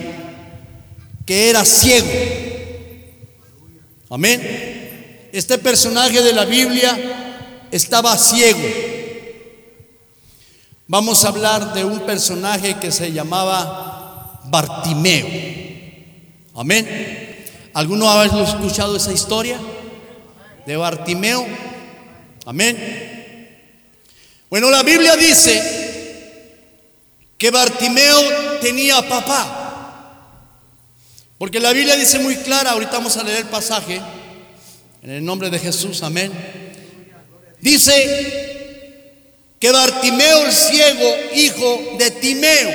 que 1.26 1.50
era 1.50 1.64
ciego. 1.66 2.08
Amén. 4.10 5.30
Este 5.32 5.58
personaje 5.58 6.22
de 6.22 6.34
la 6.34 6.46
Biblia 6.46 7.68
estaba 7.72 8.18
ciego. 8.18 8.60
Vamos 10.88 11.24
a 11.26 11.30
hablar 11.30 11.74
de 11.74 11.84
un 11.84 12.02
personaje 12.02 12.76
que 12.76 12.92
se 12.92 13.12
llamaba 13.12 14.42
Bartimeo. 14.46 15.28
Amén. 16.56 17.48
¿Alguno 17.74 18.12
ha 18.12 18.26
escuchado 18.26 18.96
esa 18.96 19.12
historia 19.12 19.58
de 20.66 20.78
Bartimeo? 20.78 21.46
Amén. 22.46 23.04
Bueno, 24.50 24.70
la 24.70 24.84
Biblia 24.84 25.16
dice 25.16 25.84
que 27.38 27.52
Bartimeo 27.52 28.60
tenía 28.62 29.02
papá. 29.08 29.60
Porque 31.38 31.60
la 31.60 31.74
Biblia 31.74 31.96
dice 31.96 32.20
muy 32.20 32.36
clara, 32.38 32.72
ahorita 32.72 32.92
vamos 32.92 33.18
a 33.18 33.24
leer 33.24 33.40
el 33.40 33.46
pasaje, 33.46 34.00
en 35.02 35.10
el 35.10 35.26
nombre 35.26 35.50
de 35.50 35.60
Jesús, 35.60 36.04
amén. 36.04 36.32
Dice 37.60 39.56
que 39.60 39.72
Bartimeo 39.72 40.46
el 40.46 40.54
ciego, 40.54 41.16
hijo 41.36 41.98
de 41.98 42.12
Timeo. 42.12 42.72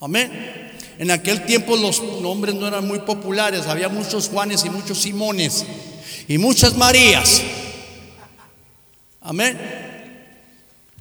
Amén. 0.00 0.70
En 0.98 1.10
aquel 1.10 1.44
tiempo 1.46 1.76
los 1.76 2.02
nombres 2.20 2.54
no 2.54 2.68
eran 2.68 2.86
muy 2.86 3.00
populares, 3.00 3.66
había 3.66 3.88
muchos 3.88 4.28
Juanes 4.28 4.64
y 4.64 4.70
muchos 4.70 5.02
Simones 5.02 5.64
y 6.28 6.38
muchas 6.38 6.76
Marías. 6.76 7.42
Amén. 9.20 9.58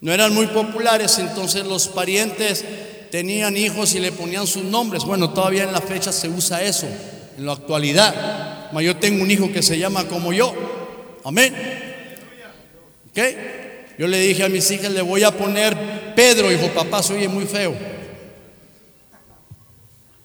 No 0.02 0.12
eran 0.12 0.34
muy 0.34 0.48
populares, 0.48 1.18
entonces 1.20 1.66
los 1.66 1.88
parientes 1.88 2.66
tenían 3.12 3.56
hijos 3.56 3.96
y 3.96 4.00
le 4.00 4.12
ponían 4.12 4.48
sus 4.48 4.64
nombres. 4.64 5.04
Bueno, 5.06 5.30
todavía 5.30 5.64
en 5.64 5.72
la 5.72 5.82
fecha 5.82 6.12
se 6.12 6.28
usa 6.28 6.62
eso, 6.62 6.88
en 7.38 7.46
la 7.46 7.54
actualidad. 7.54 8.72
Yo 8.82 8.98
tengo 8.98 9.24
un 9.24 9.32
hijo 9.32 9.52
que 9.52 9.62
se 9.62 9.78
llama 9.78 10.06
como 10.06 10.34
yo. 10.34 10.54
Amén. 11.24 11.54
¿Ok? 13.12 13.20
Yo 13.98 14.08
le 14.08 14.20
dije 14.20 14.44
a 14.44 14.50
mis 14.50 14.70
hijas, 14.72 14.92
le 14.92 15.02
voy 15.02 15.24
a 15.24 15.32
poner 15.32 16.14
Pedro. 16.16 16.50
Dijo, 16.50 16.68
papá, 16.70 17.04
se 17.04 17.14
oye 17.14 17.28
muy 17.28 17.46
feo. 17.46 17.93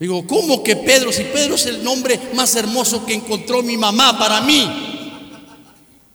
Digo, 0.01 0.27
¿cómo 0.27 0.63
que 0.63 0.77
Pedro? 0.77 1.13
Si 1.13 1.25
Pedro 1.25 1.57
es 1.57 1.67
el 1.67 1.83
nombre 1.83 2.19
más 2.35 2.55
hermoso 2.55 3.05
que 3.05 3.15
encontró 3.15 3.63
mi 3.63 3.77
mamá 3.77 4.17
para 4.19 4.41
mí. 4.43 4.69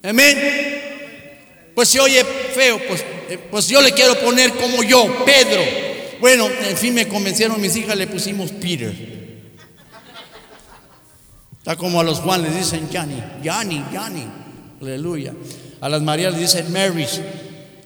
Amén. 0.02 0.82
Pues 1.74 1.88
se 1.88 2.00
oye 2.00 2.24
feo, 2.24 2.80
pues, 2.88 3.04
eh, 3.28 3.38
pues 3.50 3.68
yo 3.68 3.82
le 3.82 3.92
quiero 3.92 4.18
poner 4.20 4.52
como 4.54 4.82
yo, 4.82 5.24
Pedro. 5.24 5.62
Bueno, 6.20 6.48
en 6.48 6.76
fin 6.76 6.94
me 6.94 7.08
convencieron 7.08 7.60
mis 7.60 7.76
hijas, 7.76 7.96
le 7.96 8.06
pusimos 8.06 8.50
Peter. 8.52 9.14
Está 11.58 11.76
como 11.76 12.00
a 12.00 12.04
los 12.04 12.20
Juan 12.20 12.42
les 12.42 12.54
dicen 12.54 12.88
Johnny, 12.92 13.22
Johnny, 13.44 13.82
Johnny. 13.92 14.26
Aleluya. 14.80 15.34
A 15.80 15.88
las 15.88 16.02
Marías 16.02 16.32
les 16.32 16.42
dicen 16.42 16.72
Mary. 16.72 17.06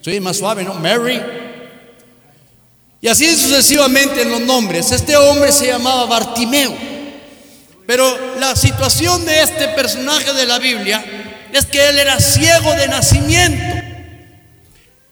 Soy 0.01 0.19
más 0.19 0.37
suave, 0.37 0.63
¿no? 0.63 0.75
Mary. 0.75 1.21
Y 3.01 3.07
así 3.07 3.33
sucesivamente 3.35 4.21
en 4.21 4.31
los 4.31 4.41
nombres. 4.41 4.91
Este 4.91 5.15
hombre 5.15 5.51
se 5.51 5.67
llamaba 5.67 6.05
Bartimeo. 6.05 6.75
Pero 7.87 8.35
la 8.39 8.55
situación 8.55 9.25
de 9.25 9.41
este 9.41 9.69
personaje 9.69 10.33
de 10.33 10.45
la 10.45 10.59
Biblia 10.59 11.03
es 11.51 11.65
que 11.65 11.89
él 11.89 11.97
era 11.97 12.19
ciego 12.19 12.73
de 12.75 12.87
nacimiento. 12.87 13.75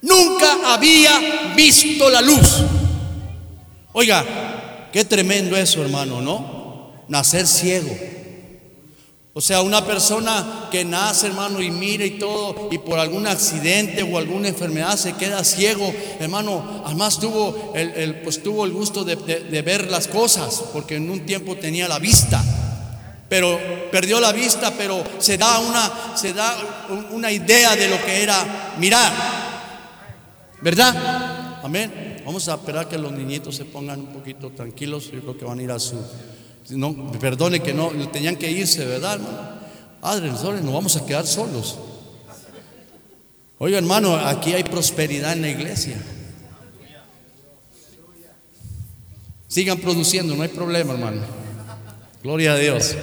Nunca 0.02 0.74
había 0.74 1.54
visto 1.56 2.08
la 2.08 2.20
luz. 2.20 2.62
Oiga, 3.92 4.88
qué 4.92 5.04
tremendo 5.04 5.56
eso, 5.56 5.82
hermano, 5.82 6.20
¿no? 6.20 6.92
Nacer 7.08 7.46
ciego. 7.46 7.96
O 9.38 9.40
sea, 9.40 9.62
una 9.62 9.86
persona 9.86 10.66
que 10.68 10.84
nace, 10.84 11.28
hermano, 11.28 11.62
y 11.62 11.70
mira 11.70 12.04
y 12.04 12.18
todo, 12.18 12.70
y 12.72 12.78
por 12.78 12.98
algún 12.98 13.24
accidente 13.24 14.02
o 14.02 14.18
alguna 14.18 14.48
enfermedad 14.48 14.96
se 14.96 15.12
queda 15.12 15.44
ciego, 15.44 15.94
hermano, 16.18 16.82
además 16.84 17.20
tuvo 17.20 17.72
el, 17.76 18.16
pues 18.16 18.42
tuvo 18.42 18.64
el 18.64 18.72
gusto 18.72 19.04
de, 19.04 19.14
de 19.14 19.62
ver 19.62 19.92
las 19.92 20.08
cosas, 20.08 20.64
porque 20.72 20.96
en 20.96 21.08
un 21.08 21.24
tiempo 21.24 21.54
tenía 21.54 21.86
la 21.86 22.00
vista, 22.00 22.42
pero 23.28 23.60
perdió 23.92 24.18
la 24.18 24.32
vista, 24.32 24.74
pero 24.76 25.04
se 25.20 25.38
da 25.38 25.60
una, 25.60 26.16
se 26.16 26.32
da 26.32 26.56
una 27.12 27.30
idea 27.30 27.76
de 27.76 27.90
lo 27.90 28.04
que 28.04 28.20
era 28.20 28.74
mirar, 28.80 29.12
¿verdad? 30.62 31.60
Amén. 31.62 32.22
Vamos 32.24 32.48
a 32.48 32.54
esperar 32.54 32.88
que 32.88 32.98
los 32.98 33.12
niñitos 33.12 33.54
se 33.54 33.64
pongan 33.64 34.00
un 34.00 34.06
poquito 34.08 34.50
tranquilos, 34.50 35.12
yo 35.12 35.20
creo 35.20 35.38
que 35.38 35.44
van 35.44 35.60
a 35.60 35.62
ir 35.62 35.70
a 35.70 35.78
su 35.78 35.96
no, 36.70 37.12
perdone 37.12 37.60
que 37.60 37.72
no, 37.72 37.90
tenían 38.10 38.36
que 38.36 38.50
irse, 38.50 38.84
¿verdad, 38.84 39.20
Padre, 40.00 40.28
nosotros 40.28 40.62
nos 40.62 40.72
vamos 40.72 40.96
a 40.96 41.04
quedar 41.04 41.26
solos. 41.26 41.78
Oiga, 43.58 43.78
hermano, 43.78 44.14
aquí 44.14 44.52
hay 44.52 44.62
prosperidad 44.62 45.32
en 45.32 45.42
la 45.42 45.48
iglesia. 45.48 46.00
Sigan 49.48 49.78
produciendo, 49.78 50.36
no 50.36 50.42
hay 50.42 50.48
problema, 50.48 50.92
hermano. 50.92 51.22
Gloria 52.22 52.52
a 52.52 52.56
Dios. 52.56 52.94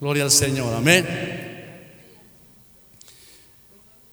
Gloria 0.00 0.24
al 0.24 0.30
Señor. 0.30 0.72
Amén. 0.74 1.30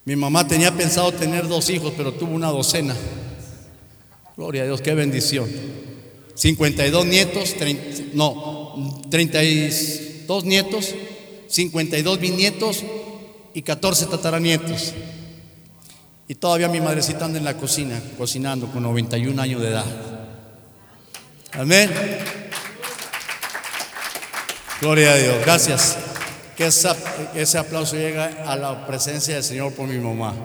Mi 0.05 0.15
mamá 0.15 0.47
tenía 0.47 0.73
pensado 0.73 1.11
tener 1.11 1.47
dos 1.47 1.69
hijos, 1.69 1.93
pero 1.95 2.13
tuvo 2.13 2.33
una 2.33 2.47
docena. 2.47 2.95
Gloria 4.35 4.63
a 4.63 4.65
Dios, 4.65 4.81
qué 4.81 4.95
bendición. 4.95 5.49
52 6.37 7.05
nietos, 7.07 7.55
no, 8.13 9.01
32 9.09 10.45
nietos, 10.45 10.93
52 11.47 12.19
bisnietos 12.19 12.83
y 13.55 13.63
14 13.63 14.05
tataranietos. 14.05 14.93
Y 16.27 16.35
todavía 16.35 16.67
mi 16.67 16.79
madrecita 16.79 17.25
anda 17.25 17.39
en 17.39 17.45
la 17.45 17.57
cocina, 17.57 17.99
cocinando 18.19 18.67
con 18.67 18.83
91 18.83 19.41
años 19.41 19.61
de 19.61 19.69
edad. 19.69 19.85
Amén. 21.53 21.89
Gloria 24.79 25.13
a 25.13 25.17
Dios. 25.17 25.35
Gracias. 25.41 25.97
Que 26.55 26.67
ese 26.67 27.57
aplauso 27.57 27.95
llega 27.95 28.43
a 28.45 28.55
la 28.55 28.85
presencia 28.85 29.35
del 29.35 29.43
Señor 29.43 29.73
por 29.73 29.87
mi 29.87 29.97
mamá. 29.97 30.35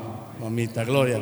Mamita, 0.40 0.84
gloria. 0.84 1.20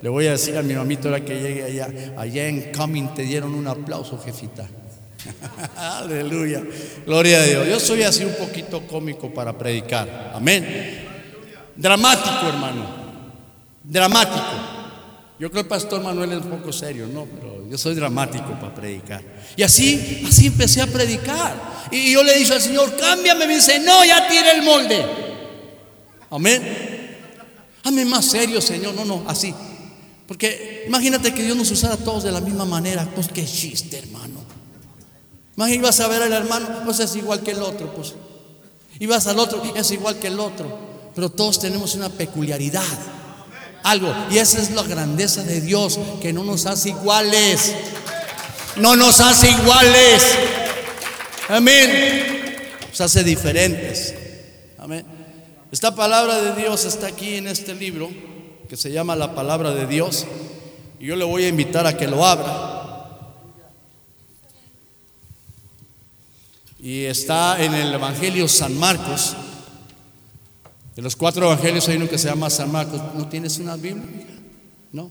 Le 0.00 0.08
voy 0.08 0.26
a 0.26 0.32
decir 0.32 0.56
a 0.56 0.62
mi 0.62 0.74
mamita 0.74 1.08
ahora 1.08 1.24
que 1.24 1.40
llegue 1.40 1.64
allá, 1.64 1.88
allá 2.16 2.46
en 2.46 2.72
Coming 2.72 3.14
te 3.14 3.22
dieron 3.22 3.54
un 3.54 3.66
aplauso, 3.66 4.18
jefita. 4.18 4.68
Aleluya. 5.76 6.62
Gloria 7.04 7.38
a 7.38 7.42
Dios. 7.42 7.68
Yo 7.68 7.80
soy 7.80 8.02
así 8.02 8.24
un 8.24 8.34
poquito 8.34 8.86
cómico 8.86 9.32
para 9.32 9.56
predicar. 9.56 10.32
Amén. 10.34 11.06
Dramático, 11.76 12.48
hermano. 12.48 12.86
Dramático. 13.82 14.78
Yo 15.38 15.50
creo 15.50 15.52
que 15.52 15.60
el 15.60 15.66
pastor 15.66 16.02
Manuel 16.02 16.32
es 16.32 16.38
un 16.38 16.50
poco 16.50 16.72
serio, 16.72 17.06
¿no? 17.06 17.24
Pero 17.24 17.68
yo 17.68 17.78
soy 17.78 17.94
dramático 17.94 18.50
para 18.60 18.74
predicar. 18.74 19.22
Y 19.56 19.62
así, 19.62 20.24
así 20.26 20.48
empecé 20.48 20.82
a 20.82 20.86
predicar. 20.86 21.54
Y 21.92 22.12
yo 22.12 22.22
le 22.24 22.36
dije 22.36 22.54
al 22.54 22.60
Señor, 22.60 22.96
cámbiame. 22.96 23.46
Me 23.46 23.54
dice, 23.54 23.78
no, 23.78 24.04
ya 24.04 24.26
tire 24.28 24.52
el 24.52 24.62
molde. 24.62 25.06
Amén. 26.30 27.16
Amén 27.84 28.08
más 28.08 28.24
serio, 28.24 28.60
Señor. 28.60 28.94
No, 28.94 29.04
no, 29.04 29.24
así. 29.28 29.54
Porque 30.28 30.84
imagínate 30.86 31.32
que 31.32 31.42
Dios 31.42 31.56
nos 31.56 31.70
usara 31.70 31.94
a 31.94 31.96
todos 31.96 32.22
de 32.22 32.30
la 32.30 32.42
misma 32.42 32.66
manera. 32.66 33.08
Pues 33.14 33.28
qué 33.28 33.46
chiste, 33.46 33.98
hermano. 33.98 34.44
Imagínate, 35.56 35.78
ibas 35.78 36.00
a 36.00 36.08
ver 36.08 36.22
al 36.22 36.32
hermano, 36.34 36.82
pues 36.84 37.00
es 37.00 37.16
igual 37.16 37.42
que 37.42 37.52
el 37.52 37.62
otro, 37.62 37.94
pues. 37.94 38.14
Ibas 39.00 39.26
al 39.26 39.38
otro, 39.38 39.62
es 39.74 39.90
igual 39.90 40.18
que 40.18 40.26
el 40.26 40.38
otro. 40.38 40.78
Pero 41.14 41.30
todos 41.30 41.58
tenemos 41.58 41.94
una 41.94 42.10
peculiaridad. 42.10 42.84
Algo. 43.82 44.14
Y 44.30 44.36
esa 44.36 44.60
es 44.60 44.70
la 44.72 44.82
grandeza 44.82 45.42
de 45.44 45.62
Dios, 45.62 45.98
que 46.20 46.34
no 46.34 46.44
nos 46.44 46.66
hace 46.66 46.90
iguales. 46.90 47.72
No 48.76 48.96
nos 48.96 49.20
hace 49.20 49.50
iguales. 49.50 50.22
Amén. 51.48 52.68
Nos 52.90 53.00
hace 53.00 53.24
diferentes. 53.24 54.14
Amén. 54.76 55.06
Esta 55.72 55.94
palabra 55.94 56.38
de 56.42 56.60
Dios 56.60 56.84
está 56.84 57.06
aquí 57.06 57.36
en 57.36 57.48
este 57.48 57.74
libro 57.74 58.27
que 58.68 58.76
se 58.76 58.92
llama 58.92 59.16
la 59.16 59.34
palabra 59.34 59.74
de 59.74 59.86
Dios. 59.86 60.26
Y 61.00 61.06
yo 61.06 61.16
le 61.16 61.24
voy 61.24 61.44
a 61.44 61.48
invitar 61.48 61.86
a 61.86 61.96
que 61.96 62.06
lo 62.06 62.24
abra. 62.24 62.76
Y 66.80 67.04
está 67.04 67.62
en 67.62 67.74
el 67.74 67.92
Evangelio 67.92 68.46
San 68.46 68.78
Marcos. 68.78 69.34
De 70.94 71.02
los 71.02 71.16
cuatro 71.16 71.46
evangelios 71.46 71.88
hay 71.88 71.96
uno 71.96 72.08
que 72.08 72.18
se 72.18 72.28
llama 72.28 72.50
San 72.50 72.70
Marcos. 72.70 73.00
¿No 73.14 73.28
tienes 73.28 73.58
una 73.58 73.76
Biblia? 73.76 74.04
No. 74.92 75.10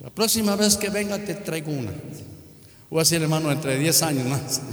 La 0.00 0.10
próxima 0.10 0.56
vez 0.56 0.76
que 0.76 0.88
venga 0.88 1.18
te 1.18 1.34
traigo 1.34 1.72
una. 1.72 1.92
Voy 2.88 3.00
a 3.00 3.02
decir, 3.02 3.20
hermano, 3.20 3.50
entre 3.50 3.78
10 3.78 4.02
años 4.02 4.26
más. 4.26 4.60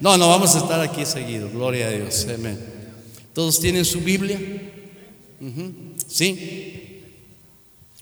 No, 0.00 0.16
no, 0.16 0.28
vamos 0.28 0.54
a 0.54 0.58
estar 0.58 0.80
aquí 0.80 1.04
seguidos. 1.04 1.52
Gloria 1.52 1.88
a 1.88 1.90
Dios. 1.90 2.26
Amén. 2.32 2.58
¿Todos 3.34 3.58
tienen 3.60 3.84
su 3.84 4.00
Biblia? 4.00 4.38
¿Sí? 6.06 6.77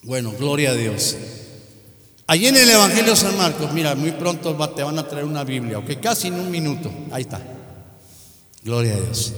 Bueno, 0.07 0.32
gloria 0.38 0.70
a 0.70 0.74
Dios. 0.74 1.16
Allí 2.28 2.46
en 2.46 2.57
el 2.57 2.70
Evangelio 2.70 3.11
de 3.11 3.16
San 3.16 3.36
Marcos, 3.36 3.72
mira, 3.72 3.96
muy 3.96 4.12
pronto 4.12 4.57
te 4.70 4.84
van 4.84 4.96
a 5.00 5.09
traer 5.09 5.24
una 5.24 5.42
Biblia, 5.42 5.80
ok, 5.80 6.00
casi 6.00 6.28
en 6.28 6.34
un 6.34 6.48
minuto. 6.48 6.92
Ahí 7.11 7.22
está. 7.22 7.40
Gloria 8.62 8.94
a 8.94 9.00
Dios. 9.00 9.32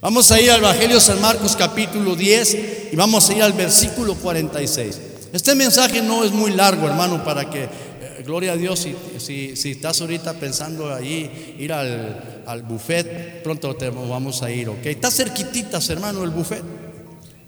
Vamos 0.00 0.30
a 0.30 0.40
ir 0.40 0.52
al 0.52 0.60
Evangelio 0.60 0.94
de 0.94 1.00
San 1.00 1.20
Marcos 1.20 1.56
capítulo 1.56 2.14
10 2.14 2.58
y 2.92 2.96
vamos 2.96 3.28
a 3.28 3.34
ir 3.34 3.42
al 3.42 3.52
versículo 3.54 4.14
46. 4.14 5.00
Este 5.32 5.56
mensaje 5.56 6.00
no 6.00 6.22
es 6.22 6.30
muy 6.30 6.52
largo, 6.52 6.86
hermano, 6.86 7.24
para 7.24 7.50
que, 7.50 7.64
eh, 7.64 8.22
gloria 8.24 8.52
a 8.52 8.56
Dios, 8.56 8.86
si, 9.18 9.56
si, 9.56 9.70
estás 9.72 10.00
ahorita 10.00 10.34
pensando 10.34 10.94
ahí 10.94 11.56
ir 11.58 11.72
al, 11.72 12.44
al 12.46 12.62
buffet, 12.62 13.42
pronto 13.42 13.74
te 13.74 13.90
vamos 13.90 14.40
a 14.44 14.52
ir, 14.52 14.68
ok. 14.68 14.86
Está 14.86 15.10
cerquititas, 15.10 15.90
hermano, 15.90 16.22
el 16.22 16.30
buffet. 16.30 16.62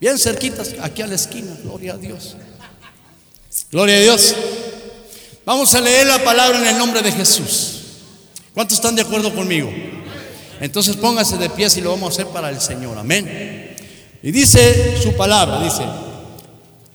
Bien 0.00 0.18
cerquitas, 0.18 0.74
aquí 0.80 1.02
a 1.02 1.06
la 1.06 1.14
esquina, 1.14 1.56
gloria 1.62 1.94
a 1.94 1.96
Dios. 1.96 2.36
Gloria 3.70 3.96
a 3.96 4.00
Dios. 4.00 4.34
Vamos 5.44 5.74
a 5.74 5.80
leer 5.80 6.06
la 6.06 6.22
palabra 6.22 6.59
en 6.59 6.66
el 6.66 6.78
nombre 6.78 7.02
de 7.02 7.12
Jesús. 7.12 7.80
¿Cuántos 8.54 8.78
están 8.78 8.96
de 8.96 9.02
acuerdo 9.02 9.34
conmigo? 9.34 9.70
Entonces 10.61 10.96
póngase 10.96 11.36
de 11.38 11.48
pie 11.50 11.68
y 11.76 11.80
lo 11.80 11.90
vamos 11.90 12.11
a 12.11 12.12
hacer 12.12 12.32
para 12.32 12.50
el 12.50 12.61
Señor. 12.61 12.98
Amén. 12.98 13.76
Y 14.22 14.30
dice 14.32 15.00
su 15.00 15.14
palabra, 15.16 15.62
dice, 15.62 15.84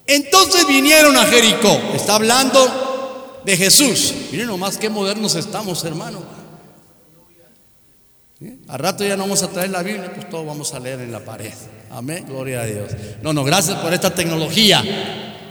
entonces 0.05 0.67
vinieron 0.67 1.15
a 1.17 1.25
Jericó. 1.25 1.79
Está 1.95 2.15
hablando 2.15 3.41
de 3.45 3.57
Jesús. 3.57 4.13
Miren 4.31 4.47
nomás 4.47 4.77
qué 4.77 4.89
modernos 4.89 5.35
estamos, 5.35 5.83
hermano. 5.85 6.21
Al 8.67 8.79
rato 8.79 9.05
ya 9.05 9.15
no 9.15 9.23
vamos 9.23 9.41
a 9.41 9.47
traer 9.47 9.69
la 9.69 9.83
Biblia, 9.83 10.11
pues 10.13 10.29
todo 10.29 10.43
vamos 10.45 10.73
a 10.73 10.79
leer 10.79 10.99
en 10.99 11.11
la 11.11 11.19
pared. 11.19 11.53
Amén, 11.91 12.25
gloria 12.27 12.61
a 12.61 12.65
Dios. 12.65 12.91
No, 13.21 13.31
no, 13.31 13.43
gracias 13.43 13.77
por 13.77 13.93
esta 13.93 14.13
tecnología. 14.13 14.83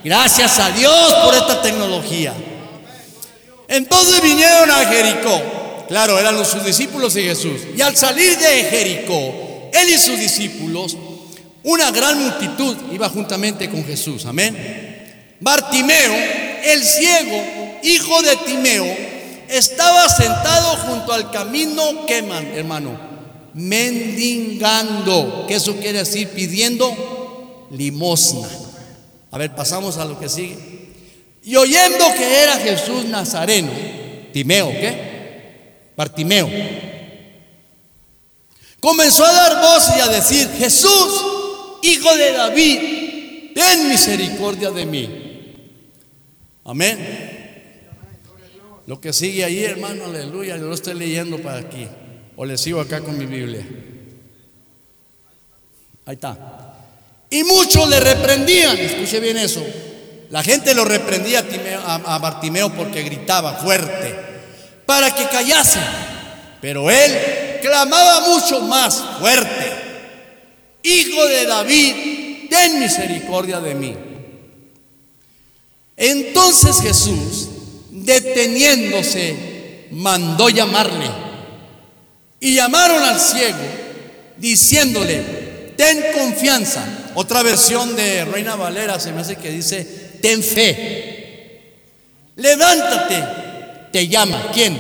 Gracias 0.05 0.59
a 0.59 0.71
Dios 0.71 1.15
por 1.25 1.35
esta 1.35 1.63
tecnología. 1.63 2.35
Entonces 3.69 4.23
vinieron 4.23 4.71
a 4.71 4.85
Jericó. 4.87 5.41
Claro, 5.89 6.19
eran 6.19 6.37
los 6.37 6.49
sus 6.49 6.65
discípulos 6.65 7.17
y 7.17 7.23
Jesús. 7.23 7.61
Y 7.77 7.81
al 7.81 7.97
salir 7.97 8.37
de 8.39 8.65
Jericó, 8.65 9.71
él 9.73 9.89
y 9.89 9.99
sus 9.99 10.19
discípulos, 10.19 10.97
una 11.63 11.91
gran 11.91 12.21
multitud 12.23 12.77
iba 12.93 13.09
juntamente 13.09 13.71
con 13.71 13.85
Jesús. 13.85 14.27
Amén. 14.27 15.37
Bartimeo, 15.41 16.13
el 16.65 16.83
ciego, 16.83 17.79
hijo 17.83 18.23
de 18.23 18.37
Timeo, 18.47 18.85
estaba 19.49 20.09
sentado 20.09 20.77
junto 20.79 21.13
al 21.13 21.31
camino, 21.31 22.07
¿qué 22.07 22.23
man, 22.23 22.47
hermano? 22.55 22.99
Mendigando. 23.55 25.45
¿Qué 25.47 25.57
eso 25.57 25.77
quiere 25.77 25.99
decir? 25.99 26.29
Pidiendo 26.29 27.69
limosna. 27.71 28.49
A 29.33 29.39
ver, 29.39 29.55
pasamos 29.55 29.97
a 29.97 30.05
lo 30.05 30.21
que 30.21 30.29
sigue. 30.29 30.57
Y 31.43 31.57
oyendo 31.57 32.05
que 32.17 32.43
era 32.43 32.59
Jesús 32.59 33.07
Nazareno, 33.07 33.73
Timeo, 34.33 34.71
¿qué? 34.71 35.91
Bartimeo. 35.97 36.49
Comenzó 38.79 39.25
a 39.25 39.33
dar 39.33 39.61
voz 39.61 39.97
y 39.97 40.01
a 40.01 40.09
decir, 40.09 40.49
Jesús, 40.59 41.25
hijo 41.83 42.15
de 42.15 42.33
David, 42.33 42.79
ten 43.55 43.89
misericordia 43.89 44.71
de 44.71 44.87
mí. 44.87 45.09
Amén. 46.65 47.33
Lo 48.87 49.01
que 49.01 49.13
sigue 49.13 49.45
ahí, 49.45 49.65
hermano, 49.65 50.05
aleluya, 50.05 50.59
yo 50.59 50.67
lo 50.67 50.75
estoy 50.75 50.95
leyendo 50.95 51.39
para 51.39 51.59
aquí. 51.59 51.89
O 52.37 52.45
le 52.45 52.59
sigo 52.59 52.81
acá 52.81 53.01
con 53.01 53.17
mi 53.17 53.27
Biblia. 53.27 53.67
Ahí 56.05 56.15
está. 56.15 56.62
Y 57.33 57.45
muchos 57.45 57.89
le 57.89 57.99
reprendían, 57.99 58.77
escuche 58.77 59.19
bien 59.19 59.39
eso. 59.39 59.65
La 60.29 60.43
gente 60.43 60.75
lo 60.75 60.85
reprendía 60.85 61.43
a, 61.83 61.95
a 61.95 62.19
Bartimeo 62.19 62.71
porque 62.75 63.03
gritaba 63.03 63.55
fuerte 63.55 64.15
para 64.85 65.15
que 65.15 65.25
callase. 65.29 65.79
Pero 66.61 66.91
él 66.91 67.59
clamaba 67.63 68.29
mucho 68.29 68.61
más 68.61 69.03
fuerte. 69.19 69.73
Hijo 70.83 71.25
de 71.25 71.47
David, 71.47 72.49
ten 72.51 72.79
misericordia 72.79 73.61
de 73.61 73.75
mí. 73.77 73.97
Entonces 75.97 76.83
Jesús, 76.83 77.49
deteniéndose, 77.93 79.87
mandó 79.93 80.51
llamarle. 80.51 81.11
Y 82.41 82.57
llamaron 82.57 83.03
al 83.03 83.19
ciego, 83.19 83.57
diciéndole, 84.37 85.73
ten 85.79 86.05
confianza. 86.13 86.99
Otra 87.15 87.43
versión 87.43 87.95
de 87.97 88.25
Reina 88.25 88.57
Valera 88.57 88.99
se 88.99 89.13
me 89.13 89.21
hace 89.21 89.37
que 89.37 89.51
dice, 89.51 89.85
ten 90.23 90.43
fe. 90.43 91.83
Levántate, 92.37 93.91
te 93.93 94.09
llama. 94.09 94.51
¿Quién? 94.53 94.79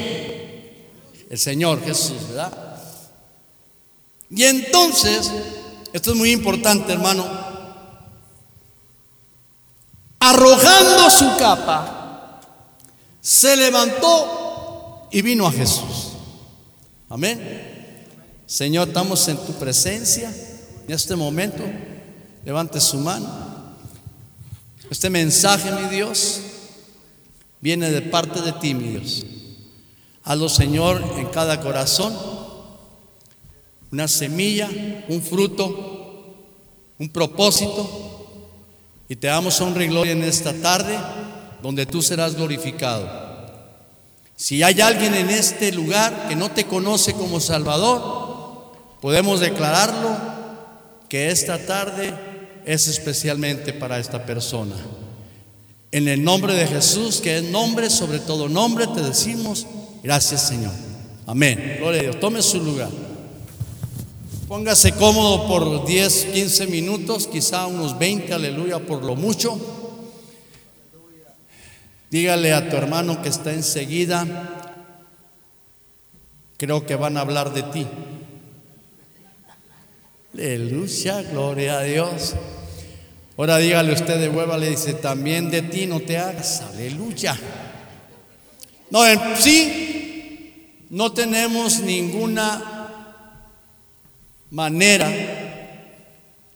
El 1.29 1.39
Señor 1.39 1.85
Jesús, 1.85 2.29
¿verdad? 2.29 2.53
Y 4.31 4.45
entonces, 4.45 5.31
esto 5.93 6.13
es 6.13 6.17
muy 6.17 6.31
importante, 6.31 6.93
hermano, 6.93 7.27
arrojando 10.19 11.11
su 11.11 11.37
capa, 11.37 12.41
se 13.21 13.57
levantó 13.57 15.09
y 15.11 15.21
vino 15.21 15.47
a 15.47 15.53
Jesús. 15.53 16.13
Amén. 17.09 18.01
Señor, 18.47 18.89
estamos 18.89 19.27
en 19.29 19.37
tu 19.37 19.53
presencia 19.55 20.33
en 20.87 20.95
este 20.95 21.15
momento. 21.17 21.63
Levante 22.45 22.81
su 22.81 22.99
mano. 22.99 23.29
Este 24.91 25.09
mensaje, 25.09 25.71
mi 25.71 25.89
Dios, 25.89 26.41
viene 27.61 27.91
de 27.91 28.03
parte 28.03 28.41
de 28.41 28.53
ti, 28.53 28.75
mi 28.75 28.89
Dios. 28.89 29.25
Hazlo, 30.25 30.49
Señor, 30.49 31.03
en 31.17 31.27
cada 31.27 31.61
corazón. 31.61 32.15
Una 33.93 34.09
semilla, 34.09 34.69
un 35.09 35.23
fruto, 35.23 36.35
un 36.99 37.09
propósito. 37.09 38.27
Y 39.09 39.17
te 39.17 39.29
damos 39.29 39.61
honra 39.61 39.85
y 39.85 39.89
gloria 39.89 40.13
en 40.13 40.25
esta 40.25 40.53
tarde, 40.55 40.99
donde 41.63 41.87
tú 41.87 42.03
serás 42.03 42.35
glorificado. 42.35 43.09
Si 44.35 44.63
hay 44.63 44.81
alguien 44.81 45.15
en 45.15 45.31
este 45.31 45.71
lugar 45.71 46.27
que 46.29 46.35
no 46.35 46.51
te 46.51 46.65
conoce 46.65 47.13
como 47.13 47.39
Salvador, 47.39 48.73
podemos 49.01 49.39
declararlo 49.39 50.17
que 51.09 51.31
esta 51.31 51.65
tarde 51.65 52.32
es 52.65 52.89
especialmente 52.89 53.73
para 53.73 53.99
esta 53.99 54.25
persona. 54.25 54.75
En 55.91 56.09
el 56.09 56.25
nombre 56.25 56.55
de 56.55 56.67
Jesús, 56.67 57.21
que 57.21 57.39
es 57.39 57.45
nombre 57.45 57.91
sobre 57.91 58.19
todo 58.19 58.49
nombre, 58.49 58.87
te 58.87 59.03
decimos 59.03 59.67
gracias 60.03 60.49
Señor. 60.49 60.73
Amén. 61.27 61.77
Gloria 61.79 62.01
a 62.01 62.03
Dios. 62.05 62.21
Tome 62.21 62.43
su 62.43 62.63
lugar. 62.63 62.91
Póngase 64.49 64.93
cómodo 64.93 65.47
por 65.47 65.87
10, 65.87 66.27
15 66.27 66.67
minutos, 66.67 67.27
quizá 67.27 67.67
unos 67.67 67.99
20, 67.99 68.35
aleluya, 68.35 68.81
por 68.81 69.03
lo 69.03 69.17
mucho. 69.17 69.59
Dígale 72.11 72.53
a 72.53 72.69
tu 72.69 72.77
hermano 72.77 73.23
que 73.23 73.31
está 73.31 73.55
enseguida, 73.55 74.27
creo 76.59 76.85
que 76.85 76.97
van 76.97 77.17
a 77.17 77.23
hablar 77.23 77.55
de 77.55 77.63
ti. 77.63 77.87
Aleluya, 80.35 81.23
gloria 81.25 81.79
a 81.79 81.83
Dios. 81.83 82.35
Ahora 83.37 83.59
dígale 83.59 83.93
usted 83.93 84.19
de 84.19 84.31
hueva, 84.31 84.57
le 84.57 84.71
dice, 84.71 84.95
también 84.95 85.51
de 85.51 85.61
ti 85.61 85.87
no 85.87 86.01
te 86.01 86.17
hagas, 86.17 86.63
aleluya. 86.63 87.39
No, 88.89 89.03
sí, 89.39 90.87
no 90.89 91.13
tenemos 91.13 91.81
ninguna 91.81 92.89
manera 94.51 95.11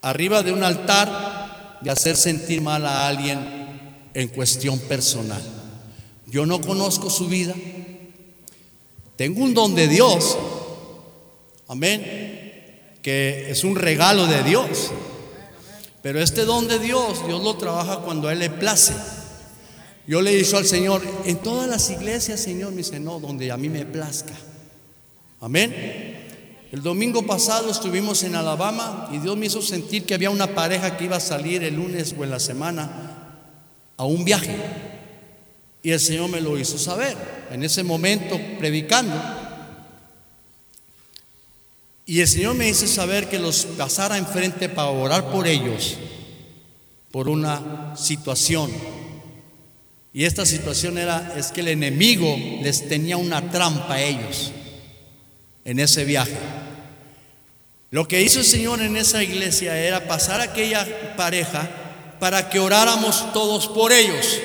arriba 0.00 0.42
de 0.42 0.52
un 0.52 0.64
altar 0.64 1.78
de 1.82 1.90
hacer 1.90 2.16
sentir 2.16 2.62
mal 2.62 2.86
a 2.86 3.06
alguien 3.06 4.10
en 4.14 4.28
cuestión 4.28 4.78
personal. 4.78 5.42
Yo 6.26 6.46
no 6.46 6.62
conozco 6.62 7.10
su 7.10 7.28
vida. 7.28 7.54
Tengo 9.16 9.42
un 9.42 9.52
don 9.52 9.74
de 9.74 9.86
Dios. 9.86 10.38
Amén. 11.68 12.45
Que 13.06 13.52
es 13.52 13.62
un 13.62 13.76
regalo 13.76 14.26
de 14.26 14.42
Dios. 14.42 14.90
Pero 16.02 16.20
este 16.20 16.44
don 16.44 16.66
de 16.66 16.80
Dios, 16.80 17.24
Dios 17.24 17.40
lo 17.40 17.56
trabaja 17.56 17.98
cuando 18.00 18.26
a 18.26 18.32
Él 18.32 18.40
le 18.40 18.50
place. 18.50 18.94
Yo 20.08 20.20
le 20.20 20.34
dicho 20.34 20.56
al 20.56 20.66
Señor, 20.66 21.02
en 21.24 21.36
todas 21.36 21.68
las 21.68 21.88
iglesias, 21.88 22.40
Señor, 22.40 22.72
me 22.72 22.78
dice, 22.78 22.98
no, 22.98 23.20
donde 23.20 23.52
a 23.52 23.56
mí 23.56 23.68
me 23.68 23.86
plazca. 23.86 24.34
Amén. 25.40 25.72
El 26.72 26.82
domingo 26.82 27.24
pasado 27.24 27.70
estuvimos 27.70 28.24
en 28.24 28.34
Alabama 28.34 29.08
y 29.12 29.18
Dios 29.18 29.36
me 29.36 29.46
hizo 29.46 29.62
sentir 29.62 30.04
que 30.04 30.14
había 30.14 30.30
una 30.30 30.48
pareja 30.48 30.96
que 30.96 31.04
iba 31.04 31.18
a 31.18 31.20
salir 31.20 31.62
el 31.62 31.76
lunes 31.76 32.12
o 32.18 32.24
en 32.24 32.30
la 32.30 32.40
semana 32.40 33.44
a 33.96 34.04
un 34.04 34.24
viaje. 34.24 34.56
Y 35.80 35.92
el 35.92 36.00
Señor 36.00 36.28
me 36.28 36.40
lo 36.40 36.58
hizo 36.58 36.76
saber 36.76 37.16
en 37.52 37.62
ese 37.62 37.84
momento 37.84 38.36
predicando. 38.58 39.14
Y 42.08 42.20
el 42.20 42.28
Señor 42.28 42.54
me 42.54 42.68
hizo 42.68 42.86
saber 42.86 43.28
que 43.28 43.40
los 43.40 43.66
pasara 43.66 44.16
enfrente 44.16 44.68
para 44.68 44.90
orar 44.90 45.32
por 45.32 45.48
ellos, 45.48 45.96
por 47.10 47.28
una 47.28 47.96
situación. 47.96 48.70
Y 50.12 50.24
esta 50.24 50.46
situación 50.46 50.98
era, 50.98 51.34
es 51.36 51.48
que 51.48 51.62
el 51.62 51.68
enemigo 51.68 52.38
les 52.62 52.88
tenía 52.88 53.16
una 53.16 53.50
trampa 53.50 53.94
a 53.94 54.02
ellos 54.02 54.52
en 55.64 55.80
ese 55.80 56.04
viaje. 56.04 56.36
Lo 57.90 58.06
que 58.06 58.22
hizo 58.22 58.38
el 58.38 58.44
Señor 58.44 58.80
en 58.82 58.96
esa 58.96 59.24
iglesia 59.24 59.76
era 59.76 60.06
pasar 60.06 60.40
a 60.40 60.44
aquella 60.44 61.16
pareja 61.16 61.68
para 62.20 62.48
que 62.48 62.60
oráramos 62.60 63.32
todos 63.32 63.66
por 63.66 63.92
ellos, 63.92 64.38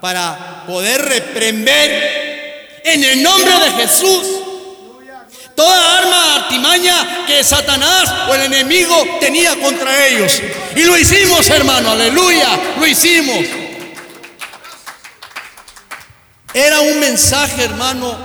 para 0.00 0.64
poder 0.66 1.02
reprender 1.02 2.80
en 2.84 3.04
el 3.04 3.22
nombre 3.22 3.52
de 3.52 3.70
Jesús 3.82 4.43
toda 5.54 5.98
arma 5.98 6.34
artimaña 6.36 7.26
que 7.26 7.42
Satanás 7.42 8.28
o 8.28 8.34
el 8.34 8.42
enemigo 8.42 8.94
tenía 9.20 9.58
contra 9.60 10.06
ellos. 10.06 10.40
Y 10.76 10.84
lo 10.84 10.98
hicimos, 10.98 11.48
hermano, 11.50 11.90
aleluya, 11.90 12.74
lo 12.78 12.86
hicimos. 12.86 13.44
Era 16.52 16.80
un 16.80 17.00
mensaje, 17.00 17.64
hermano, 17.64 18.16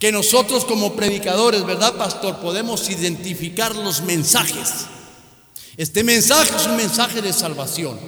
que 0.00 0.10
nosotros 0.10 0.64
como 0.64 0.94
predicadores, 0.94 1.64
¿verdad, 1.64 1.94
pastor? 1.94 2.38
Podemos 2.38 2.88
identificar 2.90 3.76
los 3.76 4.00
mensajes. 4.00 4.86
Este 5.76 6.02
mensaje 6.02 6.50
es 6.56 6.66
un 6.66 6.76
mensaje 6.76 7.22
de 7.22 7.32
salvación. 7.32 7.98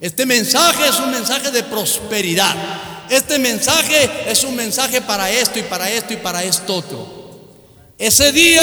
Este 0.00 0.26
mensaje 0.26 0.88
es 0.88 0.98
un 0.98 1.10
mensaje 1.10 1.50
de 1.50 1.62
prosperidad. 1.62 2.54
Este 3.08 3.38
mensaje 3.38 4.10
es 4.26 4.42
un 4.44 4.56
mensaje 4.56 5.00
para 5.00 5.30
esto 5.30 5.58
y 5.58 5.62
para 5.62 5.90
esto 5.90 6.12
y 6.12 6.16
para 6.16 6.42
esto 6.42 6.74
otro. 6.74 7.23
Ese 7.98 8.32
día, 8.32 8.62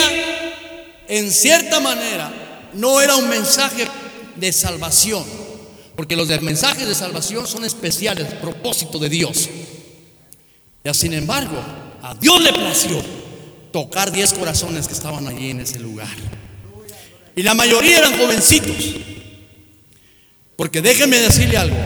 en 1.08 1.32
cierta 1.32 1.80
manera, 1.80 2.70
no 2.74 3.00
era 3.02 3.16
un 3.16 3.30
mensaje 3.30 3.88
de 4.36 4.52
salvación, 4.52 5.24
porque 5.96 6.16
los 6.16 6.28
mensajes 6.42 6.88
de 6.88 6.96
salvación 6.96 7.48
son 7.48 7.64
especiales, 7.66 8.28
propósito 8.36 9.00
de 9.00 9.10
Dios. 9.10 9.50
Y 10.84 10.94
sin 10.94 11.14
embargo, 11.14 11.58
a 12.02 12.16
Dios 12.16 12.42
le 12.42 12.54
plació 12.54 13.02
tocar 13.72 14.12
diez 14.12 14.34
corazones 14.34 14.88
que 14.88 14.94
estaban 14.94 15.28
allí 15.28 15.52
en 15.52 15.62
ese 15.62 15.80
lugar. 15.80 16.16
Y 17.36 17.44
la 17.44 17.54
mayoría 17.54 18.00
eran 18.00 18.18
jovencitos. 18.18 18.76
Porque 20.56 20.82
déjenme 20.82 21.18
decirle 21.18 21.58
algo. 21.58 21.78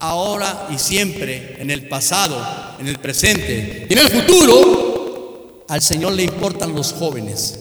ahora 0.00 0.68
y 0.74 0.78
siempre, 0.78 1.56
en 1.60 1.70
el 1.70 1.86
pasado, 1.86 2.42
en 2.80 2.88
el 2.88 2.98
presente 2.98 3.86
y 3.88 3.92
en 3.92 3.98
el 3.98 4.08
futuro, 4.08 4.99
al 5.70 5.80
Señor 5.80 6.14
le 6.14 6.24
importan 6.24 6.74
los 6.74 6.92
jóvenes. 6.92 7.60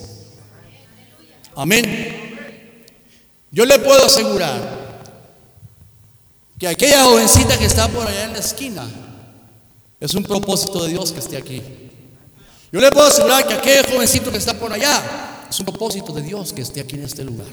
Amén. 1.56 2.66
Yo 3.52 3.66
le 3.66 3.78
puedo 3.78 4.04
asegurar 4.04 4.80
que 6.58 6.68
aquella 6.68 7.04
jovencita 7.04 7.56
que 7.60 7.66
está 7.66 7.88
por 7.88 8.08
allá 8.08 8.24
en 8.24 8.34
la 8.34 8.40
esquina 8.40 8.90
es 10.00 10.16
un 10.16 10.24
propósito 10.24 10.84
de 10.84 10.90
Dios 10.90 11.12
que 11.12 11.20
esté 11.20 11.38
aquí. 11.38 11.62
Yo 12.72 12.82
le 12.82 12.92
puedo 12.92 13.06
asegurar 13.06 13.48
que 13.48 13.54
aquel 13.54 13.86
jovencito 13.86 14.32
que 14.32 14.40
está 14.40 14.56
por 14.56 14.74
allá 14.74 15.46
es 15.48 15.60
un 15.60 15.68
propósito 15.68 16.12
de 16.12 16.24
Dios 16.24 16.52
que 16.52 16.64
esté 16.64 16.80
aquí 16.80 16.96
en 16.96 17.04
este 17.04 17.24
lugar. 17.24 17.48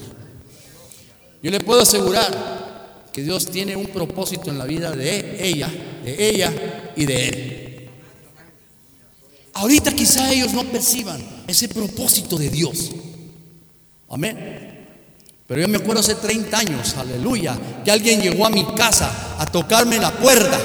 Yo 1.43 1.51
le 1.51 1.59
puedo 1.59 1.83
asegurar 1.83 3.05
que 3.13 3.21
Dios 3.21 3.45
tiene 3.45 3.75
un 3.75 3.87
propósito 3.87 4.49
en 4.49 4.57
la 4.57 4.65
vida 4.65 4.89
de 4.89 5.47
ella, 5.47 5.69
de 6.03 6.29
ella 6.29 6.93
y 6.95 7.05
de 7.05 7.27
él. 7.29 7.66
Ahorita 9.57 9.91
quizá 9.91 10.31
ellos 10.31 10.53
no 10.53 10.63
perciban 10.65 11.19
ese 11.47 11.67
propósito 11.67 12.37
de 12.37 12.49
Dios. 12.49 12.91
Amén. 14.07 14.67
Pero 15.47 15.61
yo 15.61 15.67
me 15.67 15.77
acuerdo 15.77 16.01
hace 16.01 16.13
30 16.13 16.57
años, 16.59 16.95
aleluya, 16.95 17.57
que 17.83 17.89
alguien 17.89 18.21
llegó 18.21 18.45
a 18.45 18.51
mi 18.51 18.65
casa 18.75 19.35
a 19.39 19.45
tocarme 19.47 19.97
la 19.97 20.11
puerta 20.11 20.59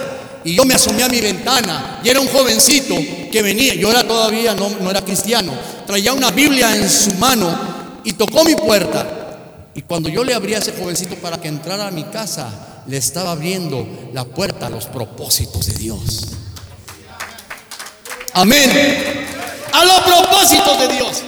y 0.45 0.55
yo 0.55 0.67
me 0.67 0.75
asomé 0.75 1.05
a 1.05 1.09
mi 1.09 1.21
ventana 1.23 2.01
y 2.05 2.11
era 2.11 2.21
un 2.21 2.29
jovencito 2.29 2.95
que 3.31 3.43
venía, 3.43 3.75
yo 3.75 3.91
era 3.91 4.07
todavía, 4.07 4.55
no, 4.55 4.69
no 4.69 4.91
era 4.91 5.03
cristiano, 5.03 5.53
traía 5.87 6.13
una 6.13 6.31
Biblia 6.31 6.77
en 6.77 6.91
su 6.91 7.15
mano 7.15 8.01
y 8.05 8.13
tocó 8.13 8.45
mi 8.45 8.57
puerta. 8.57 9.71
Y 9.75 9.83
cuando 9.83 10.11
yo 10.11 10.23
le 10.23 10.35
abría 10.35 10.59
a 10.59 10.61
ese 10.61 10.73
jovencito 10.73 11.15
para 11.17 11.41
que 11.41 11.49
entrara 11.49 11.87
a 11.87 11.91
mi 11.91 12.05
casa, 12.05 12.83
le 12.87 12.99
estaba 12.99 13.31
abriendo 13.31 13.87
la 14.13 14.25
puerta 14.27 14.67
a 14.67 14.71
los 14.71 14.85
propósitos 14.85 15.65
de 15.65 15.75
Dios. 15.75 16.42
Amén. 18.35 19.27
A 19.73 19.85
los 19.85 20.01
propósitos 20.01 20.79
de 20.81 20.89
Dios. 20.89 21.23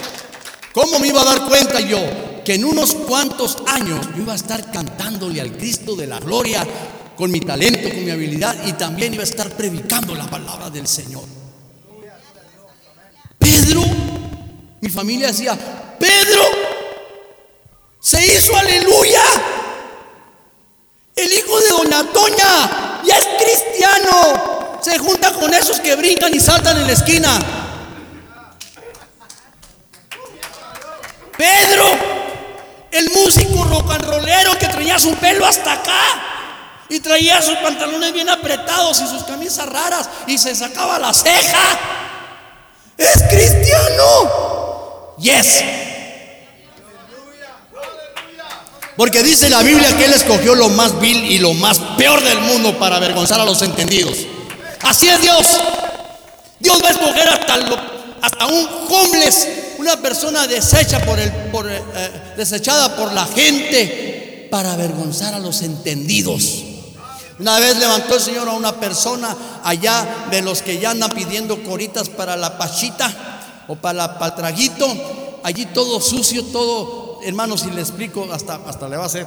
¿Cómo 0.73 0.99
me 0.99 1.09
iba 1.09 1.23
a 1.23 1.25
dar 1.25 1.45
cuenta 1.47 1.81
yo 1.81 1.99
que 2.45 2.55
en 2.55 2.65
unos 2.65 2.95
cuantos 2.95 3.59
años 3.67 4.07
yo 4.15 4.23
iba 4.23 4.33
a 4.33 4.37
estar 4.37 4.71
cantándole 4.71 5.41
al 5.41 5.53
Cristo 5.57 5.95
de 5.95 6.07
la 6.07 6.19
gloria 6.19 6.67
con 7.17 7.31
mi 7.31 7.41
talento, 7.41 7.89
con 7.91 8.05
mi 8.05 8.11
habilidad 8.11 8.57
y 8.67 8.73
también 8.73 9.15
iba 9.15 9.23
a 9.23 9.27
estar 9.27 9.51
predicando 9.51 10.15
la 10.15 10.29
palabra 10.29 10.71
del 10.71 10.87
Señor? 10.89 11.25
Pedro, 13.39 13.83
mi 14.81 14.89
familia 14.89 15.29
decía, 15.29 15.57
Pedro, 15.99 16.43
se 18.01 18.25
hizo 18.27 18.57
aleluya. 18.57 19.23
El 21.15 21.33
hijo 21.33 21.61
de 21.61 21.69
Dona 21.69 22.11
Toña 22.11 23.03
ya 23.05 23.17
es 23.17 23.29
cristiano. 23.39 24.64
Se 24.85 24.99
junta 24.99 25.33
con 25.33 25.55
esos 25.55 25.81
que 25.81 25.97
brincan 25.97 26.35
y 26.35 26.41
saltan 26.41 26.77
en 26.77 26.87
la 26.87 26.93
esquina. 26.93 27.39
Pedro, 31.39 31.87
el 32.91 33.11
músico 33.13 33.65
rock 33.65 33.93
and 33.93 34.05
rollero 34.05 34.59
que 34.59 34.69
traía 34.69 34.99
su 34.99 35.15
pelo 35.15 35.47
hasta 35.47 35.73
acá 35.73 36.03
y 36.91 37.01
traía 37.01 37.41
sus 37.41 37.57
pantalones 37.57 38.13
bien 38.13 38.29
apretados 38.29 39.01
y 39.01 39.07
sus 39.07 39.25
camisas 39.25 39.67
raras 39.71 40.11
y 40.27 40.37
se 40.37 40.55
sacaba 40.55 40.99
la 40.99 41.15
ceja. 41.15 41.79
Es 42.99 43.23
cristiano. 43.23 45.15
Yes. 45.19 45.65
Porque 48.99 49.23
dice 49.23 49.49
la 49.49 49.63
Biblia 49.63 49.97
que 49.97 50.05
Él 50.05 50.13
escogió 50.13 50.55
lo 50.55 50.69
más 50.69 51.01
vil 51.01 51.25
y 51.25 51.39
lo 51.39 51.55
más 51.55 51.79
peor 51.97 52.23
del 52.23 52.41
mundo 52.41 52.79
para 52.79 52.97
avergonzar 52.97 53.41
a 53.41 53.47
los 53.47 53.63
entendidos. 53.63 54.27
Así 54.85 55.09
es 55.09 55.21
Dios. 55.21 55.47
Dios 56.61 56.83
va 56.83 56.89
a 56.89 56.93
escoger 56.93 57.29
hasta, 57.29 58.47
un 58.47 58.69
homeless, 58.91 59.49
una 59.79 59.97
persona 60.01 60.47
deshecha 60.47 61.05
por 61.05 61.19
el, 61.19 61.31
por, 61.51 61.71
eh, 61.71 61.83
eh, 61.95 62.33
desechada 62.37 62.97
por 62.97 63.13
la 63.13 63.27
gente 63.27 64.49
para 64.51 64.73
avergonzar 64.73 65.35
a 65.35 65.39
los 65.39 65.63
entendidos. 65.63 66.63
Una 67.39 67.59
vez 67.59 67.77
levantó 67.79 68.15
el 68.15 68.21
Señor 68.21 68.49
a 68.49 68.53
una 68.53 68.73
persona 68.79 69.37
allá 69.65 70.27
de 70.31 70.41
los 70.43 70.63
que 70.63 70.79
ya 70.79 70.91
andan 70.91 71.11
pidiendo 71.11 71.63
coritas 71.65 72.09
para 72.09 72.37
la 72.37 72.57
pachita 72.57 73.13
o 73.69 73.75
para, 73.77 73.95
la- 73.95 74.19
para 74.19 74.27
el 74.29 74.35
traguito. 74.37 74.87
Allí 75.43 75.67
todo 75.67 76.01
sucio, 76.01 76.45
todo, 76.47 77.19
hermano, 77.25 77.59
si 77.59 77.71
le 77.71 77.81
explico, 77.81 78.27
hasta, 78.33 78.61
hasta 78.67 78.89
le 78.89 78.97
va 78.97 79.03
a 79.03 79.07
hacer. 79.07 79.27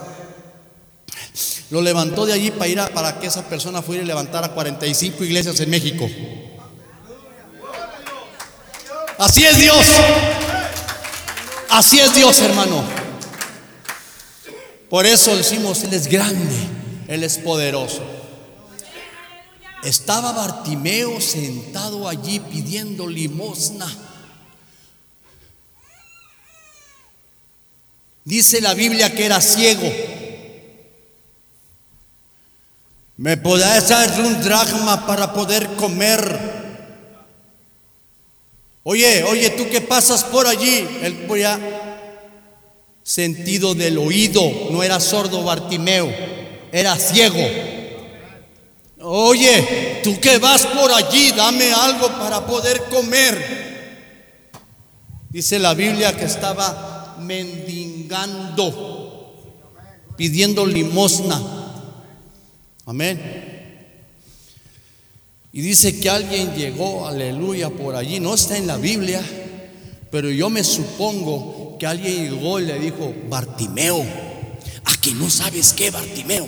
Lo 1.69 1.81
levantó 1.81 2.25
de 2.25 2.33
allí 2.33 2.51
para 2.51 2.67
ir 2.67 2.79
a- 2.79 2.89
para 2.89 3.19
que 3.19 3.27
esa 3.27 3.47
persona 3.47 3.81
fuera 3.81 4.01
y 4.03 4.05
levantara 4.05 4.49
45 4.49 5.23
iglesias 5.23 5.59
en 5.59 5.69
México. 5.69 6.09
Así 9.17 9.43
es 9.45 9.57
Dios. 9.57 9.85
Así 11.69 11.99
es 11.99 12.13
Dios, 12.15 12.39
hermano. 12.39 12.83
Por 14.89 15.05
eso 15.05 15.35
decimos, 15.35 15.83
Él 15.83 15.93
es 15.93 16.07
grande, 16.07 16.55
Él 17.07 17.23
es 17.23 17.37
poderoso. 17.37 18.01
Estaba 19.83 20.31
Bartimeo 20.31 21.19
sentado 21.19 22.07
allí 22.07 22.39
pidiendo 22.39 23.07
limosna. 23.07 23.87
Dice 28.23 28.59
la 28.61 28.73
Biblia 28.73 29.13
que 29.13 29.25
era 29.25 29.39
ciego. 29.41 29.89
¿Me 33.17 33.35
podés 33.35 33.89
dar 33.89 34.21
un 34.21 34.41
dracma 34.41 35.07
para 35.07 35.33
poder 35.33 35.67
comer? 35.75 36.57
Oye, 38.83 39.23
oye, 39.23 39.49
tú 39.49 39.67
que 39.69 39.81
pasas 39.81 40.23
por 40.23 40.45
allí, 40.45 40.87
él 41.01 41.25
podía 41.27 41.59
sentido 43.01 43.73
del 43.73 43.97
oído, 43.97 44.69
no 44.69 44.83
era 44.83 44.99
sordo 44.99 45.43
Bartimeo, 45.43 46.13
era 46.71 46.95
ciego. 46.95 47.43
Oye, 48.99 50.01
tú 50.03 50.19
que 50.19 50.37
vas 50.37 50.67
por 50.67 50.91
allí, 50.91 51.31
dame 51.31 51.73
algo 51.73 52.09
para 52.19 52.45
poder 52.45 52.83
comer. 52.83 53.57
Dice 55.31 55.57
la 55.57 55.73
Biblia 55.73 56.15
que 56.15 56.25
estaba 56.25 57.15
mendigando, 57.19 58.63
pidiendo 60.15 60.67
limosna. 60.67 61.56
Amén. 62.87 63.19
Y 65.51 65.61
dice 65.61 65.99
que 65.99 66.09
alguien 66.09 66.55
llegó, 66.55 67.05
aleluya, 67.05 67.69
por 67.69 67.95
allí. 67.95 68.21
No 68.21 68.33
está 68.33 68.57
en 68.57 68.65
la 68.65 68.77
Biblia, 68.77 69.21
pero 70.09 70.31
yo 70.31 70.49
me 70.49 70.63
supongo 70.63 71.77
que 71.77 71.85
alguien 71.85 72.29
llegó 72.29 72.59
y 72.59 72.65
le 72.65 72.79
dijo, 72.79 73.13
Bartimeo, 73.29 74.01
¿a 74.85 75.01
que 75.01 75.11
no 75.11 75.29
sabes 75.29 75.73
qué, 75.73 75.91
Bartimeo? 75.91 76.47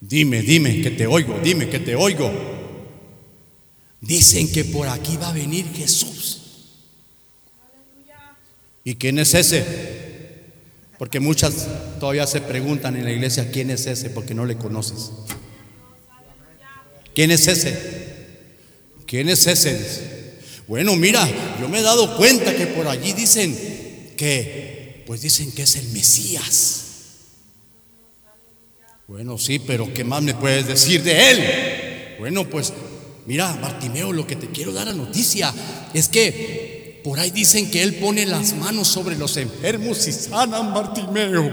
Dime, 0.00 0.40
dime, 0.40 0.80
que 0.80 0.90
te 0.90 1.06
oigo, 1.06 1.38
dime, 1.42 1.68
que 1.68 1.80
te 1.80 1.94
oigo. 1.94 2.30
Dicen 4.00 4.50
que 4.50 4.64
por 4.64 4.88
aquí 4.88 5.18
va 5.18 5.28
a 5.28 5.32
venir 5.32 5.66
Jesús. 5.74 6.40
¿Y 8.84 8.94
quién 8.94 9.18
es 9.18 9.34
ese? 9.34 10.03
Porque 10.98 11.20
muchas 11.20 11.66
todavía 11.98 12.26
se 12.26 12.40
preguntan 12.40 12.96
en 12.96 13.04
la 13.04 13.12
iglesia, 13.12 13.50
¿quién 13.50 13.70
es 13.70 13.86
ese? 13.86 14.10
Porque 14.10 14.34
no 14.34 14.44
le 14.44 14.56
conoces. 14.56 15.10
¿Quién 17.14 17.30
es 17.30 17.46
ese? 17.46 17.78
¿Quién 19.06 19.28
es 19.28 19.46
ese? 19.46 20.38
Bueno, 20.66 20.96
mira, 20.96 21.28
yo 21.60 21.68
me 21.68 21.78
he 21.78 21.82
dado 21.82 22.16
cuenta 22.16 22.54
que 22.56 22.66
por 22.66 22.88
allí 22.88 23.12
dicen 23.12 23.54
que, 24.16 25.02
pues 25.06 25.20
dicen 25.20 25.52
que 25.52 25.62
es 25.62 25.76
el 25.76 25.88
Mesías. 25.88 26.80
Bueno, 29.06 29.36
sí, 29.36 29.58
pero 29.58 29.92
¿qué 29.92 30.02
más 30.02 30.22
me 30.22 30.34
puedes 30.34 30.66
decir 30.66 31.02
de 31.02 31.30
él? 31.30 32.16
Bueno, 32.18 32.48
pues 32.48 32.72
mira, 33.26 33.52
Bartimeo, 33.52 34.12
lo 34.12 34.26
que 34.26 34.36
te 34.36 34.48
quiero 34.48 34.72
dar 34.72 34.88
a 34.88 34.92
noticia 34.92 35.52
es 35.92 36.08
que 36.08 36.73
por 37.04 37.20
ahí 37.20 37.30
dicen 37.30 37.70
que 37.70 37.82
él 37.82 37.96
pone 37.96 38.24
las 38.24 38.54
manos 38.54 38.88
sobre 38.88 39.14
los 39.14 39.36
enfermos 39.36 40.08
y 40.08 40.12
sanan 40.12 40.72
Bartimeo. 40.72 41.52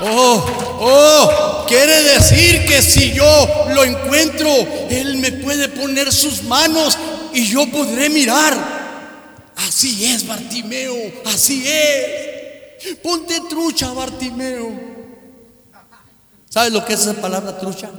Oh, 0.00 0.44
oh, 0.80 1.64
quiere 1.68 2.02
decir 2.02 2.64
que 2.64 2.80
si 2.80 3.12
yo 3.12 3.66
lo 3.74 3.84
encuentro, 3.84 4.48
Él 4.90 5.18
me 5.18 5.32
puede 5.32 5.68
poner 5.68 6.12
sus 6.12 6.42
manos 6.42 6.98
y 7.32 7.46
yo 7.46 7.70
podré 7.70 8.08
mirar. 8.08 9.52
Así 9.56 10.06
es, 10.06 10.26
Bartimeo, 10.26 10.94
así 11.26 11.62
es. 11.66 12.96
Ponte 13.02 13.38
trucha, 13.48 13.92
Bartimeo. 13.92 14.72
¿Sabes 16.48 16.72
lo 16.72 16.84
que 16.84 16.94
es 16.94 17.00
esa 17.00 17.14
palabra 17.14 17.58
trucha? 17.58 17.90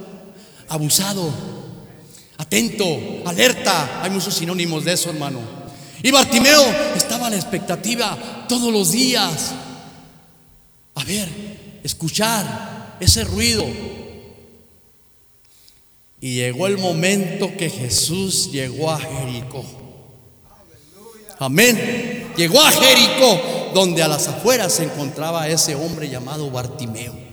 Abusado, 0.68 1.55
atento, 2.38 2.98
alerta. 3.24 4.02
Hay 4.02 4.10
muchos 4.10 4.34
sinónimos 4.34 4.84
de 4.84 4.92
eso, 4.92 5.10
hermano. 5.10 5.40
Y 6.02 6.10
Bartimeo 6.10 6.62
estaba 6.94 7.26
a 7.26 7.30
la 7.30 7.36
expectativa 7.36 8.46
todos 8.48 8.72
los 8.72 8.92
días. 8.92 9.52
A 10.94 11.04
ver, 11.04 11.28
escuchar 11.82 12.96
ese 13.00 13.24
ruido. 13.24 13.64
Y 16.20 16.34
llegó 16.34 16.66
el 16.66 16.78
momento 16.78 17.56
que 17.56 17.68
Jesús 17.68 18.50
llegó 18.50 18.90
a 18.90 18.98
Jericó. 18.98 19.64
Amén. 21.38 22.32
Llegó 22.36 22.60
a 22.60 22.70
Jericó, 22.70 23.70
donde 23.74 24.02
a 24.02 24.08
las 24.08 24.26
afueras 24.28 24.72
se 24.72 24.84
encontraba 24.84 25.48
ese 25.48 25.74
hombre 25.74 26.08
llamado 26.08 26.50
Bartimeo. 26.50 27.25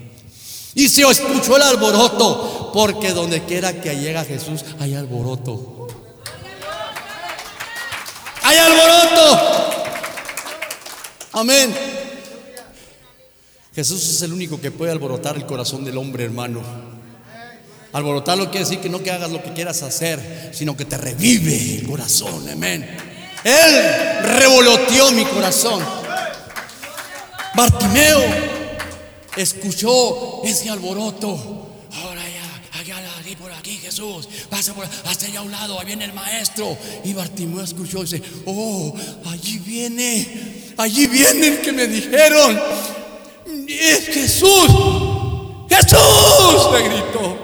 Y 0.75 0.89
se 0.89 1.03
escuchó 1.03 1.55
el 1.55 1.61
alboroto, 1.61 2.71
porque 2.73 3.11
donde 3.11 3.43
quiera 3.43 3.79
que 3.79 3.95
llega 3.95 4.23
Jesús 4.25 4.65
hay 4.79 4.95
alboroto. 4.95 5.87
Hay 8.41 8.57
alboroto. 8.57 9.73
Amén. 11.33 11.75
Jesús 13.75 14.03
es 14.09 14.21
el 14.21 14.33
único 14.33 14.59
que 14.59 14.71
puede 14.71 14.91
alborotar 14.91 15.35
el 15.35 15.45
corazón 15.45 15.85
del 15.85 15.97
hombre, 15.97 16.25
hermano. 16.25 16.61
Alborotarlo 17.91 18.49
quiere 18.49 18.65
decir 18.65 18.79
que 18.79 18.89
no 18.89 19.03
que 19.03 19.11
hagas 19.11 19.31
lo 19.31 19.43
que 19.43 19.53
quieras 19.53 19.83
hacer, 19.83 20.51
sino 20.53 20.75
que 20.75 20.85
te 20.85 20.97
revive 20.97 21.79
el 21.79 21.87
corazón. 21.87 22.49
Amén. 22.49 22.97
Él 23.43 24.25
revoloteó 24.39 25.11
mi 25.11 25.25
corazón. 25.25 25.83
Bartimeo 27.55 28.62
escuchó 29.35 30.41
ese 30.43 30.69
alboroto. 30.69 31.69
Ahora 32.01 32.21
ya, 32.21 32.79
allá, 32.79 32.97
aquí, 33.19 33.35
por 33.35 33.51
aquí, 33.51 33.77
Jesús. 33.77 34.27
Pasa 34.49 34.73
por 34.73 34.85
hasta 34.85 35.25
allá 35.25 35.39
a 35.39 35.43
un 35.43 35.51
lado, 35.51 35.79
ahí 35.79 35.85
viene 35.85 36.05
el 36.05 36.13
maestro. 36.13 36.77
Y 37.03 37.13
Bartimeo 37.13 37.63
escuchó 37.63 37.99
y 37.99 38.03
dice: 38.03 38.21
Oh, 38.45 38.93
allí 39.25 39.59
viene, 39.59 40.73
allí 40.77 41.07
viene 41.07 41.47
el 41.47 41.61
que 41.61 41.71
me 41.71 41.87
dijeron. 41.87 42.59
Es 43.67 44.07
Jesús. 44.07 44.69
Jesús, 45.69 46.71
le 46.73 46.89
gritó. 46.89 47.43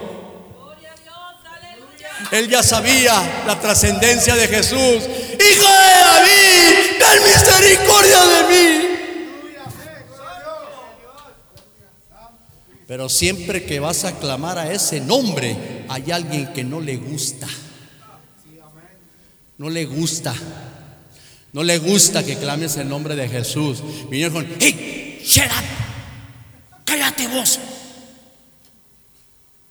Él 2.30 2.48
ya 2.48 2.62
sabía 2.62 3.42
la 3.46 3.58
trascendencia 3.58 4.36
de 4.36 4.46
Jesús. 4.46 4.78
Hijo 4.78 5.64
de 5.64 6.00
David, 6.04 6.74
ten 6.98 7.22
misericordia 7.24 8.24
de 8.24 8.42
mí. 8.48 8.89
Pero 12.90 13.08
siempre 13.08 13.62
que 13.62 13.78
vas 13.78 14.02
a 14.02 14.18
clamar 14.18 14.58
a 14.58 14.72
ese 14.72 14.98
nombre, 14.98 15.84
hay 15.88 16.10
alguien 16.10 16.52
que 16.52 16.64
no 16.64 16.80
le 16.80 16.96
gusta. 16.96 17.46
No 19.58 19.70
le 19.70 19.86
gusta. 19.86 20.34
No 21.52 21.62
le 21.62 21.78
gusta 21.78 22.24
que 22.24 22.36
clames 22.36 22.76
el 22.78 22.88
nombre 22.88 23.14
de 23.14 23.28
Jesús. 23.28 23.80
Vinieron 24.10 24.32
con, 24.32 24.56
hey, 24.58 25.22
shut 25.24 25.44
up. 25.44 26.84
Cállate 26.84 27.28
vos. 27.28 27.60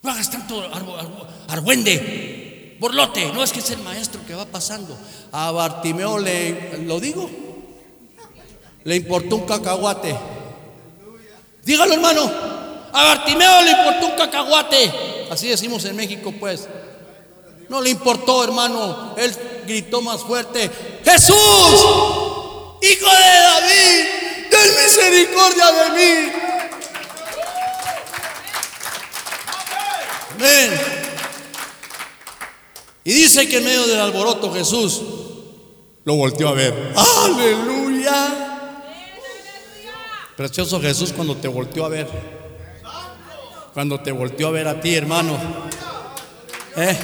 No 0.01 0.11
hagas 0.11 0.31
tanto 0.31 0.71
argüende, 1.49 2.77
borlote. 2.79 3.33
No 3.33 3.43
es 3.43 3.51
que 3.51 3.59
es 3.59 3.69
el 3.71 3.79
maestro 3.79 4.25
que 4.25 4.33
va 4.33 4.45
pasando. 4.45 4.97
A 5.33 5.51
Bartimeo 5.51 6.19
le, 6.19 6.85
lo 6.85 7.01
digo, 7.01 7.29
le 8.85 8.95
importó 8.95 9.35
un 9.35 9.45
cacahuate. 9.45 10.15
Dígalo, 11.65 11.93
hermano. 11.95 12.58
A 12.93 13.03
Bartimeo 13.03 13.61
le 13.61 13.71
importó 13.71 14.07
un 14.07 14.15
cacahuate. 14.15 15.27
Así 15.29 15.47
decimos 15.47 15.85
en 15.85 15.95
México, 15.95 16.33
pues. 16.39 16.67
No 17.67 17.81
le 17.81 17.91
importó, 17.91 18.43
hermano. 18.43 19.15
Él 19.17 19.35
gritó 19.65 20.01
más 20.01 20.21
fuerte: 20.21 20.69
Jesús, 21.03 21.35
hijo 22.81 23.09
de 23.09 23.39
David, 23.43 24.05
ten 24.49 24.83
misericordia 24.83 25.71
de 25.71 25.89
mí. 25.91 26.31
Amén. 30.35 30.81
Y 33.03 33.13
dice 33.13 33.47
que 33.47 33.57
en 33.57 33.65
medio 33.65 33.87
del 33.87 33.99
alboroto 33.99 34.51
Jesús 34.53 35.01
lo 36.03 36.15
volteó 36.15 36.49
a 36.49 36.53
ver. 36.53 36.93
Aleluya. 36.95 38.49
Precioso 40.35 40.79
Jesús 40.79 41.11
cuando 41.11 41.35
te 41.35 41.47
volteó 41.47 41.85
a 41.85 41.89
ver. 41.89 42.38
Cuando 43.79 43.97
te 44.01 44.11
volteó 44.11 44.49
a 44.49 44.51
ver 44.51 44.67
a 44.67 44.81
ti, 44.81 44.93
hermano. 44.93 45.39
¿Eh? 46.75 46.97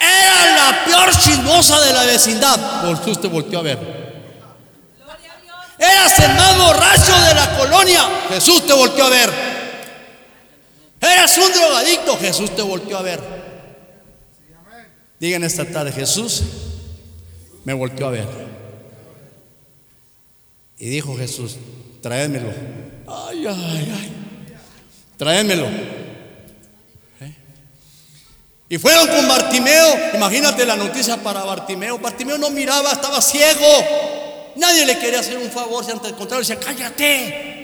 Era 0.00 0.54
la 0.54 0.84
peor 0.84 1.10
chismosa 1.18 1.80
de 1.80 1.92
la 1.92 2.04
vecindad. 2.04 2.96
Jesús 2.96 3.20
te 3.20 3.26
volteó 3.26 3.58
a 3.58 3.62
ver. 3.62 3.78
Eras 5.80 6.18
el 6.20 6.32
más 6.32 6.58
borracho 6.58 7.20
de 7.22 7.34
la 7.34 7.58
colonia. 7.58 8.08
Jesús 8.28 8.64
te 8.68 8.72
volteó 8.72 9.06
a 9.06 9.10
ver. 9.10 9.30
Eras 11.00 11.36
un 11.38 11.52
drogadicto. 11.52 12.16
Jesús 12.16 12.54
te 12.54 12.62
volteó 12.62 12.98
a 12.98 13.02
ver. 13.02 13.20
Digan 15.18 15.42
esta 15.42 15.64
tarde, 15.64 15.90
Jesús 15.90 16.44
me 17.64 17.74
volteó 17.74 18.06
a 18.06 18.10
ver. 18.10 18.28
Y 20.78 20.88
dijo 20.88 21.16
Jesús, 21.16 21.56
tráemelo. 22.00 22.52
Ay, 23.08 23.44
ay, 23.44 23.92
ay. 23.92 24.17
Tráemelo. 25.18 25.66
¿Eh? 25.66 27.32
Y 28.68 28.78
fueron 28.78 29.08
con 29.08 29.28
Bartimeo. 29.28 30.14
Imagínate 30.14 30.64
la 30.64 30.76
noticia 30.76 31.16
para 31.16 31.42
Bartimeo. 31.42 31.98
Bartimeo 31.98 32.38
no 32.38 32.50
miraba, 32.50 32.92
estaba 32.92 33.20
ciego. 33.20 33.66
Nadie 34.56 34.86
le 34.86 34.98
quería 34.98 35.20
hacer 35.20 35.36
un 35.38 35.50
favor, 35.50 35.84
si 35.84 35.90
ante 35.90 36.08
el 36.08 36.14
contrario 36.14 36.46
decía, 36.46 36.58
cállate. 36.58 37.58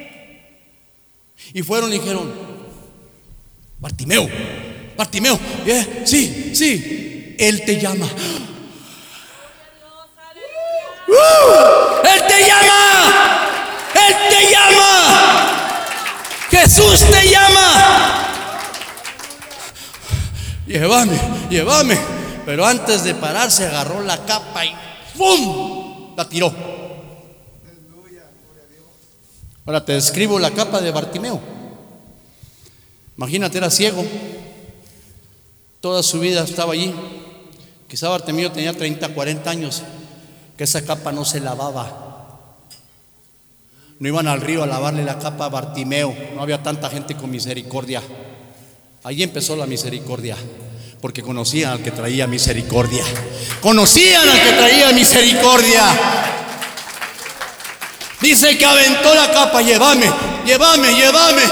Y 1.53 1.63
fueron 1.63 1.91
y 1.93 1.99
dijeron, 1.99 2.33
Bartimeo, 3.79 4.29
Bartimeo, 4.97 5.39
¿eh? 5.67 6.03
sí, 6.05 6.53
sí, 6.55 7.37
Él 7.39 7.65
te 7.65 7.81
llama. 7.81 8.07
¡Uh! 11.07 12.07
Él 12.15 12.23
te 12.27 12.47
llama, 12.47 13.49
Él 13.95 14.15
te 14.31 14.51
llama. 14.51 15.24
Jesús 16.55 17.01
te 17.11 17.31
llama. 17.31 18.31
Llévame, 20.69 21.19
llévame. 21.51 21.99
Pero 22.47 22.65
antes 22.65 23.03
de 23.03 23.15
pararse 23.15 23.67
agarró 23.67 24.01
la 24.03 24.25
capa 24.25 24.65
y 24.65 24.73
¡pum! 25.19 26.15
La 26.17 26.29
tiró. 26.29 26.55
Ahora 29.67 29.85
te 29.85 29.95
describo 29.95 30.39
la 30.39 30.53
capa 30.53 30.81
de 30.81 30.93
Bartimeo. 30.93 31.41
Imagínate, 33.17 33.59
era 33.59 33.71
ciego. 33.71 34.05
Toda 35.81 36.05
su 36.05 36.21
vida 36.21 36.45
estaba 36.45 36.75
allí. 36.75 36.95
Quizá 37.89 38.09
Bartimeo 38.09 38.53
tenía 38.53 38.73
30, 38.73 39.09
40 39.09 39.51
años. 39.51 39.83
Que 40.57 40.65
esa 40.65 40.85
capa 40.85 41.11
no 41.11 41.25
se 41.25 41.41
lavaba. 41.41 42.04
No 43.99 44.09
iban 44.09 44.27
al 44.27 44.41
río 44.41 44.63
a 44.63 44.67
lavarle 44.67 45.05
la 45.05 45.19
capa 45.19 45.47
a 45.47 45.49
Bartimeo. 45.49 46.15
No 46.35 46.43
había 46.43 46.63
tanta 46.63 46.91
gente 46.91 47.15
con 47.15 47.31
misericordia. 47.31 48.03
Allí 49.05 49.23
empezó 49.23 49.57
la 49.57 49.67
misericordia. 49.67 50.37
Porque 51.01 51.23
conocían 51.23 51.73
al 51.73 51.83
que 51.83 51.91
traía 51.91 52.27
misericordia. 52.27 53.05
Conocían 53.61 54.29
al 54.29 54.43
que 54.43 54.53
traía 54.53 54.93
misericordia. 54.93 55.83
Dice 58.21 58.57
que 58.57 58.65
aventó 58.65 59.15
la 59.15 59.31
capa, 59.31 59.61
llévame, 59.61 60.11
llévame, 60.47 60.95
llévame. 60.95 61.43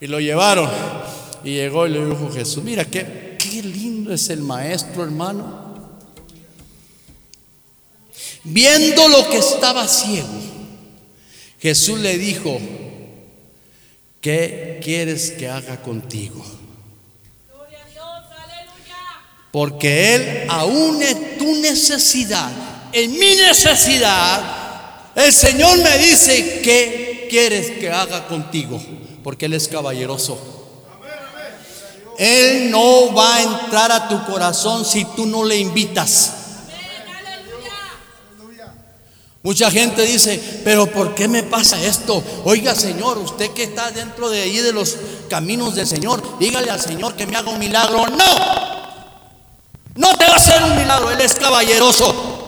Y 0.00 0.08
lo 0.08 0.18
llevaron. 0.18 0.68
Y 1.44 1.54
llegó 1.54 1.86
y 1.86 1.90
le 1.90 2.04
dijo 2.04 2.30
Jesús, 2.32 2.64
mira 2.64 2.84
qué, 2.84 3.36
qué 3.38 3.62
lindo 3.62 4.12
es 4.12 4.28
el 4.28 4.40
maestro, 4.40 5.04
hermano. 5.04 5.70
Viendo 8.42 9.06
lo 9.06 9.28
que 9.28 9.38
estaba 9.38 9.86
ciego, 9.86 10.28
Jesús 11.60 11.98
le 12.00 12.16
dijo, 12.16 12.58
¿qué 14.20 14.80
quieres 14.82 15.32
que 15.32 15.48
haga 15.48 15.82
contigo? 15.82 16.44
Porque 19.50 20.14
Él 20.14 20.46
aún 20.48 21.02
en 21.02 21.38
tu 21.38 21.56
necesidad, 21.56 22.50
en 22.92 23.12
mi 23.12 23.34
necesidad, 23.34 24.42
el 25.14 25.32
Señor 25.32 25.78
me 25.78 25.98
dice, 25.98 26.60
¿qué 26.62 27.26
quieres 27.28 27.72
que 27.72 27.90
haga 27.90 28.26
contigo? 28.26 28.80
Porque 29.22 29.46
Él 29.46 29.54
es 29.54 29.68
caballeroso. 29.68 30.38
Él 32.16 32.70
no 32.70 33.12
va 33.14 33.36
a 33.36 33.42
entrar 33.42 33.92
a 33.92 34.08
tu 34.08 34.24
corazón 34.24 34.84
si 34.84 35.04
tú 35.16 35.26
no 35.26 35.44
le 35.44 35.56
invitas. 35.56 36.39
Mucha 39.42 39.70
gente 39.70 40.02
dice, 40.02 40.60
pero 40.64 40.86
¿por 40.86 41.14
qué 41.14 41.26
me 41.26 41.42
pasa 41.42 41.82
esto? 41.82 42.22
Oiga 42.44 42.74
Señor, 42.74 43.16
usted 43.16 43.50
que 43.52 43.62
está 43.62 43.90
dentro 43.90 44.28
de 44.28 44.42
ahí 44.42 44.58
de 44.58 44.72
los 44.72 44.96
caminos 45.30 45.74
del 45.74 45.86
Señor, 45.86 46.38
dígale 46.38 46.70
al 46.70 46.80
Señor 46.80 47.16
que 47.16 47.26
me 47.26 47.36
haga 47.36 47.50
un 47.50 47.58
milagro. 47.58 48.06
No. 48.08 48.80
No 49.96 50.16
te 50.16 50.24
va 50.26 50.32
a 50.32 50.36
hacer 50.36 50.62
un 50.62 50.76
milagro, 50.76 51.10
Él 51.10 51.20
es 51.20 51.34
caballeroso. 51.34 52.40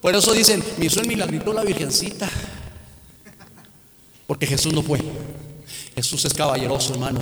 Por 0.00 0.16
eso 0.16 0.32
dicen, 0.32 0.64
me 0.78 0.86
hizo 0.86 1.00
el 1.00 1.06
milagrito 1.06 1.52
la 1.52 1.62
Virgencita. 1.62 2.28
Porque 4.26 4.46
Jesús 4.46 4.72
no 4.72 4.82
fue. 4.82 5.00
Jesús 5.94 6.24
es 6.24 6.32
caballeroso, 6.32 6.94
hermano. 6.94 7.20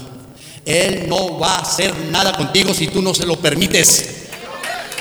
Él 0.64 1.08
no 1.08 1.38
va 1.38 1.56
a 1.56 1.60
hacer 1.62 1.94
nada 2.10 2.36
contigo 2.36 2.72
si 2.72 2.86
tú 2.86 3.02
no 3.02 3.12
se 3.12 3.26
lo 3.26 3.36
permites. 3.36 4.19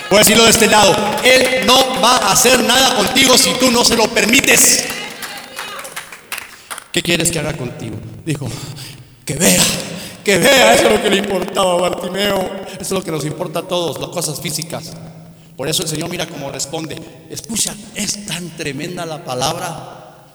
Voy 0.09 0.19
decirlo 0.19 0.43
de 0.45 0.49
este 0.49 0.67
lado. 0.67 0.95
Él 1.23 1.65
no 1.67 2.01
va 2.01 2.17
a 2.17 2.31
hacer 2.31 2.63
nada 2.63 2.95
contigo 2.95 3.37
si 3.37 3.53
tú 3.53 3.69
no 3.69 3.85
se 3.85 3.95
lo 3.95 4.07
permites. 4.07 4.85
¿Qué 6.91 7.03
quieres 7.03 7.31
que 7.31 7.37
haga 7.37 7.53
contigo? 7.53 7.95
Dijo, 8.25 8.47
que 9.23 9.35
vea, 9.35 9.63
que 10.23 10.39
vea. 10.39 10.73
Eso 10.73 10.87
es 10.87 10.93
lo 10.93 11.03
que 11.03 11.09
le 11.11 11.17
importaba 11.17 11.73
a 11.73 11.75
Bartimeo. 11.75 12.39
Eso 12.71 12.81
es 12.81 12.91
lo 12.91 13.03
que 13.03 13.11
nos 13.11 13.23
importa 13.25 13.59
a 13.59 13.67
todos, 13.67 13.99
las 13.99 14.09
cosas 14.09 14.41
físicas. 14.41 14.93
Por 15.55 15.67
eso 15.67 15.83
el 15.83 15.89
Señor 15.89 16.09
mira 16.09 16.25
cómo 16.25 16.49
responde. 16.49 16.99
Escucha, 17.29 17.75
es 17.93 18.25
tan 18.25 18.49
tremenda 18.57 19.05
la 19.05 19.23
palabra. 19.23 20.25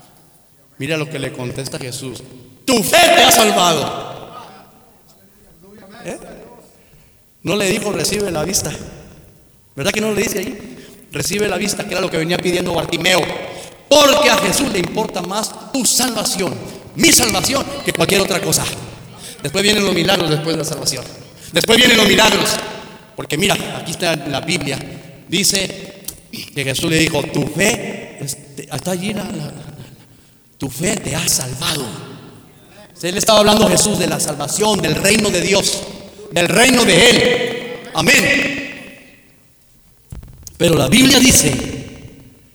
Mira 0.78 0.96
lo 0.96 1.10
que 1.10 1.18
le 1.18 1.32
contesta 1.32 1.78
Jesús. 1.78 2.22
Tu 2.64 2.80
fe 2.84 2.98
te 3.16 3.22
ha 3.22 3.30
salvado. 3.32 4.14
¿Eh? 6.04 6.18
No 7.42 7.56
le 7.56 7.66
dijo 7.66 7.90
recibe 7.90 8.30
la 8.30 8.44
vista. 8.44 8.70
¿Verdad 9.74 9.92
que 9.92 10.00
no 10.00 10.12
le 10.12 10.22
dice 10.22 10.38
ahí? 10.38 10.76
Recibe 11.12 11.48
la 11.48 11.56
vista, 11.56 11.84
que 11.84 11.92
era 11.92 12.00
lo 12.00 12.10
que 12.10 12.18
venía 12.18 12.36
pidiendo 12.38 12.74
Bartimeo. 12.74 13.20
Porque 13.88 14.30
a 14.30 14.36
Jesús 14.38 14.70
le 14.72 14.78
importa 14.78 15.22
más 15.22 15.72
tu 15.72 15.84
salvación, 15.84 16.54
mi 16.96 17.12
salvación, 17.12 17.64
que 17.84 17.92
cualquier 17.92 18.20
otra 18.20 18.40
cosa. 18.40 18.64
Después 19.42 19.62
vienen 19.62 19.84
los 19.84 19.94
milagros 19.94 20.30
después 20.30 20.56
de 20.56 20.62
la 20.62 20.68
salvación. 20.68 21.04
Después 21.52 21.78
vienen 21.78 21.96
los 21.96 22.08
milagros. 22.08 22.50
Porque 23.14 23.36
mira, 23.36 23.56
aquí 23.78 23.92
está 23.92 24.16
la 24.16 24.40
Biblia. 24.40 24.78
Dice 25.28 26.02
que 26.54 26.64
Jesús 26.64 26.90
le 26.90 26.98
dijo, 26.98 27.22
tu 27.24 27.46
fe, 27.46 28.18
este, 28.20 28.68
está 28.74 28.92
allí 28.92 29.14
tu 30.58 30.68
fe 30.68 30.96
te 30.96 31.14
ha 31.14 31.28
salvado. 31.28 31.84
Él 33.02 33.18
estaba 33.18 33.40
hablando 33.40 33.68
Jesús 33.68 33.98
de 33.98 34.06
la 34.06 34.18
salvación, 34.18 34.80
del 34.80 34.94
reino 34.94 35.28
de 35.28 35.42
Dios, 35.42 35.82
del 36.30 36.48
reino 36.48 36.86
de 36.86 37.10
Él. 37.10 37.90
Amén. 37.92 38.63
Pero 40.56 40.76
la 40.76 40.88
Biblia 40.88 41.18
dice 41.18 41.52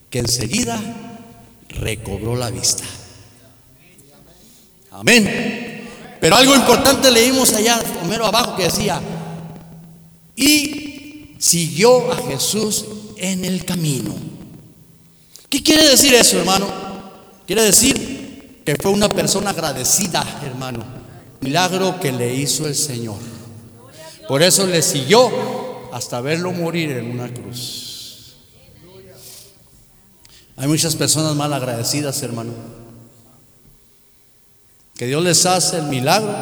que 0.09 0.19
enseguida 0.19 0.79
recobró 1.69 2.35
la 2.35 2.49
vista. 2.49 2.83
Amén. 4.91 5.87
Pero 6.19 6.35
algo 6.35 6.55
importante 6.55 7.11
leímos 7.11 7.53
allá, 7.53 7.79
primero 7.99 8.25
abajo, 8.25 8.55
que 8.55 8.63
decía, 8.63 9.01
y 10.35 11.35
siguió 11.37 12.11
a 12.11 12.17
Jesús 12.27 12.85
en 13.17 13.45
el 13.45 13.65
camino. 13.65 14.15
¿Qué 15.49 15.63
quiere 15.63 15.87
decir 15.89 16.13
eso, 16.13 16.39
hermano? 16.39 16.67
Quiere 17.47 17.63
decir 17.63 18.61
que 18.65 18.75
fue 18.75 18.91
una 18.91 19.09
persona 19.09 19.51
agradecida, 19.51 20.23
hermano. 20.45 20.83
Milagro 21.41 21.99
que 21.99 22.11
le 22.11 22.33
hizo 22.35 22.67
el 22.67 22.75
Señor. 22.75 23.17
Por 24.27 24.43
eso 24.43 24.67
le 24.67 24.81
siguió 24.81 25.31
hasta 25.91 26.21
verlo 26.21 26.51
morir 26.51 26.91
en 26.91 27.09
una 27.09 27.33
cruz. 27.33 27.88
Hay 30.59 30.67
muchas 30.67 30.93
personas 30.93 31.37
mal 31.37 31.53
agradecidas, 31.53 32.21
hermano. 32.21 32.51
Que 34.93 35.07
Dios 35.07 35.23
les 35.23 35.45
hace 35.45 35.77
el 35.77 35.83
milagro. 35.83 36.35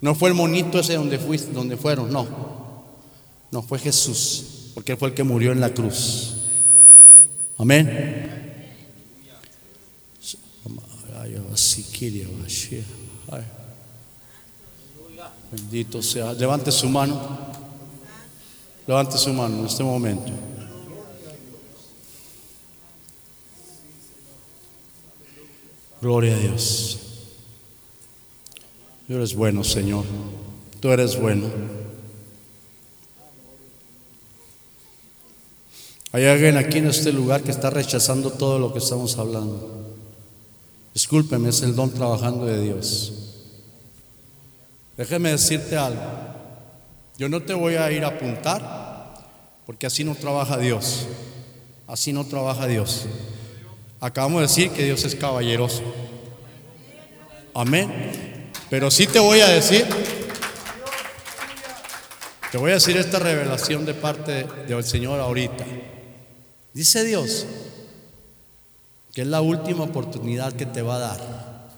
No 0.00 0.16
fue 0.16 0.30
el 0.30 0.34
monito 0.34 0.80
ese 0.80 0.94
donde 0.94 1.20
fuiste, 1.20 1.52
donde 1.52 1.76
fueron, 1.76 2.12
no. 2.12 2.26
No 3.52 3.62
fue 3.62 3.78
Jesús, 3.78 4.72
porque 4.74 4.96
fue 4.96 5.10
el 5.10 5.14
que 5.14 5.22
murió 5.22 5.52
en 5.52 5.60
la 5.60 5.72
cruz. 5.72 6.34
Amén. 7.58 8.48
Bendito 15.52 16.02
sea. 16.02 16.32
Levante 16.32 16.72
su 16.72 16.88
mano. 16.88 17.20
Levante 18.84 19.16
su 19.16 19.32
mano 19.32 19.60
en 19.60 19.66
este 19.66 19.84
momento. 19.84 20.49
Gloria 26.00 26.34
a 26.34 26.38
Dios. 26.38 26.98
Tú 29.06 29.14
eres 29.14 29.34
bueno, 29.34 29.62
Señor. 29.64 30.04
Tú 30.80 30.90
eres 30.90 31.20
bueno. 31.20 31.48
Hay 36.12 36.24
alguien 36.26 36.56
aquí 36.56 36.78
en 36.78 36.86
este 36.86 37.12
lugar 37.12 37.42
que 37.42 37.50
está 37.50 37.70
rechazando 37.70 38.30
todo 38.30 38.58
lo 38.58 38.72
que 38.72 38.78
estamos 38.78 39.16
hablando. 39.18 39.94
Discúlpeme, 40.94 41.50
es 41.50 41.62
el 41.62 41.76
don 41.76 41.90
trabajando 41.90 42.46
de 42.46 42.62
Dios. 42.62 43.12
Déjeme 44.96 45.30
decirte 45.30 45.76
algo. 45.76 46.02
Yo 47.16 47.28
no 47.28 47.42
te 47.42 47.54
voy 47.54 47.74
a 47.74 47.92
ir 47.92 48.04
a 48.04 48.08
apuntar 48.08 49.24
porque 49.66 49.86
así 49.86 50.02
no 50.02 50.14
trabaja 50.14 50.56
Dios. 50.56 51.06
Así 51.86 52.12
no 52.12 52.24
trabaja 52.24 52.66
Dios. 52.66 53.06
Acabamos 54.00 54.40
de 54.40 54.46
decir 54.48 54.70
que 54.70 54.84
Dios 54.84 55.04
es 55.04 55.14
caballeroso. 55.14 55.82
Amén. 57.54 58.50
Pero 58.70 58.90
sí 58.90 59.06
te 59.06 59.18
voy 59.18 59.40
a 59.40 59.48
decir, 59.48 59.84
te 62.50 62.58
voy 62.58 62.70
a 62.70 62.74
decir 62.74 62.96
esta 62.96 63.18
revelación 63.18 63.84
de 63.84 63.94
parte 63.94 64.46
del 64.66 64.84
Señor 64.84 65.20
ahorita. 65.20 65.66
Dice 66.72 67.04
Dios 67.04 67.46
que 69.12 69.22
es 69.22 69.26
la 69.26 69.40
última 69.40 69.84
oportunidad 69.84 70.52
que 70.52 70.66
te 70.66 70.82
va 70.82 70.96
a 70.96 70.98
dar 71.00 71.68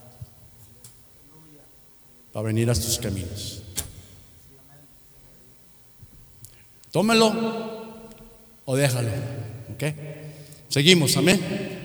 para 2.31 2.45
venir 2.45 2.69
a 2.69 2.75
tus 2.75 2.99
caminos. 2.99 3.63
Tómelo 6.91 7.33
o 8.65 8.75
déjalo. 8.75 9.09
¿Ok? 9.73 9.83
Seguimos, 10.69 11.17
amén. 11.17 11.82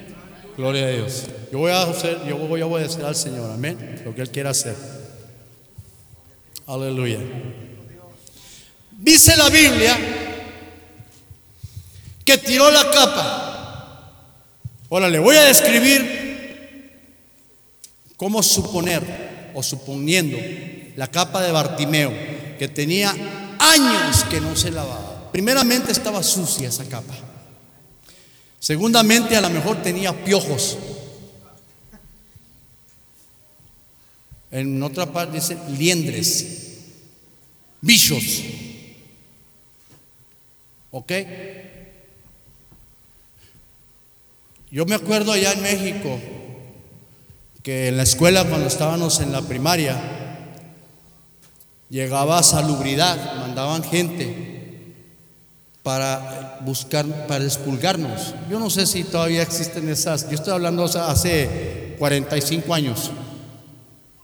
Gloria 0.59 0.87
a 0.87 0.91
Dios. 0.91 1.23
Yo 1.53 1.59
voy 1.61 1.71
a 1.71 1.83
hacer, 1.83 2.21
yo 2.27 2.37
voy 2.37 2.61
a 2.61 2.67
obedecer 2.67 3.05
al 3.05 3.15
Señor, 3.15 3.49
amén. 3.49 4.03
Lo 4.05 4.13
que 4.13 4.23
Él 4.23 4.31
quiera 4.31 4.51
hacer. 4.51 4.75
Aleluya. 6.67 7.21
Dice 8.91 9.37
la 9.37 9.51
Biblia 9.51 9.97
que 12.25 12.39
tiró 12.39 12.73
la 12.73 12.91
capa. 12.91 14.15
Ahora 14.91 15.09
le 15.09 15.21
voy 15.21 15.37
a 15.37 15.45
describir 15.45 16.99
cómo 18.17 18.43
suponer 18.43 19.53
o 19.55 19.63
suponiendo 19.63 20.37
la 20.97 21.07
capa 21.07 21.41
de 21.41 21.53
Bartimeo, 21.53 22.13
que 22.59 22.67
tenía 22.67 23.15
años 23.61 24.25
que 24.25 24.41
no 24.41 24.57
se 24.57 24.73
lavaba. 24.73 25.31
Primeramente 25.31 25.93
estaba 25.93 26.21
sucia 26.25 26.69
esa 26.69 26.85
capa. 26.87 27.15
Segundamente 28.61 29.37
a 29.37 29.41
lo 29.41 29.51
mejor 29.51 29.83
tenía 29.83 30.13
piojos. 30.25 30.79
En 34.51 34.83
otra 34.83 35.07
parte 35.13 35.37
dice 35.37 35.57
liendres, 35.69 36.79
bichos. 37.81 38.43
¿Ok? 40.91 41.13
Yo 44.71 44.87
me 44.87 44.95
acuerdo 44.95 45.33
allá 45.33 45.53
en 45.53 45.63
México 45.63 46.19
que 47.63 47.89
en 47.89 47.97
la 47.97 48.03
escuela 48.03 48.45
cuando 48.45 48.67
estábamos 48.67 49.21
en 49.21 49.33
la 49.33 49.43
primaria 49.43 49.97
llegaba 51.91 52.43
salubridad, 52.43 53.37
mandaban 53.37 53.83
gente 53.85 54.48
para 55.89 56.59
buscar, 56.67 57.07
para 57.27 57.43
expulgarnos. 57.43 58.35
Yo 58.51 58.61
no 58.61 58.69
sé 58.69 58.87
si 58.87 59.05
todavía 59.05 59.41
existen 59.41 59.89
esas, 59.89 60.29
yo 60.29 60.35
estoy 60.35 60.53
hablando 60.53 60.85
hace 60.85 61.97
45 61.99 62.75
años, 62.75 63.11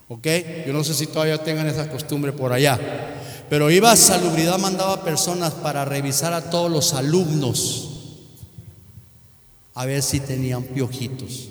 ¿ok? 0.08 0.26
Yo 0.66 0.74
no 0.74 0.84
sé 0.84 0.92
si 0.92 1.06
todavía 1.06 1.42
tengan 1.42 1.66
esa 1.66 1.88
costumbre 1.88 2.34
por 2.34 2.52
allá, 2.52 2.78
pero 3.48 3.70
iba 3.70 3.96
salubridad, 3.96 4.58
mandaba 4.58 5.04
personas 5.04 5.54
para 5.54 5.86
revisar 5.86 6.34
a 6.34 6.50
todos 6.50 6.70
los 6.70 6.92
alumnos, 6.92 7.88
a 9.72 9.86
ver 9.86 10.02
si 10.02 10.20
tenían 10.20 10.64
piojitos. 10.64 11.48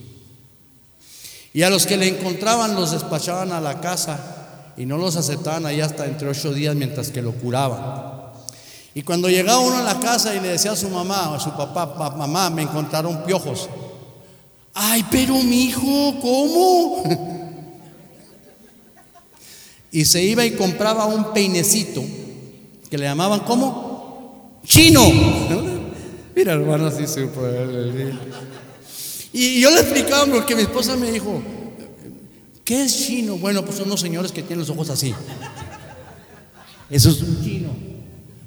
Y 1.54 1.64
a 1.64 1.72
los 1.72 1.88
que 1.88 1.98
le 1.98 2.08
encontraban 2.08 2.76
los 2.76 2.92
despachaban 2.92 3.52
a 3.52 3.60
la 3.60 3.82
casa 3.82 4.74
y 4.78 4.86
no 4.86 5.00
los 5.00 5.16
aceptaban 5.16 5.66
ahí 5.66 5.82
hasta 5.82 6.06
entre 6.06 6.30
ocho 6.30 6.54
días 6.54 6.76
mientras 6.76 7.10
que 7.10 7.24
lo 7.24 7.32
curaban. 7.32 8.23
Y 8.96 9.02
cuando 9.02 9.28
llegaba 9.30 9.60
uno 9.60 9.78
a 9.78 9.82
la 9.82 10.00
casa 10.00 10.36
y 10.36 10.40
le 10.40 10.50
decía 10.50 10.72
a 10.72 10.76
su 10.76 10.88
mamá 10.90 11.32
o 11.32 11.34
a 11.36 11.40
su 11.40 11.50
papá, 11.52 11.96
"Pa- 11.98 12.12
mamá, 12.16 12.50
me 12.50 12.62
encontraron 12.62 13.24
piojos. 13.24 13.68
Ay, 14.74 15.04
pero 15.10 15.36
mi 15.42 15.64
hijo, 15.66 16.16
¿cómo? 16.22 17.04
y 19.92 20.06
se 20.06 20.24
iba 20.24 20.46
y 20.46 20.52
compraba 20.52 21.06
un 21.06 21.34
peinecito 21.34 22.04
que 22.90 22.98
le 22.98 23.06
llamaban 23.06 23.42
¿cómo? 23.42 24.60
Chino. 24.66 25.02
Mira, 26.36 26.54
hermano, 26.54 26.88
así 26.88 27.06
se 27.08 27.28
puede. 27.28 28.14
Y 29.32 29.60
yo 29.62 29.70
le 29.72 29.82
explicaba 29.82 30.26
porque 30.32 30.56
mi 30.56 30.62
esposa 30.64 30.96
me 30.96 31.12
dijo, 31.12 31.42
¿qué 32.64 32.84
es 32.84 33.06
chino? 33.06 33.38
Bueno, 33.38 33.64
pues 33.66 33.78
son 33.78 33.88
unos 33.88 34.00
señores 34.00 34.32
que 34.32 34.42
tienen 34.42 34.60
los 34.60 34.70
ojos 34.70 34.90
así. 34.90 35.14
Eso 36.90 37.10
es 37.10 37.22
un 37.22 37.44
chino. 37.44 37.70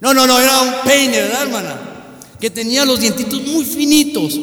No, 0.00 0.12
no, 0.12 0.26
no, 0.26 0.38
era 0.38 0.60
un 0.60 0.74
peine, 0.84 1.22
¿verdad, 1.22 1.42
hermana? 1.42 1.80
Que 2.38 2.50
tenía 2.50 2.84
los 2.84 3.00
dientitos 3.00 3.40
muy 3.42 3.64
finitos 3.64 4.38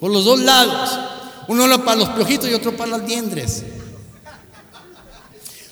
por 0.00 0.10
los 0.10 0.24
dos 0.24 0.40
lados. 0.40 0.98
Uno 1.48 1.64
era 1.64 1.78
para 1.78 1.96
los 1.96 2.10
piojitos 2.10 2.48
y 2.48 2.54
otro 2.54 2.76
para 2.76 2.98
las 2.98 3.08
liendres. 3.08 3.64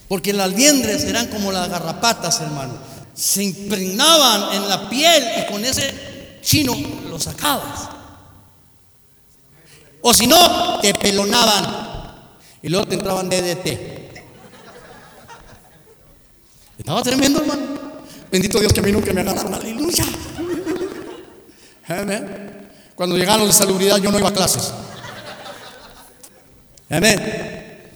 Porque 0.08 0.32
las 0.32 0.52
liendres 0.52 1.04
eran 1.04 1.28
como 1.28 1.52
las 1.52 1.68
garrapatas, 1.68 2.40
hermano. 2.40 2.74
Se 3.14 3.42
impregnaban 3.42 4.54
en 4.54 4.68
la 4.68 4.88
piel 4.88 5.24
y 5.38 5.52
con 5.52 5.64
ese 5.64 6.38
chino 6.42 6.74
lo 7.08 7.18
sacabas. 7.18 7.88
O 10.00 10.12
si 10.12 10.26
no, 10.26 10.80
te 10.80 10.92
pelonaban 10.94 11.64
y 12.60 12.68
luego 12.68 12.86
te 12.86 12.94
entraban 12.94 13.28
DDT. 13.28 13.92
Estaba 16.78 17.02
tremendo, 17.02 17.40
hermano. 17.40 17.81
Bendito 18.32 18.58
Dios 18.58 18.72
que 18.72 18.80
a 18.80 18.82
mí 18.82 18.90
nunca 18.90 19.12
me 19.12 19.20
agarraron. 19.20 19.52
Aleluya. 19.52 20.04
Amén. 21.86 22.70
Cuando 22.94 23.18
llegaron 23.18 23.46
de 23.46 23.52
salubridad 23.52 23.98
yo 23.98 24.10
no 24.10 24.18
iba 24.18 24.30
a 24.30 24.32
clases. 24.32 24.72
Amén. 26.88 27.90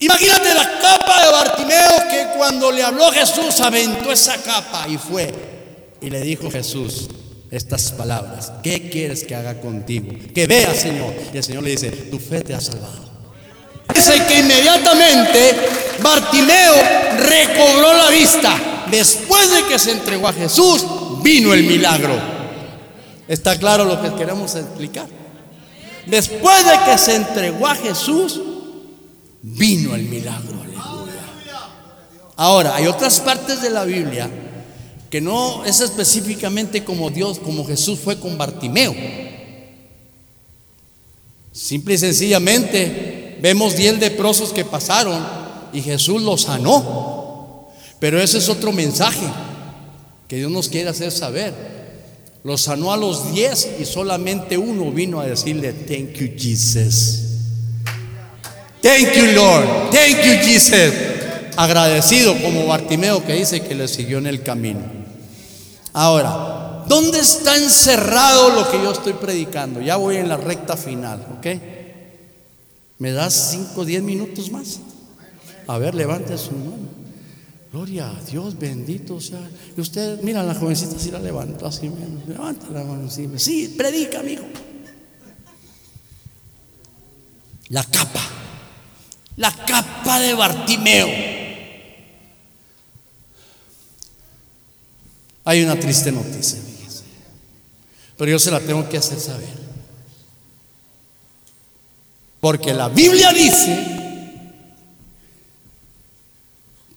Imagínate 0.00 0.54
la 0.54 0.78
capa 0.80 1.24
de 1.24 1.32
Bartimeo 1.32 2.08
que 2.10 2.36
cuando 2.36 2.72
le 2.72 2.82
habló 2.82 3.12
Jesús 3.12 3.60
aventó 3.60 4.10
esa 4.10 4.42
capa 4.42 4.86
y 4.88 4.98
fue. 4.98 5.32
Y 6.00 6.10
le 6.10 6.20
dijo 6.22 6.50
Jesús 6.50 7.08
estas 7.52 7.92
palabras. 7.92 8.52
¿Qué 8.60 8.90
quieres 8.90 9.22
que 9.22 9.36
haga 9.36 9.60
contigo? 9.60 10.12
Que 10.34 10.48
vea, 10.48 10.74
Señor. 10.74 11.14
Y 11.32 11.36
el 11.36 11.44
Señor 11.44 11.62
le 11.62 11.70
dice, 11.70 11.90
tu 11.90 12.18
fe 12.18 12.40
te 12.40 12.54
ha 12.54 12.60
salvado. 12.60 13.13
Que 14.04 14.38
inmediatamente 14.40 15.56
Bartimeo 16.02 16.74
recobró 17.18 17.94
la 17.94 18.10
vista. 18.10 18.84
Después 18.90 19.50
de 19.50 19.64
que 19.64 19.78
se 19.78 19.92
entregó 19.92 20.28
a 20.28 20.32
Jesús, 20.34 20.84
vino 21.22 21.54
el 21.54 21.64
milagro. 21.64 22.14
¿Está 23.26 23.58
claro 23.58 23.86
lo 23.86 24.02
que 24.02 24.14
queremos 24.14 24.54
explicar? 24.56 25.06
Después 26.04 26.66
de 26.66 26.72
que 26.84 26.98
se 26.98 27.16
entregó 27.16 27.66
a 27.66 27.74
Jesús, 27.76 28.40
vino 29.40 29.94
el 29.94 30.02
milagro. 30.02 30.54
Ahora, 32.36 32.76
hay 32.76 32.86
otras 32.86 33.20
partes 33.20 33.62
de 33.62 33.70
la 33.70 33.84
Biblia 33.84 34.28
que 35.08 35.22
no 35.22 35.64
es 35.64 35.80
específicamente 35.80 36.84
como 36.84 37.08
Dios, 37.08 37.38
como 37.38 37.64
Jesús 37.64 38.00
fue 38.00 38.18
con 38.18 38.36
Bartimeo. 38.36 38.94
Simple 41.52 41.94
y 41.94 41.98
sencillamente 41.98 43.13
vemos 43.44 43.76
diez 43.76 43.98
leprosos 43.98 44.54
que 44.54 44.64
pasaron 44.64 45.22
y 45.70 45.82
Jesús 45.82 46.22
los 46.22 46.44
sanó. 46.44 47.68
Pero 47.98 48.18
ese 48.18 48.38
es 48.38 48.48
otro 48.48 48.72
mensaje 48.72 49.26
que 50.26 50.36
Dios 50.36 50.50
nos 50.50 50.70
quiere 50.70 50.88
hacer 50.88 51.12
saber. 51.12 51.52
Los 52.42 52.62
sanó 52.62 52.90
a 52.90 52.96
los 52.96 53.34
diez 53.34 53.68
y 53.78 53.84
solamente 53.84 54.56
uno 54.56 54.90
vino 54.90 55.20
a 55.20 55.26
decirle, 55.26 55.74
thank 55.74 56.14
you 56.14 56.30
Jesus. 56.38 57.20
Thank 58.80 59.12
you 59.14 59.26
Lord. 59.32 59.90
Thank 59.90 60.24
you 60.24 60.42
Jesus. 60.42 60.94
Agradecido 61.54 62.34
como 62.40 62.66
Bartimeo 62.66 63.26
que 63.26 63.34
dice 63.34 63.60
que 63.60 63.74
le 63.74 63.88
siguió 63.88 64.16
en 64.16 64.26
el 64.26 64.42
camino. 64.42 64.80
Ahora, 65.92 66.84
¿dónde 66.88 67.18
está 67.18 67.58
encerrado 67.58 68.54
lo 68.54 68.70
que 68.70 68.78
yo 68.78 68.90
estoy 68.90 69.12
predicando? 69.12 69.82
Ya 69.82 69.96
voy 69.96 70.16
en 70.16 70.30
la 70.30 70.38
recta 70.38 70.78
final, 70.78 71.22
¿ok? 71.36 71.83
¿Me 72.98 73.12
das 73.12 73.50
5 73.50 73.80
o 73.80 73.84
10 73.84 74.02
minutos 74.02 74.50
más? 74.50 74.80
A 75.66 75.78
ver, 75.78 75.94
levante 75.94 76.36
su 76.38 76.52
mano. 76.52 77.04
Gloria 77.72 78.08
a 78.08 78.20
Dios, 78.22 78.56
bendito 78.56 79.20
sea. 79.20 79.50
Y 79.76 79.80
usted, 79.80 80.20
mira, 80.22 80.44
la 80.44 80.54
jovencita 80.54 80.96
si 80.98 81.10
la 81.10 81.18
levanta 81.18 81.66
así, 81.66 81.90
levanta 82.28 82.68
la 82.70 82.84
mano 82.84 83.08
así. 83.08 83.28
Sí, 83.36 83.74
predica, 83.76 84.20
amigo. 84.20 84.44
La 87.70 87.82
capa, 87.82 88.20
la 89.36 89.50
capa 89.50 90.20
de 90.20 90.34
Bartimeo. 90.34 91.08
Hay 95.46 95.62
una 95.64 95.78
triste 95.78 96.12
noticia, 96.12 96.60
fíjese. 96.60 97.02
Pero 98.16 98.30
yo 98.30 98.38
se 98.38 98.50
la 98.50 98.60
tengo 98.60 98.88
que 98.88 98.98
hacer 98.98 99.18
saber. 99.18 99.63
Porque 102.44 102.74
la 102.74 102.90
Biblia 102.90 103.32
dice 103.32 103.86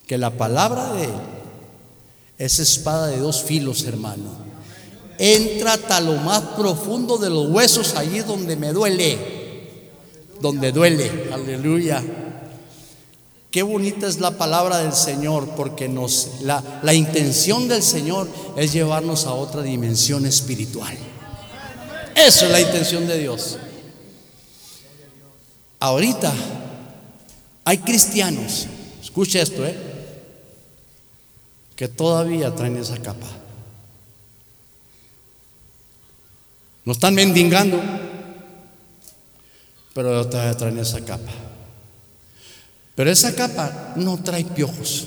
que 0.05 0.17
la 0.17 0.31
palabra 0.31 0.91
de 0.91 1.05
Él 1.05 1.13
es 2.37 2.59
espada 2.59 3.07
de 3.07 3.19
dos 3.19 3.43
filos, 3.43 3.85
hermano. 3.85 4.29
Entra 5.17 5.75
hasta 5.75 6.01
lo 6.01 6.15
más 6.15 6.41
profundo 6.57 7.17
de 7.17 7.29
los 7.29 7.47
huesos, 7.49 7.95
allí 7.95 8.19
donde 8.19 8.57
me 8.57 8.73
duele, 8.73 9.17
donde 10.41 10.73
duele, 10.73 11.29
aleluya. 11.31 12.03
Qué 13.49 13.63
bonita 13.63 14.05
es 14.05 14.19
la 14.19 14.31
palabra 14.31 14.79
del 14.79 14.91
Señor, 14.91 15.51
porque 15.55 15.87
nos, 15.87 16.41
la, 16.41 16.81
la 16.83 16.93
intención 16.93 17.69
del 17.69 17.83
Señor 17.83 18.27
es 18.57 18.73
llevarnos 18.73 19.25
a 19.25 19.31
otra 19.31 19.61
dimensión 19.61 20.25
espiritual. 20.25 20.97
Eso 22.15 22.47
es 22.47 22.51
la 22.51 22.59
intención 22.59 23.07
de 23.07 23.19
Dios. 23.19 23.57
Ahorita 25.79 26.33
hay 27.63 27.77
cristianos, 27.79 28.67
escucha 29.01 29.41
esto, 29.41 29.65
¿eh? 29.65 29.75
que 31.75 31.87
todavía 31.87 32.53
traen 32.55 32.77
esa 32.77 32.97
capa. 32.97 33.27
No 36.83 36.93
están 36.93 37.13
mendigando, 37.13 37.79
pero 39.93 40.27
todavía 40.27 40.57
traen 40.57 40.79
esa 40.79 41.05
capa. 41.05 41.31
Pero 42.95 43.11
esa 43.11 43.35
capa 43.35 43.93
no 43.95 44.17
trae 44.23 44.43
piojos, 44.43 45.05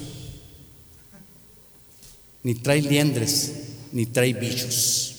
ni 2.44 2.55
trae 2.55 2.80
liendres, 2.80 3.52
ni 3.90 4.06
trae 4.06 4.32
bichos. 4.32 5.16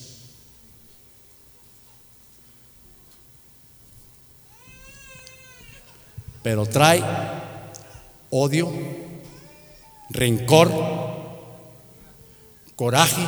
Pero 6.44 6.66
trae 6.66 7.04
odio, 8.32 8.72
rencor, 10.10 10.72
coraje, 12.76 13.28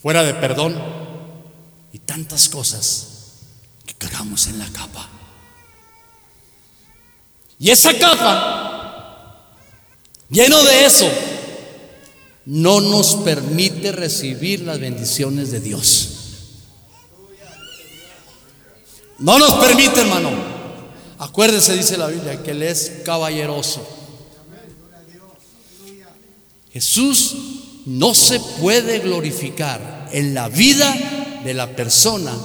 fuera 0.00 0.24
de 0.24 0.34
perdón 0.34 0.76
y 1.92 1.98
tantas 2.00 2.48
cosas 2.48 3.08
que 3.86 3.94
cargamos 3.94 4.48
en 4.48 4.58
la 4.58 4.66
capa. 4.72 5.08
Y 7.58 7.70
esa 7.70 7.96
capa, 7.96 9.46
lleno 10.28 10.60
de 10.64 10.84
eso, 10.84 11.08
no 12.46 12.80
nos 12.80 13.14
permite 13.16 13.92
recibir 13.92 14.62
las 14.62 14.80
bendiciones 14.80 15.52
de 15.52 15.60
Dios. 15.60 16.08
No 19.18 19.38
nos 19.38 19.52
permite, 19.54 20.00
hermano. 20.00 20.51
Acuérdese, 21.22 21.76
dice 21.76 21.96
la 21.96 22.08
Biblia, 22.08 22.42
que 22.42 22.50
Él 22.50 22.64
es 22.64 22.94
caballeroso. 23.04 23.86
Jesús 26.72 27.36
no 27.86 28.12
se 28.12 28.40
puede 28.40 28.98
glorificar 28.98 30.08
en 30.10 30.34
la 30.34 30.48
vida 30.48 31.40
de 31.44 31.54
la 31.54 31.76
persona 31.76 32.36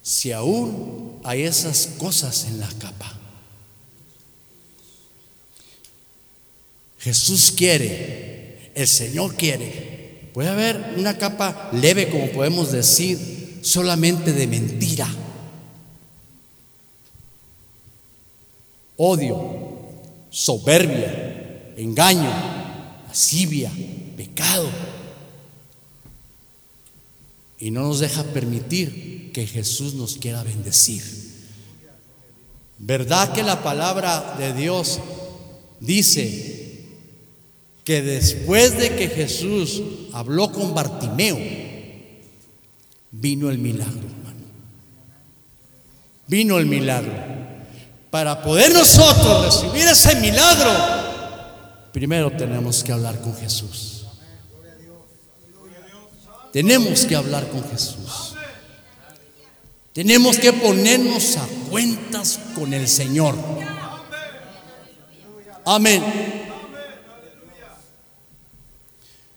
si 0.00 0.32
aún 0.32 1.20
hay 1.22 1.42
esas 1.42 1.90
cosas 1.98 2.46
en 2.46 2.60
la 2.60 2.68
capa. 2.78 3.14
Jesús 6.98 7.52
quiere, 7.54 8.70
el 8.74 8.88
Señor 8.88 9.34
quiere. 9.34 10.30
Puede 10.32 10.48
haber 10.48 10.94
una 10.96 11.18
capa 11.18 11.68
leve, 11.74 12.08
como 12.08 12.30
podemos 12.30 12.72
decir, 12.72 13.58
solamente 13.60 14.32
de 14.32 14.46
mentira. 14.46 15.14
Odio, 19.02 19.40
soberbia, 20.28 21.72
engaño, 21.74 22.30
lascivia, 23.08 23.72
pecado. 24.14 24.68
Y 27.58 27.70
no 27.70 27.80
nos 27.80 28.00
deja 28.00 28.22
permitir 28.24 29.32
que 29.32 29.46
Jesús 29.46 29.94
nos 29.94 30.18
quiera 30.18 30.42
bendecir. 30.42 31.02
¿Verdad 32.76 33.32
que 33.32 33.42
la 33.42 33.62
palabra 33.62 34.36
de 34.38 34.52
Dios 34.52 35.00
dice 35.80 36.84
que 37.84 38.02
después 38.02 38.76
de 38.76 38.96
que 38.96 39.08
Jesús 39.08 39.82
habló 40.12 40.52
con 40.52 40.74
Bartimeo, 40.74 41.38
vino 43.12 43.48
el 43.48 43.56
milagro, 43.56 43.94
hermano. 43.94 44.44
Vino 46.26 46.58
el 46.58 46.66
milagro. 46.66 47.39
Para 48.10 48.42
poder 48.42 48.72
nosotros 48.72 49.62
recibir 49.62 49.86
ese 49.86 50.16
milagro, 50.16 50.70
primero 51.92 52.30
tenemos 52.32 52.82
que 52.82 52.92
hablar 52.92 53.20
con 53.20 53.36
Jesús. 53.36 54.04
Tenemos 56.52 57.04
que 57.06 57.14
hablar 57.14 57.48
con 57.48 57.62
Jesús. 57.70 58.34
Tenemos 59.92 60.38
que 60.38 60.52
ponernos 60.52 61.36
a 61.36 61.46
cuentas 61.68 62.40
con 62.54 62.74
el 62.74 62.88
Señor. 62.88 63.36
Amén. 65.64 66.02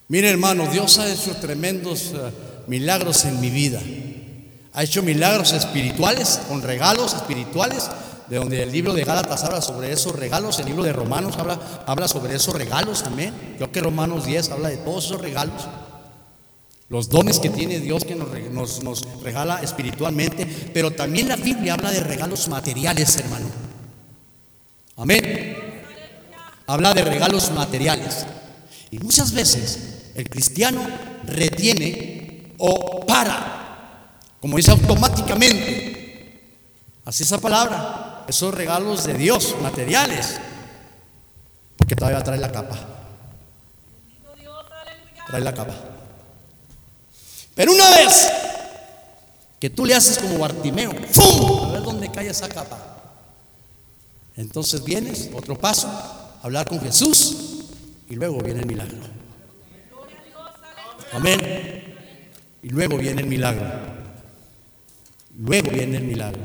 Mire 0.08 0.30
hermano, 0.30 0.68
Dios 0.68 1.00
ha 1.00 1.12
hecho 1.12 1.36
tremendos 1.38 2.12
eh, 2.14 2.32
milagros 2.68 3.26
en 3.26 3.40
mi 3.40 3.50
vida. 3.50 3.82
Ha 4.74 4.84
hecho 4.84 5.02
milagros 5.02 5.54
espirituales, 5.54 6.40
con 6.48 6.62
regalos 6.62 7.14
espirituales, 7.14 7.90
de 8.30 8.38
donde 8.38 8.64
el 8.64 8.72
libro 8.72 8.94
de 8.94 9.04
Gálatas 9.04 9.44
habla 9.44 9.62
sobre 9.62 9.92
esos 9.92 10.16
regalos, 10.16 10.60
el 10.60 10.66
libro 10.68 10.84
de 10.84 10.94
Romanos 10.94 11.36
habla, 11.38 11.60
habla 11.86 12.08
sobre 12.08 12.36
esos 12.36 12.54
regalos, 12.56 13.04
amén. 13.04 13.34
Creo 13.58 13.72
que 13.72 13.82
Romanos 13.82 14.26
10 14.26 14.50
habla 14.52 14.70
de 14.70 14.78
todos 14.78 15.06
esos 15.06 15.22
regalos. 15.22 15.68
Los 16.90 17.10
dones 17.10 17.40
que 17.40 17.50
tiene 17.50 17.80
Dios 17.80 18.04
que 18.06 18.16
nos, 18.16 18.28
nos- 18.52 18.84
nos 18.84 19.22
regala 19.24 19.62
espiritualmente, 19.62 20.46
pero 20.74 20.92
también 20.92 21.28
la 21.28 21.36
Biblia 21.38 21.74
habla 21.74 21.92
de 21.92 22.00
regalos 22.02 22.48
materiales, 22.50 23.18
hermano. 23.18 23.48
Amén. 24.98 25.58
Habla 26.68 26.94
de 26.94 27.04
regalos 27.04 27.52
materiales. 27.52 28.26
Y 28.92 29.00
muchas 29.00 29.32
veces 29.34 30.12
el 30.16 30.30
cristiano 30.30 30.82
retiene 31.26 32.54
o 32.60 33.00
para, 33.06 34.20
como 34.40 34.58
dice 34.58 34.72
automáticamente, 34.72 36.40
así 37.06 37.24
esa 37.24 37.40
palabra, 37.40 38.13
esos 38.28 38.54
regalos 38.54 39.06
de 39.06 39.14
Dios 39.14 39.56
materiales, 39.62 40.40
porque 41.78 41.96
todavía 41.96 42.24
trae 42.24 42.40
la 42.40 42.52
capa. 42.52 42.78
Trae 45.28 45.42
la 45.42 45.54
capa. 45.54 45.74
Pero 47.56 47.74
una 47.74 47.90
vez 47.90 48.30
que 49.60 49.70
tú 49.70 49.86
le 49.86 49.96
haces 49.96 50.18
como 50.18 50.38
Bartimeo, 50.40 50.92
¡fum! 51.12 51.70
A 51.70 51.72
ver 51.74 51.84
dónde 51.84 52.12
cae 52.12 52.28
esa 52.28 52.50
capa. 52.50 52.78
Entonces 54.36 54.84
vienes, 54.84 55.30
otro 55.34 55.58
paso, 55.58 55.88
hablar 56.42 56.68
con 56.68 56.82
Jesús 56.82 57.36
y 58.10 58.16
luego 58.16 58.40
viene 58.40 58.62
el 58.62 58.66
milagro. 58.66 58.98
Amén. 61.14 61.40
Y 62.64 62.70
luego 62.70 62.98
viene 62.98 63.22
el 63.22 63.28
milagro. 63.28 63.68
Luego 65.38 65.70
viene 65.72 65.98
el 65.98 66.04
milagro. 66.04 66.42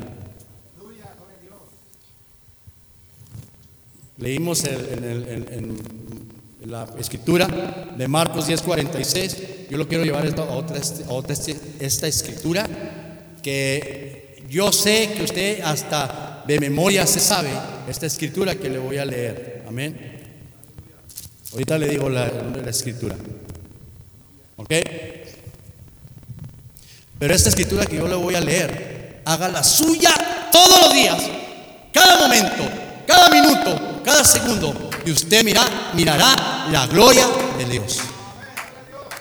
Leímos 4.19 4.65
en, 4.65 5.79
la 6.67 6.87
escritura 6.99 7.47
de 7.97 8.09
Marcos 8.09 8.49
10:46. 8.49 9.69
Yo 9.71 9.79
lo 9.79 9.87
quiero 9.89 10.05
llevar 10.05 10.27
a 10.27 10.43
otra, 10.43 10.81
a 11.09 11.13
otra 11.13 11.37
esta 11.81 12.07
escritura 12.07 12.69
que 13.43 14.43
yo 14.51 14.73
sé 14.73 15.13
que 15.17 15.23
usted 15.23 15.61
hasta 15.63 16.45
de 16.47 16.59
memoria 16.59 17.07
se 17.07 17.21
sabe 17.21 17.51
esta 17.89 18.07
escritura 18.07 18.57
que 18.57 18.69
le 18.69 18.79
voy 18.79 18.99
a 18.99 19.05
leer. 19.05 19.65
Amén. 19.69 19.97
Ahorita 21.53 21.79
le 21.79 21.89
digo 21.89 22.09
la, 22.09 22.31
la 22.63 22.71
escritura. 22.71 23.17
¿Ok? 24.57 24.75
Pero 27.19 27.35
esta 27.35 27.49
escritura 27.49 27.87
que 27.87 27.97
yo 27.97 28.09
le 28.09 28.15
voy 28.15 28.35
a 28.35 28.41
leer, 28.41 29.23
haga 29.25 29.49
la 29.49 29.63
suya 29.63 30.11
todos 30.53 30.83
los 30.83 30.93
días, 30.93 31.23
cada 31.93 32.21
momento, 32.21 32.88
cada 33.09 33.31
minuto, 33.31 34.03
cada 34.05 34.23
segundo, 34.23 34.91
y 35.07 35.11
usted 35.11 35.43
mira, 35.43 35.63
mirará 35.95 36.69
la 36.71 36.87
gloria 36.89 37.27
de 37.57 37.65
Dios. 37.65 38.01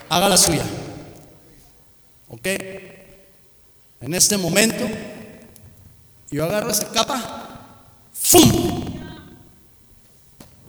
Haga 0.09 0.27
la 0.27 0.35
suya. 0.35 0.65
¿Ok? 2.27 2.45
En 4.01 4.13
este 4.13 4.35
momento, 4.35 4.85
yo 6.29 6.43
agarro 6.43 6.69
esa 6.69 6.91
capa, 6.91 7.85
¡fum! 8.11 8.83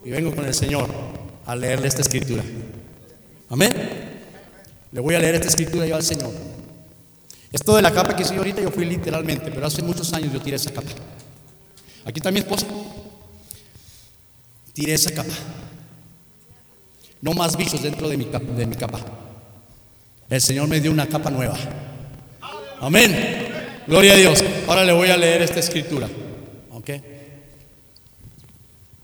Y 0.05 0.11
vengo 0.11 0.33
con 0.33 0.45
el 0.45 0.55
Señor 0.55 0.89
a 1.45 1.57
leerle 1.57 1.89
esta 1.89 2.03
escritura. 2.03 2.45
Amén. 3.51 3.73
Le 4.93 5.01
voy 5.01 5.17
a 5.17 5.19
leer 5.19 5.35
esta 5.35 5.49
escritura 5.49 5.87
yo 5.87 5.97
al 5.97 6.05
Señor. 6.05 6.31
Esto 7.51 7.75
de 7.75 7.83
la 7.83 7.93
capa 7.93 8.15
que 8.15 8.25
soy 8.25 8.37
ahorita, 8.37 8.63
yo 8.63 8.71
fui 8.71 8.85
literalmente, 8.85 9.51
pero 9.51 9.67
hace 9.67 9.83
muchos 9.83 10.13
años 10.13 10.33
yo 10.33 10.41
tiré 10.41 10.55
esa 10.55 10.71
capa. 10.71 10.89
Aquí 12.05 12.21
está 12.21 12.31
mi 12.31 12.39
esposa. 12.39 12.65
Tiré 14.79 14.95
esa 14.95 15.11
capa. 15.11 15.35
No 17.21 17.33
más 17.33 17.57
bichos 17.57 17.83
dentro 17.83 18.09
de 18.09 18.17
mi, 18.17 18.27
capa, 18.27 18.45
de 18.53 18.65
mi 18.65 18.77
capa. 18.77 19.01
El 20.31 20.41
Señor 20.41 20.69
me 20.69 20.81
dio 20.81 20.93
una 20.93 21.09
capa 21.09 21.33
nueva. 21.33 21.59
Amén. 22.81 23.83
Gloria 23.89 24.13
a 24.13 24.17
Dios. 24.17 24.45
Ahora 24.69 24.85
le 24.85 24.93
voy 24.93 25.09
a 25.09 25.17
leer 25.17 25.43
esta 25.43 25.59
escritura. 25.59 26.09
¿Ok? 26.71 26.91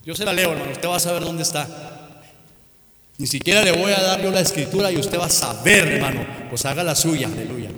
Yo 0.05 0.14
se 0.14 0.24
la 0.24 0.32
leo, 0.32 0.52
hermano. 0.52 0.70
Usted 0.70 0.88
va 0.88 0.94
a 0.94 1.01
saber 1.01 1.24
dónde 1.24 1.42
está. 1.42 2.22
Ni 3.18 3.26
siquiera 3.26 3.60
le 3.62 3.72
voy 3.72 3.90
a 3.90 4.01
dar 4.01 4.22
yo 4.22 4.30
la 4.30 4.42
escritura 4.42 4.92
y 4.92 4.96
usted 4.96 5.18
va 5.18 5.26
a 5.26 5.30
saber, 5.30 5.88
hermano. 5.88 6.24
Pues 6.51 6.64
haga 6.66 6.84
la 6.84 6.94
suya. 6.94 7.26
Aleluya. 7.26 7.70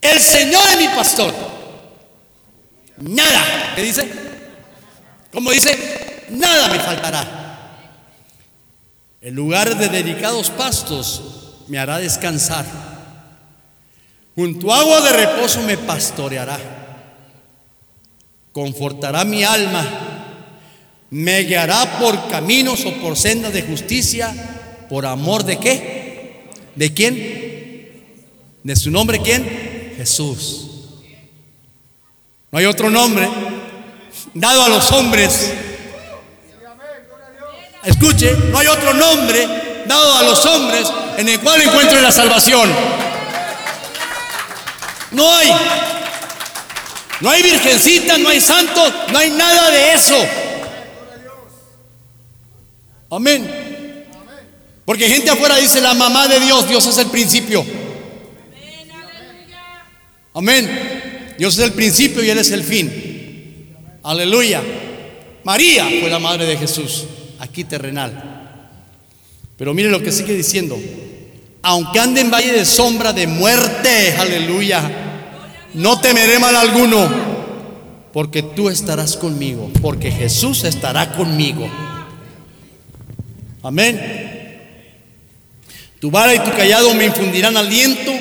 El 0.00 0.20
Señor 0.20 0.62
es 0.70 0.78
mi 0.78 0.86
pastor. 0.94 1.34
Nada. 2.98 3.72
¿Qué 3.74 3.82
dice? 3.82 4.08
Como 5.32 5.50
dice, 5.50 6.13
nada 6.30 6.68
me 6.68 6.78
faltará. 6.78 7.44
En 9.20 9.34
lugar 9.34 9.76
de 9.76 9.88
delicados 9.88 10.50
pastos 10.50 11.22
me 11.68 11.78
hará 11.78 11.98
descansar. 11.98 12.66
Junto 14.34 14.72
a 14.72 14.80
agua 14.80 15.00
de 15.00 15.12
reposo 15.12 15.62
me 15.62 15.78
pastoreará. 15.78 16.58
Confortará 18.52 19.24
mi 19.24 19.44
alma. 19.44 19.84
Me 21.10 21.40
guiará 21.40 21.98
por 21.98 22.28
caminos 22.28 22.84
o 22.84 22.92
por 22.94 23.16
sendas 23.16 23.52
de 23.52 23.62
justicia. 23.62 24.86
¿Por 24.88 25.06
amor 25.06 25.44
de 25.44 25.58
qué? 25.58 26.44
¿De 26.74 26.92
quién? 26.92 28.04
¿De 28.62 28.76
su 28.76 28.90
nombre 28.90 29.20
quién? 29.20 29.94
Jesús. 29.96 30.70
No 32.50 32.58
hay 32.58 32.66
otro 32.66 32.90
nombre 32.90 33.28
dado 34.34 34.64
a 34.64 34.68
los 34.68 34.90
hombres. 34.92 35.52
Escuche, 37.84 38.32
no 38.50 38.58
hay 38.58 38.66
otro 38.66 38.94
nombre 38.94 39.84
dado 39.86 40.14
a 40.14 40.22
los 40.22 40.44
hombres 40.46 40.86
en 41.18 41.28
el 41.28 41.40
cual 41.40 41.60
encuentren 41.60 42.02
la 42.02 42.12
salvación. 42.12 42.70
No 45.10 45.32
hay. 45.32 45.50
No 47.20 47.30
hay 47.30 47.42
virgencita, 47.42 48.18
no 48.18 48.28
hay 48.28 48.40
santos, 48.40 48.92
no 49.12 49.18
hay 49.18 49.30
nada 49.30 49.70
de 49.70 49.92
eso. 49.94 50.26
Amén. 53.10 53.64
Porque 54.84 55.08
gente 55.08 55.30
afuera 55.30 55.56
dice 55.56 55.80
la 55.80 55.94
mamá 55.94 56.28
de 56.28 56.40
Dios, 56.40 56.68
Dios 56.68 56.84
es 56.86 56.98
el 56.98 57.06
principio. 57.06 57.64
Amén. 60.34 61.34
Dios 61.38 61.56
es 61.58 61.64
el 61.64 61.72
principio 61.72 62.22
y 62.22 62.30
Él 62.30 62.38
es 62.38 62.50
el 62.50 62.64
fin. 62.64 64.00
Aleluya. 64.02 64.62
María 65.44 65.86
fue 66.00 66.10
la 66.10 66.18
madre 66.18 66.46
de 66.46 66.56
Jesús, 66.56 67.04
aquí 67.44 67.64
terrenal. 67.64 68.12
Pero 69.56 69.74
mire 69.74 69.90
lo 69.90 70.02
que 70.02 70.12
sigue 70.12 70.34
diciendo. 70.34 70.78
Aunque 71.62 72.00
ande 72.00 72.20
en 72.20 72.30
valle 72.30 72.52
de 72.52 72.64
sombra 72.64 73.12
de 73.12 73.26
muerte, 73.26 74.14
aleluya, 74.18 74.90
no 75.74 76.00
temeré 76.00 76.38
mal 76.38 76.54
alguno, 76.56 77.08
porque 78.12 78.42
tú 78.42 78.68
estarás 78.68 79.16
conmigo, 79.16 79.70
porque 79.80 80.10
Jesús 80.10 80.64
estará 80.64 81.12
conmigo. 81.12 81.68
Amén. 83.62 84.24
Tu 86.00 86.10
vara 86.10 86.34
y 86.34 86.38
tu 86.38 86.50
callado 86.50 86.92
me 86.94 87.06
infundirán 87.06 87.56
aliento. 87.56 88.12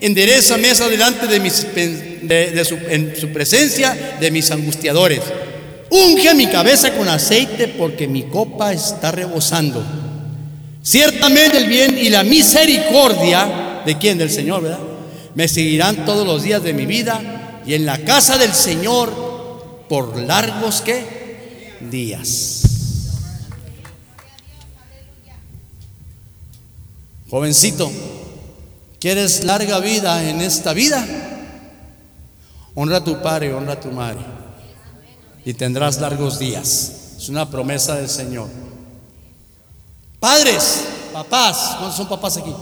Endereza 0.00 0.58
mesa 0.58 0.88
delante 0.88 1.26
de, 1.26 1.40
mis, 1.40 1.74
de, 1.74 2.50
de 2.50 2.78
en 2.90 3.16
su 3.16 3.28
presencia 3.28 4.18
de 4.20 4.30
mis 4.30 4.50
angustiadores 4.50 5.22
unge 5.94 6.34
mi 6.34 6.48
cabeza 6.48 6.92
con 6.94 7.08
aceite 7.08 7.68
porque 7.68 8.08
mi 8.08 8.24
copa 8.24 8.72
está 8.72 9.12
rebosando. 9.12 9.82
Ciertamente 10.82 11.58
el 11.58 11.68
bien 11.68 11.96
y 11.96 12.10
la 12.10 12.24
misericordia, 12.24 13.82
¿de 13.86 13.96
quién? 13.96 14.18
Del 14.18 14.30
Señor, 14.30 14.62
¿verdad? 14.62 14.80
Me 15.34 15.48
seguirán 15.48 16.04
todos 16.04 16.26
los 16.26 16.42
días 16.42 16.62
de 16.62 16.72
mi 16.72 16.84
vida 16.84 17.62
y 17.64 17.74
en 17.74 17.86
la 17.86 17.98
casa 17.98 18.36
del 18.38 18.52
Señor 18.52 19.86
por 19.88 20.16
largos 20.16 20.80
que 20.80 21.78
días. 21.90 22.62
Jovencito, 27.30 27.90
¿quieres 29.00 29.44
larga 29.44 29.78
vida 29.80 30.28
en 30.28 30.40
esta 30.40 30.72
vida? 30.72 31.06
Honra 32.74 32.98
a 32.98 33.04
tu 33.04 33.22
padre, 33.22 33.54
honra 33.54 33.74
a 33.74 33.80
tu 33.80 33.90
madre. 33.90 34.43
Y 35.44 35.54
tendrás 35.54 36.00
largos 36.00 36.38
días. 36.38 37.16
Es 37.16 37.28
una 37.28 37.48
promesa 37.50 37.96
del 37.96 38.08
Señor. 38.08 38.48
Padres, 40.18 40.84
papás, 41.12 41.76
¿cuántos 41.78 41.96
son 41.96 42.08
papás 42.08 42.38
aquí? 42.38 42.54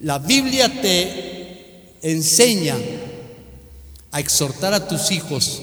La 0.00 0.18
Biblia 0.18 0.68
te 0.82 1.98
enseña 2.02 2.76
a 4.10 4.18
exhortar 4.18 4.74
a 4.74 4.88
tus 4.88 5.12
hijos, 5.12 5.62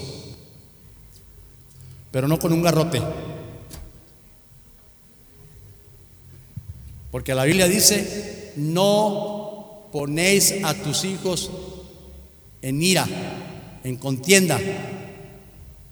pero 2.10 2.26
no 2.26 2.38
con 2.38 2.52
un 2.52 2.62
garrote. 2.62 3.02
Porque 7.10 7.34
la 7.34 7.44
Biblia 7.44 7.68
dice, 7.68 8.52
no 8.56 9.88
ponéis 9.92 10.54
a 10.62 10.74
tus 10.74 11.04
hijos 11.04 11.50
en 12.62 12.82
ira, 12.82 13.06
en 13.84 13.96
contienda. 13.96 14.58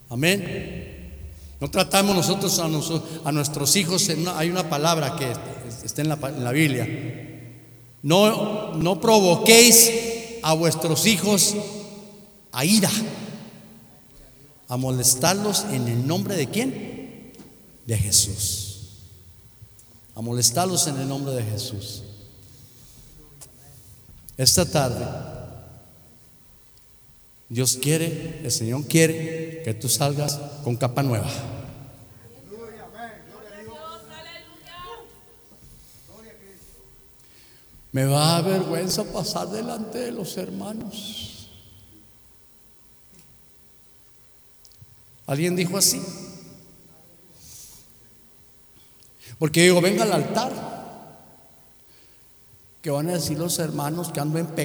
Amén. 0.08 0.98
No 1.60 1.70
tratamos 1.70 2.14
nosotros 2.14 2.58
a, 2.60 3.32
nuestros 3.32 3.74
hijos, 3.76 4.08
hay 4.36 4.48
una 4.48 4.68
palabra 4.68 5.16
que 5.16 5.32
está 5.84 6.02
en 6.02 6.08
la, 6.08 6.18
en 6.22 6.44
la 6.44 6.52
Biblia. 6.52 6.86
No, 8.02 8.74
no 8.74 9.00
provoquéis 9.00 9.90
a 10.42 10.52
vuestros 10.54 11.06
hijos 11.06 11.56
a 12.52 12.64
ira, 12.64 12.90
a 14.68 14.76
molestarlos 14.76 15.64
en 15.72 15.88
el 15.88 16.06
nombre 16.06 16.36
de 16.36 16.48
quién? 16.48 17.32
De 17.86 17.96
Jesús. 17.96 18.76
A 20.14 20.20
molestarlos 20.20 20.86
en 20.86 20.96
el 21.00 21.08
nombre 21.08 21.34
de 21.34 21.42
Jesús. 21.42 22.02
Esta 24.36 24.64
tarde, 24.64 25.04
Dios 27.48 27.78
quiere, 27.80 28.40
el 28.44 28.50
Señor 28.50 28.84
quiere 28.86 29.62
que 29.64 29.74
tú 29.74 29.88
salgas 29.88 30.38
con 30.64 30.76
capa 30.76 31.02
nueva. 31.02 31.30
Me 37.90 38.04
va 38.04 38.36
a 38.36 38.42
vergüenza 38.42 39.02
pasar 39.04 39.48
delante 39.48 39.98
de 39.98 40.12
los 40.12 40.36
hermanos. 40.36 41.48
¿Alguien 45.26 45.56
dijo 45.56 45.76
así? 45.76 46.00
Porque 49.38 49.62
digo, 49.62 49.80
venga 49.80 50.04
al 50.04 50.12
altar. 50.12 50.52
Que 52.82 52.90
van 52.90 53.08
a 53.08 53.14
decir 53.14 53.38
los 53.38 53.58
hermanos 53.58 54.10
que 54.12 54.20
ando 54.20 54.38
en 54.38 54.46
pecado. 54.46 54.64